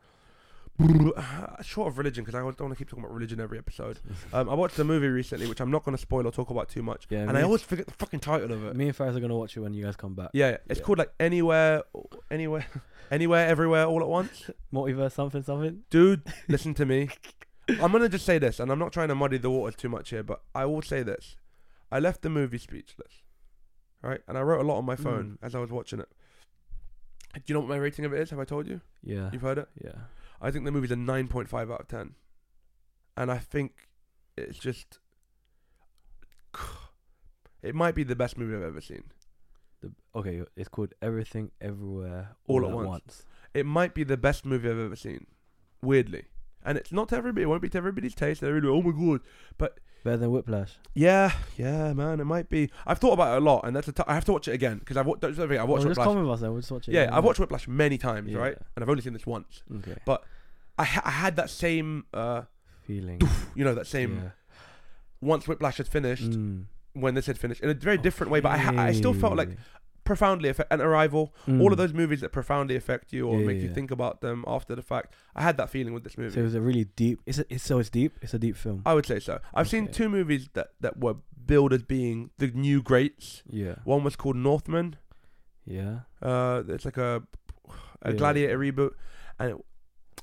Short 1.62 1.88
of 1.88 1.98
religion, 1.98 2.24
because 2.24 2.36
I 2.36 2.40
don't 2.40 2.60
want 2.60 2.72
to 2.74 2.76
keep 2.76 2.90
talking 2.90 3.04
about 3.04 3.14
religion 3.14 3.40
every 3.40 3.58
episode. 3.58 4.00
Um, 4.34 4.50
I 4.50 4.56
watched 4.56 4.80
a 4.80 4.84
movie 4.84 5.08
recently, 5.08 5.48
which 5.48 5.60
I'm 5.62 5.70
not 5.70 5.84
going 5.86 5.96
to 5.96 6.02
spoil 6.02 6.26
or 6.26 6.32
talk 6.32 6.50
about 6.50 6.68
too 6.68 6.82
much. 6.82 7.06
Yeah, 7.10 7.20
and 7.20 7.38
I 7.38 7.44
always 7.44 7.62
forget 7.62 7.86
the 7.86 7.92
fucking 7.94 8.20
title 8.22 8.52
of 8.52 8.66
it. 8.66 8.76
Me 8.76 8.88
and 8.88 8.96
Faris 8.96 9.16
are 9.16 9.20
gonna 9.20 9.36
watch 9.38 9.56
it 9.56 9.60
when 9.60 9.74
you 9.74 9.84
guys 9.84 9.96
come 9.96 10.16
back. 10.16 10.30
Yeah, 10.34 10.50
yeah. 10.52 10.58
it's 10.68 10.80
Yeah. 10.80 10.86
called 10.86 10.98
like 10.98 11.14
anywhere, 11.20 11.84
anywhere, 12.32 12.66
anywhere, 13.12 13.48
everywhere, 13.48 13.86
all 13.86 14.02
at 14.02 14.08
once. 14.08 14.50
Multiverse 14.74 15.12
something 15.12 15.44
something. 15.44 15.84
Dude, 15.92 16.24
listen 16.48 16.74
to 16.76 16.86
me. 16.86 17.10
I'm 17.70 17.92
gonna 17.92 18.10
just 18.10 18.26
say 18.26 18.40
this, 18.40 18.60
and 18.60 18.72
I'm 18.72 18.80
not 18.80 18.92
trying 18.92 19.10
to 19.10 19.16
muddy 19.16 19.38
the 19.38 19.52
waters 19.52 19.76
too 19.76 19.90
much 19.90 20.10
here, 20.10 20.24
but 20.24 20.42
I 20.56 20.66
will 20.66 20.82
say 20.82 21.04
this: 21.04 21.36
I 21.92 22.00
left 22.00 22.24
the 22.24 22.30
movie 22.30 22.58
speechless, 22.58 23.22
right? 24.02 24.22
And 24.28 24.36
I 24.38 24.42
wrote 24.42 24.62
a 24.62 24.68
lot 24.68 24.78
on 24.80 24.86
my 24.86 24.96
phone 24.96 25.38
Mm. 25.42 25.46
as 25.46 25.54
I 25.54 25.60
was 25.60 25.70
watching 25.70 26.00
it. 26.00 26.10
Do 27.36 27.42
you 27.46 27.54
know 27.54 27.60
what 27.60 27.70
my 27.70 27.78
rating 27.78 28.06
of 28.06 28.14
it 28.14 28.20
is? 28.22 28.32
Have 28.32 28.40
I 28.40 28.46
told 28.46 28.68
you? 28.68 28.82
Yeah. 29.04 29.30
You've 29.32 29.42
heard 29.44 29.60
it. 29.60 29.68
Yeah. 29.84 29.92
I 30.44 30.52
think 30.52 30.66
the 30.66 30.72
movie's 30.72 30.92
a 30.92 30.96
9.5 30.96 31.74
out 31.74 31.80
of 31.82 31.88
10. 31.88 32.14
And 33.18 33.32
I 33.32 33.38
think 33.40 33.88
it's 34.38 34.60
just. 34.60 35.00
It 37.62 37.74
might 37.76 37.96
be 37.96 38.04
the 38.04 38.16
best 38.16 38.38
movie 38.38 38.58
I've 38.58 38.62
ever 38.62 38.82
seen. 38.82 39.04
The, 39.82 39.94
okay, 40.16 40.42
it's 40.58 40.68
called 40.68 40.94
Everything 41.02 41.52
Everywhere 41.62 42.36
All 42.46 42.66
at 42.68 42.74
Once. 42.74 43.24
It 43.54 43.66
might 43.66 43.94
be 43.94 44.04
the 44.04 44.18
best 44.18 44.46
movie 44.46 44.70
I've 44.70 44.78
ever 44.80 44.98
seen. 44.98 45.28
Weirdly. 45.82 46.26
And 46.66 46.78
it's 46.78 46.92
not 46.92 47.08
to 47.10 47.16
everybody. 47.16 47.44
It 47.44 47.46
won't 47.48 47.62
be 47.62 47.70
to 47.70 47.78
everybody's 47.78 48.16
taste. 48.16 48.42
They're 48.42 48.54
really, 48.54 48.68
oh 48.68 48.82
my 48.82 48.92
god. 48.92 49.22
But 49.58 49.80
Better 50.04 50.18
than 50.18 50.32
Whiplash. 50.32 50.74
yeah, 50.94 51.32
yeah, 51.56 51.94
man, 51.94 52.20
it 52.20 52.26
might 52.26 52.50
be. 52.50 52.70
I've 52.86 53.00
thought 53.00 53.14
about 53.14 53.36
it 53.36 53.42
a 53.42 53.46
lot, 53.46 53.62
and 53.66 53.74
that's 53.74 53.88
a 53.88 53.94
t- 53.94 54.04
I 54.08 54.14
have 54.14 54.26
to 54.26 54.34
watch 54.34 54.50
it 54.50 54.54
again 54.54 54.80
because 54.80 54.98
I've, 54.98 55.06
wa- 55.06 55.16
don't 55.16 55.34
forget, 55.34 55.62
I've 55.62 55.70
watched 55.70 55.86
oh, 55.86 55.88
just 55.90 55.98
Whiplash. 56.00 56.14
come 56.16 56.22
with 56.24 56.32
us 56.34 56.42
then. 56.42 56.52
We'll 56.52 56.60
just 56.60 56.72
watch 56.74 56.90
it. 56.90 56.94
Yeah, 56.94 57.02
again, 57.04 57.14
I've 57.14 57.24
watched 57.24 57.40
Whiplash 57.40 57.70
many 57.70 57.98
times, 57.98 58.30
Yeah. 58.30 58.40
right? 58.40 58.58
And 58.76 58.84
I've 58.84 58.90
only 58.90 59.02
seen 59.02 59.14
this 59.14 59.26
once. 59.26 59.64
Okay. 59.74 59.96
I, 60.78 60.84
ha- 60.86 61.02
I 61.06 61.12
had 61.12 61.36
that 61.36 61.50
same, 61.50 62.06
uh, 62.14 62.44
Feeling. 62.84 63.22
you 63.56 63.64
know, 63.64 63.76
that 63.76 63.88
same. 63.88 64.16
Yeah. 64.24 64.30
Once 65.22 65.48
Whiplash 65.48 65.78
had 65.78 65.88
finished, 65.88 66.32
Mm. 66.32 66.66
when 66.94 67.14
this 67.16 67.26
had 67.28 67.38
finished 67.38 67.62
in 67.62 67.70
a 67.70 67.74
very 67.74 67.98
different 67.98 68.32
way. 68.32 68.40
But 68.40 68.52
I, 68.54 68.58
ha- 68.58 68.74
I 68.82 68.92
still 68.92 69.14
felt 69.14 69.36
like 69.38 69.58
profoundly 70.04 70.50
affect 70.50 70.70
and 70.72 70.82
Arrival. 70.82 71.34
All 71.48 71.54
Mm. 71.54 71.72
of 71.72 71.78
those 71.78 71.94
movies 71.94 72.20
that 72.22 72.32
profoundly 72.34 72.76
affect 72.76 73.14
you 73.14 73.26
or 73.28 73.40
Yeah, 73.40 73.46
make 73.48 73.58
yeah, 73.58 73.64
you 73.64 73.74
think 73.74 73.90
about 73.92 74.20
them 74.22 74.44
after 74.48 74.76
the 74.76 74.82
fact. 74.82 75.14
I 75.36 75.42
had 75.44 75.56
that 75.58 75.70
feeling 75.70 75.94
with 75.94 76.04
this 76.04 76.18
movie. 76.18 76.34
So 76.34 76.42
it 76.42 76.44
was 76.44 76.56
a 76.56 76.62
really 76.62 76.86
deep. 76.96 77.22
It's, 77.26 77.40
a, 77.40 77.46
it's 77.50 77.64
so 77.64 77.80
it's 77.80 77.90
deep. 77.90 78.20
It's 78.22 78.34
a 78.34 78.40
deep 78.40 78.58
film. 78.58 78.82
I 78.86 78.94
would 78.96 79.06
say 79.06 79.20
so. 79.22 79.40
I've 79.54 79.70
seen 79.70 79.88
two 79.88 80.10
movies 80.10 80.50
that 80.54 80.72
that 80.82 80.98
were 81.00 81.16
billed 81.46 81.72
as 81.74 81.84
being 81.84 82.32
the 82.38 82.48
new 82.48 82.82
greats. 82.82 83.44
yeah. 83.50 83.76
One 83.86 84.04
was 84.04 84.16
called 84.18 84.36
Northman. 84.36 84.98
Yeah. 85.66 86.00
Uh, 86.22 86.64
it's 86.68 86.84
like 86.86 86.98
a 86.98 87.24
a 88.02 88.12
Yeah. 88.12 88.18
gladiator 88.18 88.60
reboot, 88.60 88.92
and 89.40 89.52
it, 89.52 89.66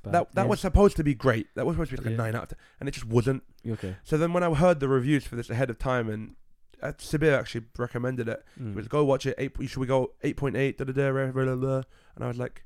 But 0.03 0.13
that 0.13 0.35
that 0.35 0.43
yeah. 0.43 0.49
was 0.49 0.61
supposed 0.61 0.97
to 0.97 1.05
be 1.05 1.15
great. 1.15 1.47
That 1.55 1.67
was 1.67 1.75
supposed 1.75 1.91
to 1.91 1.97
be 1.97 2.03
like 2.03 2.11
Yeah. 2.11 2.15
a 2.15 2.27
nine 2.27 2.35
out 2.35 2.45
of 2.45 2.49
ten, 2.51 2.59
and 2.81 2.89
it 2.89 2.93
just 2.93 3.07
wasn't. 3.07 3.43
Okay. 3.69 3.97
So 4.03 4.17
then 4.17 4.33
when 4.33 4.43
I 4.43 4.53
heard 4.55 4.81
the 4.81 4.89
reviews 4.89 5.25
for 5.27 5.37
this 5.37 5.51
ahead 5.51 5.69
of 5.71 5.79
time, 5.79 6.09
and 6.09 6.37
uh, 6.83 6.93
Sabir 6.99 7.39
actually 7.39 7.67
recommended 7.77 8.27
it, 8.29 8.43
Mm. 8.59 8.71
He 8.71 8.77
was 8.77 8.89
go 8.89 9.05
watch 9.05 9.27
it. 9.27 9.35
Eight. 9.37 9.53
Should 9.61 9.77
we 9.77 9.87
go 9.87 10.13
eight 10.23 10.37
point 10.37 10.57
eight? 10.57 10.79
Da 10.79 10.85
da 10.85 10.93
da. 10.93 11.07
And 11.09 12.25
I 12.25 12.29
was 12.29 12.39
like, 12.39 12.65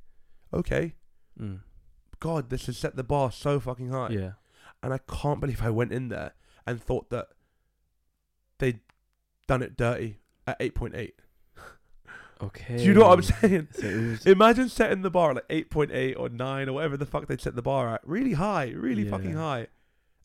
okay. 0.52 0.94
Mm. 1.40 1.60
God, 2.20 2.50
this 2.50 2.66
has 2.66 2.78
set 2.78 2.94
the 2.94 3.02
bar 3.04 3.32
so 3.32 3.58
fucking 3.58 3.90
high. 3.90 4.10
Yeah. 4.10 4.32
And 4.82 4.92
I 4.94 4.98
can't 4.98 5.40
believe 5.40 5.62
I 5.62 5.70
went 5.70 5.92
in 5.92 6.08
there 6.08 6.34
and 6.66 6.80
thought 6.80 7.10
that 7.10 7.28
they'd 8.58 8.80
done 9.48 9.62
it 9.62 9.76
dirty 9.76 10.20
at 10.46 10.56
eight 10.60 10.74
point 10.74 10.94
eight. 10.94 11.16
Okay. 12.42 12.76
Do 12.78 12.82
you 12.84 12.94
know 12.94 13.08
what 13.08 13.18
I'm 13.18 13.22
saying? 13.22 13.68
So 13.72 13.86
was. 13.86 14.26
Imagine 14.26 14.68
setting 14.68 15.02
the 15.02 15.10
bar 15.10 15.30
at 15.30 15.36
like 15.36 15.44
eight 15.50 15.70
point 15.70 15.90
eight 15.92 16.14
or 16.14 16.28
nine 16.28 16.68
or 16.68 16.72
whatever 16.74 16.96
the 16.96 17.06
fuck 17.06 17.26
they'd 17.26 17.40
set 17.40 17.54
the 17.56 17.62
bar 17.62 17.94
at, 17.94 18.00
really 18.04 18.32
high, 18.34 18.70
really 18.70 19.08
fucking 19.08 19.34
high. 19.34 19.68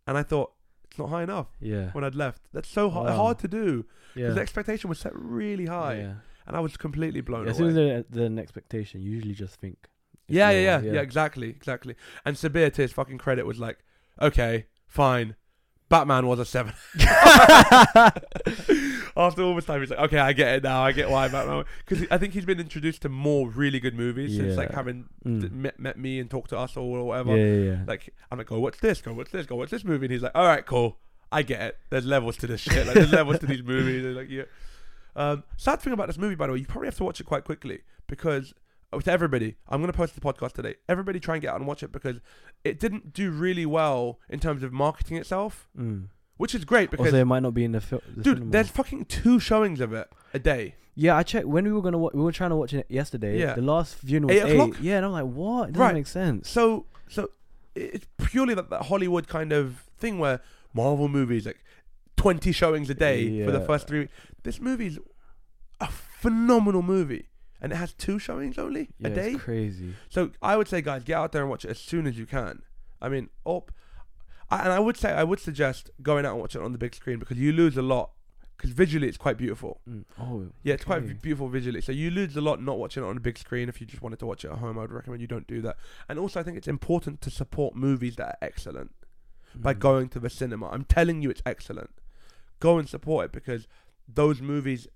And 0.07 0.17
I 0.17 0.23
thought 0.23 0.51
it's 0.89 0.97
not 0.97 1.09
high 1.09 1.23
enough 1.23 1.47
yeah. 1.59 1.91
when 1.91 2.03
I'd 2.03 2.15
left. 2.15 2.41
That's 2.51 2.67
so 2.69 2.89
hard, 2.89 3.09
Wow. 3.09 3.15
hard 3.17 3.39
to 3.39 3.47
do 3.47 3.85
because 4.15 4.29
Yeah. 4.29 4.33
the 4.33 4.41
expectation 4.41 4.89
was 4.89 4.99
set 4.99 5.11
really 5.15 5.67
high, 5.67 5.97
Yeah. 5.99 6.13
and 6.47 6.57
I 6.57 6.59
was 6.61 6.77
completely 6.77 7.21
blown 7.21 7.47
As 7.47 7.59
away. 7.59 7.73
soon 7.73 7.89
as 7.89 8.05
the, 8.09 8.27
the 8.29 8.41
expectation, 8.41 9.01
you 9.01 9.11
usually 9.11 9.35
just 9.35 9.59
think. 9.59 9.87
Yeah, 10.27 10.49
yeah, 10.51 10.79
yeah, 10.81 10.93
yeah, 10.93 11.01
exactly, 11.01 11.49
exactly. 11.49 11.95
And 12.25 12.35
Sabir, 12.35 12.71
to 12.73 12.81
his 12.81 12.91
fucking 12.91 13.17
credit, 13.19 13.45
was 13.45 13.59
like, 13.59 13.79
okay, 14.21 14.65
fine. 14.87 15.35
Batman 15.89 16.27
was 16.27 16.39
a 16.39 16.45
seven. 16.45 16.73
After 19.17 19.41
all 19.43 19.55
this 19.55 19.65
time, 19.65 19.81
he's 19.81 19.89
like, 19.89 19.99
okay, 19.99 20.19
I 20.19 20.33
get 20.33 20.55
it 20.55 20.63
now. 20.63 20.83
I 20.83 20.91
get 20.91 21.09
why 21.09 21.27
Batman. 21.27 21.65
Because 21.85 22.05
I 22.11 22.17
think 22.17 22.33
he's 22.33 22.45
been 22.45 22.59
introduced 22.59 23.01
to 23.03 23.09
more 23.09 23.49
really 23.49 23.79
good 23.79 23.95
movies 23.95 24.35
since 24.37 24.55
like 24.57 24.69
Yeah. 24.69 24.75
having 24.75 25.05
Mm. 25.25 25.41
d- 25.41 25.49
met, 25.49 25.79
met 25.79 25.97
me 25.97 26.19
and 26.19 26.29
talked 26.29 26.49
to 26.51 26.57
us 26.57 26.77
or 26.77 27.05
whatever. 27.07 27.35
Yeah, 27.35 27.45
yeah, 27.45 27.71
yeah. 27.71 27.83
Like 27.87 28.13
I'm 28.31 28.37
like, 28.37 28.47
go 28.47 28.59
watch 28.59 28.77
this, 28.79 29.01
go 29.01 29.13
watch 29.13 29.31
this, 29.31 29.45
go 29.45 29.55
watch 29.55 29.69
this 29.71 29.83
movie, 29.83 30.05
and 30.05 30.13
he's 30.13 30.21
like, 30.21 30.31
all 30.35 30.45
right, 30.45 30.65
cool, 30.65 30.97
I 31.31 31.41
get 31.43 31.61
it. 31.61 31.77
There's 31.89 32.05
levels 32.05 32.37
to 32.37 32.47
this 32.47 32.61
shit. 32.61 32.85
Like 32.85 32.95
there's 32.95 33.11
levels 33.11 33.39
to 33.39 33.47
these 33.47 33.63
movies. 33.63 34.05
And 34.05 34.15
like 34.15 34.29
yeah. 34.29 34.43
Um, 35.15 35.43
sad 35.57 35.81
thing 35.81 35.91
about 35.93 36.07
this 36.07 36.17
movie, 36.17 36.35
by 36.35 36.47
the 36.47 36.53
way, 36.53 36.59
you 36.59 36.65
probably 36.65 36.87
have 36.87 36.95
to 36.97 37.03
watch 37.03 37.19
it 37.19 37.25
quite 37.25 37.43
quickly 37.43 37.81
because 38.07 38.53
with 38.93 39.07
everybody, 39.07 39.55
I'm 39.67 39.81
gonna 39.81 39.93
post 39.93 40.15
the 40.15 40.21
podcast 40.21 40.53
today. 40.53 40.75
Everybody 40.87 41.19
try 41.19 41.35
and 41.35 41.41
get 41.41 41.49
out 41.51 41.57
and 41.57 41.67
watch 41.67 41.83
it 41.83 41.91
because 41.91 42.17
it 42.63 42.79
didn't 42.79 43.13
do 43.13 43.31
really 43.31 43.65
well 43.65 44.19
in 44.29 44.39
terms 44.39 44.63
of 44.63 44.73
marketing 44.73 45.17
itself, 45.17 45.67
Mm. 45.77 46.07
which 46.37 46.55
is 46.55 46.65
great 46.65 46.89
because. 46.91 47.07
Also, 47.07 47.17
it 47.21 47.25
might 47.25 47.41
not 47.43 47.53
be 47.53 47.63
in 47.63 47.71
the 47.73 47.81
film. 47.81 48.01
Dude, 48.19 48.51
there's 48.51 48.69
fucking 48.69 49.05
two 49.05 49.39
showings 49.39 49.79
of 49.79 49.93
it 49.93 50.09
a 50.33 50.39
day. 50.39 50.75
Yeah, 50.95 51.15
I 51.15 51.23
checked 51.23 51.45
when 51.47 51.63
we 51.65 51.71
were 51.71 51.81
gonna. 51.81 51.97
Wa- 51.97 52.11
we 52.13 52.21
were 52.21 52.31
trying 52.31 52.49
to 52.49 52.55
watch 52.57 52.73
it 52.73 52.85
yesterday. 52.89 53.39
Yeah. 53.39 53.53
The 53.53 53.61
last 53.61 53.99
viewing 53.99 54.27
was 54.27 54.35
Eight 54.35 54.43
eight. 54.45 54.59
o'clock? 54.59 54.77
Yeah, 54.81 54.97
and 54.97 55.05
I'm 55.05 55.11
like, 55.13 55.25
what? 55.25 55.69
It 55.69 55.73
doesn't 55.73 55.81
Right. 55.85 55.93
make 55.93 56.07
sense. 56.07 56.49
So, 56.49 56.85
so 57.07 57.29
it's 57.75 58.05
purely 58.17 58.53
that, 58.55 58.69
that 58.69 58.83
Hollywood 58.87 59.27
kind 59.27 59.53
of 59.53 59.85
thing 59.97 60.19
where 60.19 60.41
Marvel 60.73 61.07
movies 61.07 61.45
like 61.45 61.63
20 62.17 62.51
showings 62.51 62.89
a 62.89 62.93
day 62.93 63.45
for 63.45 63.51
the 63.51 63.61
first 63.61 63.87
three. 63.87 64.09
This 64.43 64.59
movie's 64.59 64.99
a 65.79 65.87
phenomenal 65.87 66.81
movie, 66.81 67.28
and 67.61 67.71
it 67.71 67.75
has 67.75 67.93
two 67.93 68.19
showings 68.19 68.57
only 68.57 68.89
Yeah, 68.99 69.07
a 69.09 69.11
day. 69.11 69.31
It's 69.31 69.43
crazy. 69.43 69.93
So 70.09 70.31
I 70.41 70.55
would 70.57 70.67
say, 70.67 70.81
guys, 70.81 71.03
get 71.03 71.15
out 71.17 71.31
there 71.31 71.41
and 71.41 71.49
watch 71.49 71.65
it 71.65 71.71
as 71.71 71.79
soon 71.79 72.07
as 72.07 72.17
you 72.17 72.25
can. 72.25 72.61
I 73.01 73.09
mean, 73.09 73.29
up, 73.45 73.71
I, 74.49 74.59
and 74.63 74.71
I 74.73 74.79
would 74.79 74.97
say 74.97 75.11
I 75.11 75.23
would 75.23 75.39
suggest 75.39 75.89
going 76.01 76.25
out 76.25 76.33
and 76.33 76.41
watching 76.41 76.61
it 76.61 76.65
on 76.65 76.71
the 76.71 76.77
big 76.77 76.95
screen 76.95 77.19
because 77.19 77.37
you 77.37 77.51
lose 77.51 77.77
a 77.77 77.81
lot. 77.81 78.11
Because 78.57 78.71
visually, 78.71 79.07
it's 79.07 79.17
quite 79.17 79.37
beautiful. 79.37 79.79
Mm. 79.89 80.03
Oh. 80.19 80.47
Yeah, 80.63 80.73
it's 80.73 80.83
quite 80.83 81.21
beautiful 81.21 81.47
visually. 81.47 81.79
So 81.79 81.93
you 81.93 82.11
lose 82.11 82.35
a 82.35 82.41
lot 82.41 82.61
not 82.61 82.77
watching 82.77 83.03
it 83.03 83.05
on 83.05 83.15
a 83.15 83.21
big 83.21 83.37
screen. 83.37 83.69
If 83.69 83.79
you 83.79 83.87
just 83.87 84.01
wanted 84.01 84.19
to 84.19 84.25
watch 84.25 84.43
it 84.43 84.51
at 84.51 84.57
home, 84.57 84.77
I 84.77 84.81
would 84.81 84.91
recommend 84.91 85.21
you 85.21 85.27
don't 85.27 85.47
do 85.47 85.61
that. 85.61 85.77
And 86.09 86.19
also, 86.19 86.41
I 86.41 86.43
think 86.43 86.57
it's 86.57 86.67
important 86.67 87.21
to 87.21 87.29
support 87.29 87.73
movies 87.77 88.17
that 88.17 88.27
are 88.27 88.37
excellent 88.41 88.91
by 89.55 89.73
Mm. 89.73 89.79
going 89.79 90.09
to 90.09 90.19
the 90.19 90.29
cinema. 90.29 90.67
I'm 90.71 90.83
telling 90.83 91.21
you, 91.21 91.29
it's 91.29 91.41
excellent. 91.45 91.91
Go 92.59 92.77
and 92.77 92.89
support 92.89 93.27
it 93.27 93.31
because 93.31 93.65
those 94.13 94.41
movies 94.41 94.89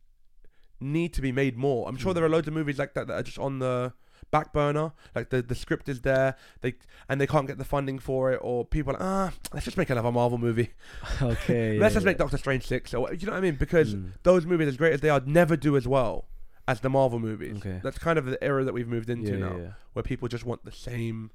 need 0.83 1.13
to 1.13 1.21
be 1.21 1.31
made 1.31 1.57
more. 1.57 1.87
I'm 1.87 1.97
sure 1.97 2.11
Mm. 2.11 2.15
there 2.15 2.25
are 2.25 2.29
loads 2.29 2.47
of 2.47 2.53
movies 2.53 2.77
like 2.77 2.93
that 2.93 3.07
that 3.07 3.13
are 3.13 3.23
just 3.23 3.39
on 3.39 3.59
the 3.59 3.93
back 4.31 4.51
burner. 4.53 4.91
Like 5.15 5.29
the 5.29 5.41
the 5.41 5.55
script 5.55 5.87
is 5.89 6.01
there, 6.01 6.35
they 6.61 6.75
and 7.09 7.19
they 7.21 7.27
can't 7.27 7.47
get 7.47 7.57
the 7.57 7.65
funding 7.65 7.99
for 7.99 8.31
it, 8.31 8.39
or 8.41 8.65
people 8.65 8.91
are 8.95 8.99
like, 8.99 9.03
ah, 9.03 9.31
let's 9.53 9.65
just 9.65 9.77
make 9.77 9.89
another 9.89 10.11
Marvel 10.11 10.37
movie. 10.37 10.71
okay. 11.21 11.77
let's 11.79 11.93
yeah, 11.93 11.95
just 11.97 12.05
make 12.05 12.15
yeah. 12.15 12.23
Doctor 12.23 12.37
Strange 12.37 12.65
six, 12.67 12.93
or 12.93 13.13
you 13.13 13.25
know 13.25 13.33
what 13.33 13.39
I 13.39 13.41
mean? 13.41 13.55
Because 13.55 13.95
Mm. 13.95 14.11
those 14.23 14.45
movies, 14.45 14.67
as 14.67 14.77
great 14.77 14.93
as 14.93 15.01
they 15.01 15.09
are, 15.09 15.21
never 15.25 15.55
do 15.55 15.75
as 15.77 15.87
well 15.87 16.25
as 16.67 16.79
the 16.79 16.89
Marvel 16.89 17.19
movies. 17.19 17.57
Okay. 17.57 17.79
That's 17.83 17.97
kind 17.99 18.17
of 18.17 18.25
the 18.25 18.41
era 18.43 18.63
that 18.63 18.73
we've 18.73 18.87
moved 18.87 19.09
into 19.09 19.33
yeah, 19.33 19.37
now, 19.47 19.73
where 19.93 20.03
people 20.03 20.27
just 20.29 20.45
want 20.45 20.63
the 20.63 20.71
same 20.71 21.31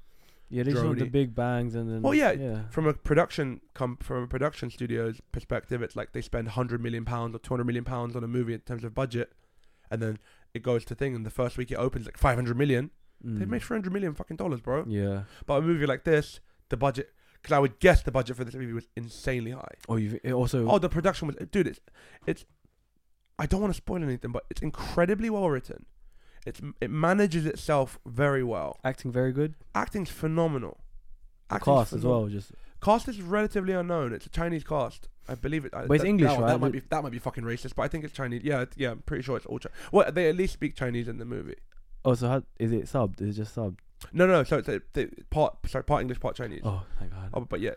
Yeah, 0.49 0.63
they 0.63 0.71
just 0.71 0.83
want 0.83 0.97
the 0.99 1.05
big 1.05 1.35
bangs 1.35 1.75
and 1.75 1.89
then. 1.91 2.01
Well, 2.01 2.13
yeah, 2.15 2.31
yeah. 2.31 2.61
from 2.71 2.87
a 2.87 2.93
production 2.93 3.61
com- 3.73 3.97
from 3.97 4.23
a 4.23 4.27
production 4.27 4.69
studio's 4.71 5.21
perspective, 5.31 5.81
it's 5.83 5.95
like 5.95 6.11
they 6.13 6.21
spend 6.21 6.49
hundred 6.49 6.81
million 6.81 7.05
pounds 7.05 7.35
or 7.35 7.39
two 7.39 7.53
hundred 7.53 7.65
million 7.65 7.83
pounds 7.83 8.15
on 8.15 8.23
a 8.23 8.27
movie 8.27 8.53
in 8.53 8.61
terms 8.61 8.83
of 8.83 8.93
budget, 8.95 9.31
and 9.91 10.01
then 10.01 10.17
it 10.53 10.63
goes 10.63 10.83
to 10.85 10.95
thing, 10.95 11.15
and 11.15 11.25
the 11.25 11.29
first 11.29 11.57
week 11.57 11.69
it 11.71 11.75
opens 11.75 12.05
like 12.05 12.17
five 12.17 12.35
hundred 12.35 12.57
million. 12.57 12.89
They've 13.23 13.47
Mm. 13.47 13.51
made 13.51 13.61
three 13.61 13.75
hundred 13.75 13.93
million 13.93 14.13
fucking 14.15 14.37
dollars, 14.37 14.61
bro. 14.61 14.85
Yeah. 14.87 15.23
But 15.45 15.55
a 15.55 15.61
movie 15.61 15.85
like 15.85 16.03
this, 16.05 16.39
the 16.69 16.77
budget, 16.77 17.11
because 17.41 17.51
I 17.53 17.59
would 17.59 17.79
guess 17.79 18.01
the 18.01 18.11
budget 18.11 18.37
for 18.37 18.43
this 18.45 18.55
movie 18.55 18.73
was 18.73 18.87
insanely 18.95 19.51
high. 19.51 19.75
Oh, 19.89 19.97
you 19.97 20.19
it 20.23 20.31
also. 20.33 20.67
Oh, 20.69 20.79
the 20.79 20.89
production 20.89 21.27
was, 21.27 21.35
dude. 21.51 21.67
It's, 21.67 21.79
it's. 22.25 22.45
I 23.37 23.45
don't 23.45 23.61
want 23.61 23.71
to 23.73 23.77
spoil 23.77 24.01
anything, 24.03 24.31
but 24.31 24.45
it's 24.49 24.61
incredibly 24.61 25.29
well 25.29 25.49
written. 25.49 25.85
It's 26.49 26.61
it 26.81 26.89
manages 26.89 27.45
itself 27.45 27.99
very 28.05 28.43
well. 28.43 28.77
acting 28.83 29.11
very 29.11 29.31
good. 29.31 29.55
Acting's 29.73 30.09
phenomenal. 30.09 30.75
Acting's 31.49 31.77
cast 31.77 31.93
as 31.93 32.03
well. 32.03 32.27
Just 32.27 32.51
Cast 32.81 33.07
is 33.09 33.21
relatively 33.21 33.73
unknown. 33.73 34.13
It's 34.13 34.25
a 34.25 34.29
Chinese 34.29 34.63
cast. 34.63 35.09
I 35.27 35.35
believe 35.35 35.65
it. 35.65 35.73
I- 35.73 35.85
But 35.85 35.95
it's 35.95 36.03
that- 36.03 36.09
English, 36.09 36.29
that, 36.31 36.39
right? 36.39 36.47
That 36.47 36.59
might 36.59 36.71
be 36.71 36.79
that 36.89 37.03
might 37.03 37.11
be 37.11 37.19
fucking 37.19 37.43
racist, 37.43 37.75
but 37.75 37.83
I 37.83 37.87
think 37.87 38.03
it's 38.05 38.13
Chinese. 38.13 38.41
Yeah, 38.43 38.65
yeah. 38.77 38.91
I'm 38.91 38.99
pretty 38.99 39.23
sure 39.23 39.35
it's 39.37 39.45
all. 39.45 39.59
Chinese. 39.59 39.77
well, 39.91 40.11
they 40.11 40.29
at 40.29 40.35
least 40.35 40.53
speak 40.53 40.75
Chinese 40.75 41.07
in 41.07 41.17
the 41.17 41.25
movie. 41.25 41.55
oh, 42.05 42.13
so 42.15 42.27
how 42.29 42.43
is 42.59 42.71
it 42.71 42.85
subbed? 42.85 43.21
Is 43.21 43.29
it 43.37 43.41
just 43.43 43.55
subbed? 43.55 43.79
No, 44.13 44.25
no. 44.27 44.43
So 44.43 44.57
it's 44.59 44.69
a, 44.69 44.81
the 44.93 45.09
part. 45.29 45.57
Sorry, 45.67 45.83
part 45.83 46.01
English, 46.01 46.19
part 46.21 46.35
Chinese. 46.35 46.61
Oh, 46.63 46.83
thank 46.99 47.11
God. 47.11 47.29
Oh, 47.33 47.41
but 47.41 47.59
yeah, 47.59 47.75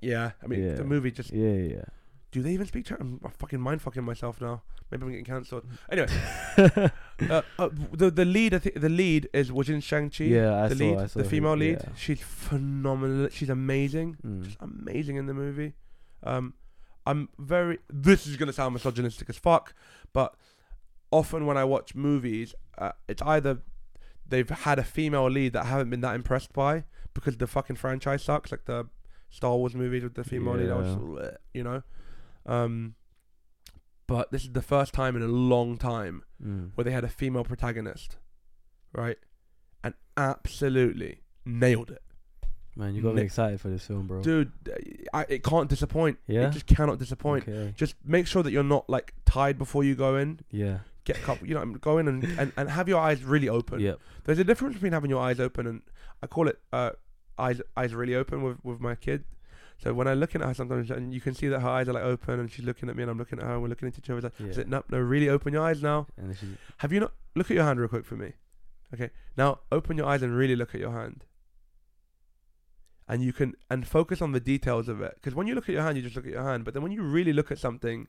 yeah. 0.00 0.32
I 0.42 0.46
mean, 0.46 0.64
Yeah. 0.64 0.74
the 0.74 0.84
movie 0.84 1.10
just. 1.12 1.32
Yeah, 1.32 1.52
yeah. 1.52 1.84
Do 2.30 2.42
they 2.42 2.52
even 2.52 2.66
speak 2.66 2.86
Chinese? 2.86 3.18
I'm 3.24 3.30
fucking 3.30 3.60
mind 3.60 3.80
fucking 3.80 4.04
myself 4.04 4.40
now. 4.40 4.62
Maybe 4.90 5.02
I'm 5.02 5.10
getting 5.10 5.24
cancelled. 5.24 5.64
Anyway, 5.90 6.08
uh, 6.58 7.42
uh, 7.58 7.68
the 7.92 8.10
the 8.10 8.24
lead. 8.24 8.54
I 8.54 8.58
think 8.58 8.80
the 8.80 8.88
lead 8.88 9.28
is 9.32 9.50
Wajin 9.50 9.82
Shang 9.82 10.10
Chi. 10.10 10.24
yeah, 10.24 10.64
I 10.64 10.68
the 10.68 10.76
saw. 10.76 10.84
lead, 10.84 10.98
I 10.98 11.06
saw 11.06 11.18
the 11.18 11.24
her, 11.24 11.30
female 11.30 11.56
lead. 11.56 11.80
yeah. 11.82 11.94
She's 11.96 12.20
phenomenal. 12.20 13.28
She's 13.30 13.48
amazing. 13.50 14.16
Mm. 14.26 14.44
Just 14.44 14.56
amazing 14.60 15.16
in 15.16 15.26
the 15.26 15.34
movie. 15.34 15.74
Um, 16.22 16.54
I'm 17.06 17.28
very. 17.38 17.78
This 17.90 18.26
is 18.26 18.36
gonna 18.36 18.52
sound 18.52 18.74
misogynistic 18.74 19.28
as 19.30 19.38
fuck, 19.38 19.74
but 20.12 20.34
often 21.10 21.46
when 21.46 21.56
I 21.56 21.64
watch 21.64 21.94
movies, 21.94 22.54
uh, 22.76 22.92
it's 23.08 23.22
either 23.22 23.60
they've 24.26 24.48
had 24.48 24.78
a 24.78 24.84
female 24.84 25.28
lead 25.30 25.54
that 25.54 25.64
I 25.64 25.68
haven't 25.68 25.88
been 25.90 26.02
that 26.02 26.14
impressed 26.14 26.52
by 26.52 26.84
because 27.14 27.38
the 27.38 27.46
fucking 27.46 27.76
franchise 27.76 28.22
sucks, 28.22 28.52
like 28.52 28.66
the 28.66 28.86
Star 29.30 29.56
Wars 29.56 29.74
movies 29.74 30.02
with 30.02 30.14
the 30.14 30.24
female 30.24 30.56
lead. 30.56 30.70
I 30.70 30.76
was, 30.76 30.94
just, 30.94 31.36
you 31.54 31.64
know. 31.64 31.82
Um, 32.46 32.94
but 34.06 34.30
this 34.32 34.44
is 34.44 34.52
the 34.52 34.62
first 34.62 34.94
time 34.94 35.16
in 35.16 35.22
a 35.22 35.26
long 35.28 35.76
time 35.76 36.22
Mm. 36.42 36.70
where 36.76 36.84
they 36.84 36.92
had 36.92 37.02
a 37.04 37.08
female 37.08 37.42
protagonist, 37.44 38.16
right? 38.92 39.18
And 39.82 39.94
absolutely 40.16 41.22
nailed 41.44 41.90
it. 41.90 42.02
Man, 42.76 42.94
you 42.94 43.02
got 43.02 43.16
me 43.16 43.22
excited 43.22 43.60
for 43.60 43.68
this 43.68 43.84
film, 43.84 44.06
bro. 44.06 44.22
dude 44.22 44.52
I, 45.12 45.26
it 45.28 45.42
can't 45.42 45.68
disappoint 45.68 46.18
Yeah? 46.28 46.46
it 46.48 46.52
just 46.52 46.66
cannot 46.66 47.00
disappoint 47.00 47.48
Okay. 47.48 47.74
just 47.76 47.96
make 48.04 48.28
sure 48.28 48.44
that 48.44 48.52
you're 48.52 48.62
not 48.62 48.88
like 48.88 49.14
tired 49.24 49.58
before 49.58 49.82
you 49.82 49.96
go 49.96 50.14
in 50.16 50.38
Yeah. 50.52 50.78
get 51.02 51.16
a 51.18 51.20
couple 51.22 51.48
you 51.48 51.54
know 51.54 51.64
go 51.80 51.98
in 51.98 52.06
and, 52.06 52.22
and, 52.38 52.52
and 52.56 52.70
have 52.70 52.88
your 52.88 53.00
eyes 53.00 53.24
really 53.24 53.48
open 53.48 53.80
Yep. 53.80 53.98
there's 54.24 54.38
a 54.38 54.44
difference 54.44 54.74
between 54.74 54.92
having 54.92 55.10
your 55.10 55.20
eyes 55.20 55.40
open 55.40 55.66
and 55.66 55.82
i 56.22 56.28
call 56.28 56.46
it 56.46 56.60
uh 56.72 56.90
eyes 57.36 57.60
eyes 57.76 57.92
really 57.94 58.14
open 58.14 58.42
with 58.44 58.58
with 58.64 58.78
my 58.78 58.94
kid 58.94 59.24
so 59.82 59.94
when 59.94 60.06
i'm 60.08 60.18
looking 60.18 60.40
at 60.42 60.48
her 60.48 60.54
sometimes 60.54 60.90
and 60.90 61.14
you 61.14 61.20
can 61.20 61.34
see 61.34 61.48
that 61.48 61.60
her 61.60 61.68
eyes 61.68 61.88
are 61.88 61.92
like 61.92 62.02
open 62.04 62.40
and 62.40 62.50
she's 62.50 62.64
looking 62.64 62.88
at 62.88 62.96
me 62.96 63.02
and 63.02 63.10
i'm 63.10 63.18
looking 63.18 63.38
at 63.38 63.44
her 63.44 63.52
and 63.54 63.62
we're 63.62 63.68
looking 63.68 63.88
at 63.88 63.96
each 63.98 64.10
other 64.10 64.20
like, 64.20 64.32
Yeah. 64.38 64.46
is 64.48 64.58
it, 64.58 64.68
no, 64.68 64.82
no 64.90 64.98
really 64.98 65.28
open 65.28 65.52
your 65.52 65.62
eyes 65.62 65.82
now? 65.82 66.06
Have 66.78 66.92
you 66.92 67.00
not 67.00 67.12
look 67.34 67.50
at 67.50 67.54
your 67.54 67.64
hand 67.64 67.78
real 67.78 67.88
quick 67.88 68.04
for 68.04 68.16
me. 68.16 68.32
Okay 68.92 69.10
now 69.36 69.60
open 69.70 69.96
your 69.96 70.06
eyes 70.06 70.22
and 70.22 70.34
really 70.36 70.56
look 70.56 70.74
at 70.74 70.80
your 70.80 70.92
hand. 70.92 71.24
And 73.10 73.22
you 73.22 73.32
can 73.32 73.54
and 73.70 73.86
focus 73.86 74.20
on 74.20 74.32
the 74.32 74.40
details 74.40 74.88
of 74.88 75.00
it. 75.00 75.14
Because 75.14 75.34
when 75.34 75.46
you 75.46 75.54
look 75.54 75.68
at 75.68 75.72
your 75.72 75.82
hand 75.82 75.96
you 75.96 76.02
just 76.02 76.16
look 76.16 76.26
at 76.26 76.32
your 76.32 76.42
hand 76.44 76.64
but 76.64 76.74
then 76.74 76.82
when 76.82 76.92
you 76.92 77.02
really 77.02 77.32
look 77.32 77.50
at 77.50 77.58
something 77.58 78.06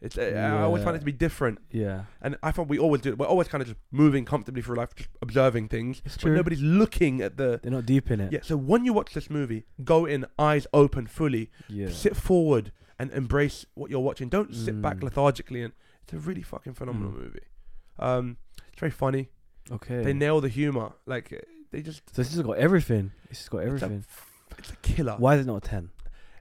It's 0.00 0.16
uh, 0.16 0.22
I 0.22 0.62
always 0.62 0.84
find 0.84 0.94
it 0.94 1.00
to 1.00 1.04
be 1.04 1.10
different, 1.10 1.58
Yeah, 1.72 2.04
and 2.22 2.36
I 2.42 2.52
thought 2.52 2.68
we 2.68 2.78
always 2.78 3.00
do. 3.00 3.16
We're 3.16 3.26
always 3.26 3.48
kind 3.48 3.62
of 3.62 3.66
just 3.68 3.80
moving 3.90 4.24
comfortably 4.24 4.62
through 4.62 4.76
life, 4.76 4.94
just 4.94 5.08
observing 5.20 5.68
things. 5.68 6.00
it's 6.04 6.14
But 6.16 6.22
true. 6.22 6.36
nobody's 6.36 6.62
looking 6.62 7.20
at 7.20 7.36
the. 7.36 7.58
They're 7.60 7.72
not 7.72 7.84
deep 7.84 8.08
in 8.12 8.20
it. 8.20 8.32
Yeah. 8.32 8.40
So 8.42 8.56
when 8.56 8.84
you 8.84 8.92
watch 8.92 9.12
this 9.12 9.28
movie, 9.28 9.64
go 9.82 10.06
in 10.06 10.24
eyes 10.38 10.68
open, 10.72 11.08
fully. 11.08 11.50
Yeah. 11.68 11.90
Sit 11.90 12.14
forward 12.16 12.70
and 12.96 13.10
embrace 13.12 13.66
what 13.74 13.90
you're 13.90 13.98
watching. 14.00 14.28
Don't 14.28 14.54
sit 14.54 14.80
back 14.80 14.98
Mm. 14.98 15.02
lethargically. 15.04 15.62
And 15.62 15.72
it's 16.04 16.12
a 16.12 16.18
really 16.18 16.42
fucking 16.42 16.74
phenomenal 16.74 17.10
Mm. 17.10 17.16
movie. 17.18 17.40
Um, 17.98 18.36
it's 18.68 18.78
very 18.78 18.92
funny. 18.92 19.30
Okay. 19.70 20.04
They 20.04 20.12
nail 20.12 20.40
the 20.40 20.48
humor. 20.48 20.92
Like 21.06 21.44
they 21.72 21.82
just. 21.82 22.02
so 22.14 22.22
it's 22.22 22.30
just 22.32 22.44
got 22.44 22.58
everything. 22.58 23.10
It's 23.30 23.40
just 23.40 23.50
got 23.50 23.58
It's 23.58 23.66
a, 23.82 23.84
everything. 23.86 24.04
it's 24.58 24.70
a 24.70 24.76
killer. 24.76 25.16
Why 25.18 25.34
is 25.34 25.40
it 25.40 25.46
not 25.48 25.56
a 25.64 25.68
ten? 25.68 25.90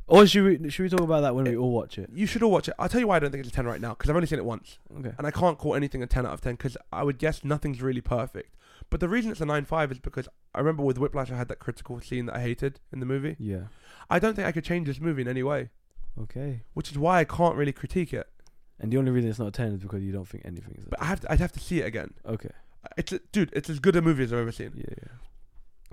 Or 0.08 0.26
should 0.26 0.62
we 0.62 0.70
should 0.70 0.84
we 0.84 0.89
talk 0.89 1.01
about 1.01 1.22
that 1.22 1.36
when 1.36 1.45
we 1.45 1.58
all 1.58 1.72
watch 1.72 1.97
it? 1.97 2.10
You 2.14 2.26
should 2.26 2.41
all 2.41 2.51
watch 2.51 2.70
it. 2.70 2.76
I'll 2.80 2.88
tell 2.88 3.01
you 3.01 3.08
why 3.08 3.18
I 3.18 3.20
don't 3.20 3.30
think 3.32 3.41
it's 3.43 3.51
a 3.51 3.55
10 3.55 3.66
right 3.66 3.82
now, 3.82 3.89
because 3.89 4.10
I've 4.10 4.16
only 4.16 4.28
seen 4.28 4.39
it 4.39 4.45
once. 4.45 4.80
Okay. 4.99 5.12
And 5.18 5.28
I 5.28 5.32
can't 5.32 5.58
call 5.58 5.76
anything 5.76 6.01
a 6.01 6.08
10 6.08 6.26
out 6.26 6.34
of 6.34 6.41
10, 6.41 6.53
because 6.55 6.78
I 6.93 7.03
would 7.03 7.18
guess 7.18 7.43
nothing's 7.43 7.82
really 7.82 7.99
perfect. 8.01 8.55
But 8.89 9.01
the 9.01 9.10
reason 9.10 9.32
it's 9.32 9.41
a 9.41 9.45
9.5 9.45 9.91
is 9.91 9.99
because 9.99 10.30
I 10.55 10.60
remember 10.60 10.84
with 10.84 10.97
Whiplash, 10.97 11.30
I 11.30 11.36
had 11.36 11.49
that 11.49 11.60
critical 11.60 11.99
scene 11.99 12.28
that 12.28 12.36
I 12.38 12.41
hated 12.41 12.80
in 12.93 13.01
the 13.01 13.05
movie. 13.05 13.36
Yeah. 13.38 13.64
I 14.10 14.18
don't 14.20 14.34
think 14.34 14.47
I 14.47 14.53
could 14.53 14.64
change 14.64 14.88
this 14.88 15.01
movie 15.01 15.24
in 15.24 15.28
any 15.28 15.43
way, 15.43 15.72
Okay. 16.18 16.62
which 16.74 16.89
is 16.91 16.97
why 16.97 17.20
I 17.20 17.26
can't 17.26 17.55
really 17.58 17.74
critique 17.74 18.14
it. 18.14 18.28
And 18.80 18.93
the 18.93 18.97
only 18.97 19.12
reason 19.12 19.30
it's 19.30 19.39
not 19.39 19.49
a 19.49 19.51
ten 19.51 19.74
is 19.74 19.82
because 19.82 20.03
you 20.03 20.14
don't 20.14 20.28
think 20.28 20.45
anything 20.45 20.74
is. 20.78 20.86
A 20.86 20.89
But 20.89 21.01
I 21.01 21.05
have 21.05 21.20
to, 21.22 21.32
I'd 21.32 21.39
have 21.41 21.51
to 21.53 21.60
see 21.60 21.82
it 21.82 21.86
again. 21.86 22.14
Okay. 22.26 22.51
It's 22.95 23.12
a, 23.12 23.20
dude, 23.34 23.49
it's 23.53 23.70
as 23.70 23.80
good 23.80 23.97
a 23.97 24.01
movie 24.01 24.24
as 24.24 24.32
I've 24.32 24.39
ever 24.39 24.51
seen. 24.53 24.72
Yeah. 24.76 24.84
yeah. 24.89 25.10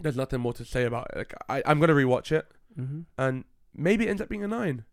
There's 0.03 0.17
nothing 0.17 0.39
more 0.41 0.53
to 0.53 0.65
say 0.65 0.85
about 0.85 1.09
it. 1.12 1.19
Like 1.19 1.35
I, 1.49 1.62
I'm 1.67 1.81
gonna 1.81 1.95
rewatch 1.95 2.31
it, 2.31 2.47
Mm-hmm. 2.79 3.01
and 3.19 3.45
maybe 3.75 4.07
it 4.07 4.11
ends 4.11 4.22
up 4.22 4.29
being 4.29 4.45
a 4.45 4.49
nine. 4.49 4.85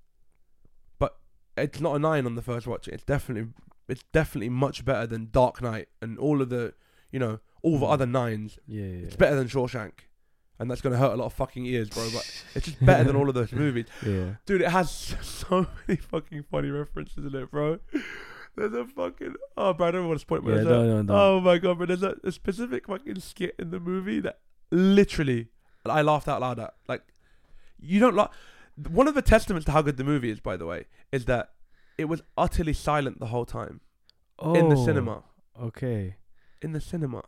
But 0.99 1.17
it's 1.57 1.79
not 1.79 1.95
a 1.95 1.99
nine 1.99 2.25
on 2.25 2.35
the 2.35 2.41
first 2.41 2.67
watch. 2.67 2.87
It's 2.87 3.03
definitely, 3.03 3.51
it's 3.87 4.03
definitely 4.13 4.49
much 4.49 4.85
better 4.85 5.05
than 5.07 5.29
Dark 5.31 5.61
Knight 5.61 5.87
and 6.01 6.17
all 6.17 6.41
of 6.41 6.49
the, 6.49 6.73
you 7.11 7.19
know, 7.19 7.39
all 7.61 7.77
the 7.79 7.85
Mm. 7.85 7.91
other 7.93 8.05
nines. 8.05 8.57
Yeah. 8.67 8.83
Yeah. 8.83 9.05
It's 9.05 9.15
better 9.15 9.35
than 9.35 9.47
Shawshank, 9.47 9.91
and 10.59 10.69
that's 10.69 10.81
gonna 10.81 10.97
hurt 10.97 11.13
a 11.13 11.15
lot 11.17 11.25
of 11.25 11.33
fucking 11.33 11.65
ears, 11.65 11.89
bro. 11.89 12.07
But 12.13 12.43
it's 12.55 12.65
just 12.65 12.83
better 12.85 13.03
than 13.03 13.15
all 13.15 13.27
of 13.29 13.35
those 13.35 13.51
movies, 13.63 13.85
Yeah. 14.05 14.35
dude. 14.45 14.61
It 14.61 14.69
has 14.69 14.89
so 15.21 15.67
many 15.87 15.97
fucking 15.99 16.43
funny 16.49 16.69
references 16.69 17.25
in 17.25 17.35
it, 17.35 17.51
bro. 17.51 17.79
There's 18.55 18.73
a 18.73 18.85
fucking 18.85 19.35
oh, 19.57 19.73
bro. 19.73 19.87
I 19.87 19.91
don't 19.91 20.07
want 20.07 20.19
to 20.19 20.21
spoil 20.21 20.39
it. 20.39 20.43
but 20.43 20.49
Yeah. 20.49 20.55
there's 20.55 20.65
a- 20.65 20.69
No. 20.69 20.83
No. 20.83 21.01
No. 21.03 21.13
Oh 21.15 21.39
my 21.41 21.57
god, 21.57 21.79
but 21.79 21.87
there's 21.87 22.03
a, 22.03 22.15
a 22.23 22.31
specific 22.31 22.87
fucking 22.87 23.19
skit 23.19 23.55
in 23.59 23.71
the 23.71 23.79
movie 23.79 24.19
that 24.21 24.39
literally 24.71 25.47
I 25.85 26.01
laughed 26.01 26.27
out 26.27 26.41
loud 26.41 26.59
at. 26.59 26.73
Like, 26.87 27.01
you 27.79 27.99
don't 27.99 28.15
laugh. 28.15 28.29
One 28.89 29.07
of 29.07 29.13
the 29.15 29.21
testaments 29.21 29.65
to 29.65 29.71
how 29.71 29.81
good 29.81 29.97
the 29.97 30.03
movie 30.03 30.29
is, 30.29 30.39
by 30.39 30.57
the 30.57 30.65
way, 30.65 30.85
is 31.11 31.25
that 31.25 31.51
it 31.97 32.05
was 32.05 32.21
utterly 32.37 32.73
silent 32.73 33.19
the 33.19 33.27
whole 33.27 33.45
time 33.45 33.81
oh. 34.39 34.53
in 34.53 34.69
the 34.69 34.75
cinema. 34.75 35.23
Okay. 35.61 36.15
In 36.61 36.71
the 36.71 36.81
cinema. 36.81 37.23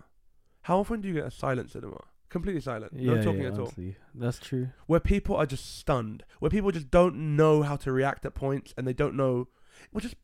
How 0.64 0.80
often 0.80 1.02
do 1.02 1.08
you 1.08 1.16
get 1.16 1.26
a 1.26 1.32
silent 1.32 1.72
cinema? 1.72 2.00
Completely 2.30 2.62
silent. 2.62 2.94
Yeah. 2.96 3.16
no 3.16 3.24
talking 3.24 3.42
yeah, 3.42 3.48
at 3.50 3.54
all. 3.54 3.60
honestly. 3.66 3.96
That's 4.16 4.40
true. 4.40 4.70
Where 4.88 5.00
people 5.00 5.36
are 5.36 5.46
just 5.46 5.78
stunned. 5.78 6.24
Where 6.40 6.50
people 6.50 6.72
just 6.72 6.90
don't 6.90 7.36
know 7.36 7.62
how 7.62 7.76
to 7.78 7.92
react 7.92 8.26
at 8.26 8.34
points 8.34 8.74
and 8.78 8.88
they 8.88 8.94
don't 8.94 9.16
know. 9.16 9.48
Which 9.92 10.06
is. 10.06 10.16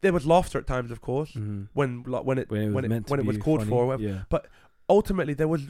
There 0.00 0.12
was 0.12 0.26
laughter 0.26 0.58
at 0.58 0.66
times, 0.66 0.90
of 0.90 1.00
course, 1.00 1.32
Mm-hmm. 1.32 1.64
when 1.72 2.04
like, 2.06 2.24
when 2.24 2.38
it 2.38 2.50
When 2.50 2.60
it 2.60 2.66
was 2.66 2.74
when 2.74 2.84
it, 2.92 3.10
when 3.10 3.20
it 3.20 3.26
was 3.26 3.38
called 3.38 3.60
funny. 3.60 3.70
for. 3.70 3.82
or 3.84 3.86
whatever. 3.86 4.02
Yeah. 4.30 4.38
ultimately 4.88 5.34
there 5.34 5.48
was 5.48 5.62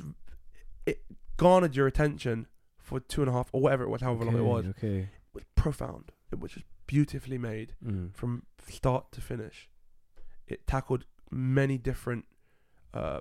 it 0.84 1.02
garnered 1.36 1.74
your 1.76 1.86
attention 1.86 2.46
for 2.86 3.00
two 3.00 3.20
and 3.22 3.28
a 3.28 3.32
half 3.32 3.48
or 3.52 3.60
whatever 3.60 3.82
it 3.86 3.90
was, 3.94 4.00
however 4.00 4.24
long 4.24 4.36
it 4.36 4.42
was. 4.54 4.64
It 4.82 5.08
was 5.34 5.44
profound. 5.62 6.04
It 6.32 6.38
was 6.40 6.50
just 6.52 6.66
beautifully 6.86 7.38
made 7.38 7.74
Mm. 7.84 8.14
from 8.14 8.30
start 8.68 9.04
to 9.12 9.20
finish. 9.20 9.68
It 10.46 10.66
tackled 10.66 11.04
many 11.30 11.76
different 11.78 12.24
uh, 12.94 13.20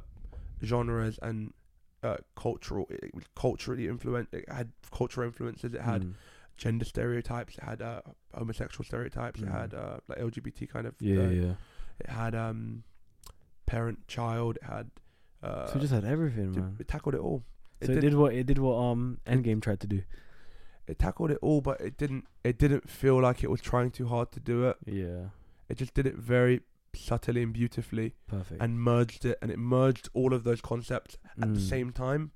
genres 0.64 1.18
and 1.22 1.38
uh, 2.04 2.18
cultural. 2.36 2.86
It 2.90 3.14
was 3.16 3.26
culturally 3.36 3.88
influenced. 3.88 4.34
It 4.34 4.48
had 4.48 4.72
cultural 4.92 5.26
influences. 5.28 5.74
It 5.74 5.82
had 5.82 6.02
Mm. 6.04 6.14
gender 6.64 6.86
stereotypes. 6.86 7.58
It 7.58 7.64
had 7.64 7.82
uh, 7.82 8.02
homosexual 8.34 8.86
stereotypes. 8.86 9.42
It 9.42 9.48
Mm. 9.50 9.52
had 9.62 9.74
uh, 9.74 9.98
like 10.08 10.20
LGBT 10.20 10.68
kind 10.70 10.86
of. 10.88 10.94
Yeah. 11.00 11.22
uh, 11.26 11.30
yeah. 11.30 11.54
It 12.00 12.10
had 12.10 12.36
um, 12.36 12.84
parent 13.66 14.08
child. 14.08 14.58
It 14.62 14.64
had. 14.76 14.92
Uh, 15.42 15.66
so 15.68 15.78
it 15.78 15.82
just 15.82 15.94
had 15.94 16.06
everything, 16.06 16.50
it- 16.54 16.60
man. 16.62 16.78
it 16.80 16.88
tackled 16.88 17.16
it 17.16 17.22
all. 17.22 17.44
So 17.88 17.92
it 17.94 18.02
did 18.02 18.14
what 18.16 18.34
it 18.34 18.46
did 18.46 18.58
what 18.60 18.76
um 18.78 19.20
Endgame 19.26 19.62
tried 19.62 19.80
to 19.82 19.88
do. 19.88 20.04
it 20.88 21.00
tackled 21.00 21.32
it 21.32 21.40
all, 21.42 21.62
but 21.62 21.82
it 21.82 21.98
didn't. 21.98 22.26
It 22.44 22.58
didn't 22.60 22.90
feel 22.90 23.20
like 23.22 23.44
it 23.44 23.50
was 23.50 23.62
trying 23.62 23.92
too 23.92 24.08
hard 24.08 24.32
to 24.34 24.40
do 24.40 24.68
it. 24.70 24.78
Yeah. 24.86 25.30
It 25.70 25.78
just 25.78 25.94
did 25.96 26.06
it 26.06 26.16
very 26.16 26.62
subtly 26.96 27.42
and 27.44 27.52
beautifully, 27.52 28.14
Perfect. 28.28 28.62
and 28.62 28.80
merged 28.80 29.26
it, 29.26 29.38
and 29.42 29.50
it 29.52 29.58
merged 29.60 30.10
all 30.14 30.34
of 30.34 30.44
those 30.44 30.62
concepts 30.62 31.18
at 31.42 31.54
the 31.54 31.60
Mm. 31.60 31.70
same 31.70 31.92
time. 31.92 32.32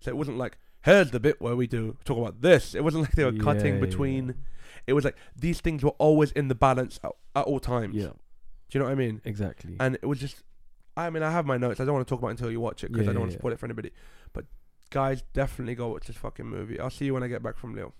So 0.00 0.10
it 0.10 0.16
wasn't 0.16 0.38
like 0.38 0.56
here's 0.84 1.10
the 1.12 1.20
bit 1.20 1.40
where 1.40 1.54
we 1.54 1.66
do 1.66 1.96
talk 2.04 2.18
about 2.18 2.40
this. 2.40 2.74
It 2.74 2.82
wasn't 2.82 3.02
like 3.04 3.12
they 3.12 3.24
were 3.24 3.32
cutting 3.32 3.74
Yeah, 3.74 3.80
between. 3.80 4.34
It 4.86 4.94
was 4.94 5.04
like 5.04 5.16
these 5.36 5.60
things 5.60 5.84
were 5.84 5.94
always 5.98 6.32
in 6.32 6.48
the 6.48 6.54
balance 6.56 6.98
at, 7.04 7.12
at 7.36 7.44
all 7.44 7.60
times. 7.60 7.94
Yeah. 7.94 8.06
Do 8.68 8.78
you 8.78 8.80
know 8.80 8.86
what 8.86 8.92
I 8.92 8.96
mean? 8.96 9.20
Exactly. 9.24 9.76
And 9.78 9.96
it 9.96 10.06
was 10.06 10.18
just. 10.18 10.42
I 10.96 11.08
mean, 11.10 11.22
I 11.22 11.30
have 11.30 11.46
my 11.46 11.56
notes. 11.56 11.78
I 11.80 11.84
don't 11.84 11.94
want 11.94 12.06
to 12.06 12.10
talk 12.10 12.18
about 12.20 12.28
it 12.28 12.32
until 12.32 12.50
you 12.50 12.60
watch 12.60 12.82
it 12.84 12.90
because 12.90 13.04
Yeah, 13.06 13.10
I 13.10 13.14
don't 13.14 13.20
yeah, 13.20 13.20
want 13.20 13.30
to 13.32 13.36
yeah. 13.36 13.40
spoil 13.40 13.52
it 13.52 13.58
for 13.60 13.66
anybody. 13.66 13.92
But 14.32 14.44
guys, 14.92 15.22
definitely 15.32 15.74
go 15.74 15.88
watch 15.88 16.06
this 16.06 16.16
fucking 16.16 16.46
movie. 16.46 16.78
I'll 16.78 16.90
see 16.90 17.06
you 17.06 17.14
when 17.14 17.22
I 17.22 17.28
get 17.28 17.42
back 17.42 17.56
from 17.56 17.74
Lille. 17.74 17.94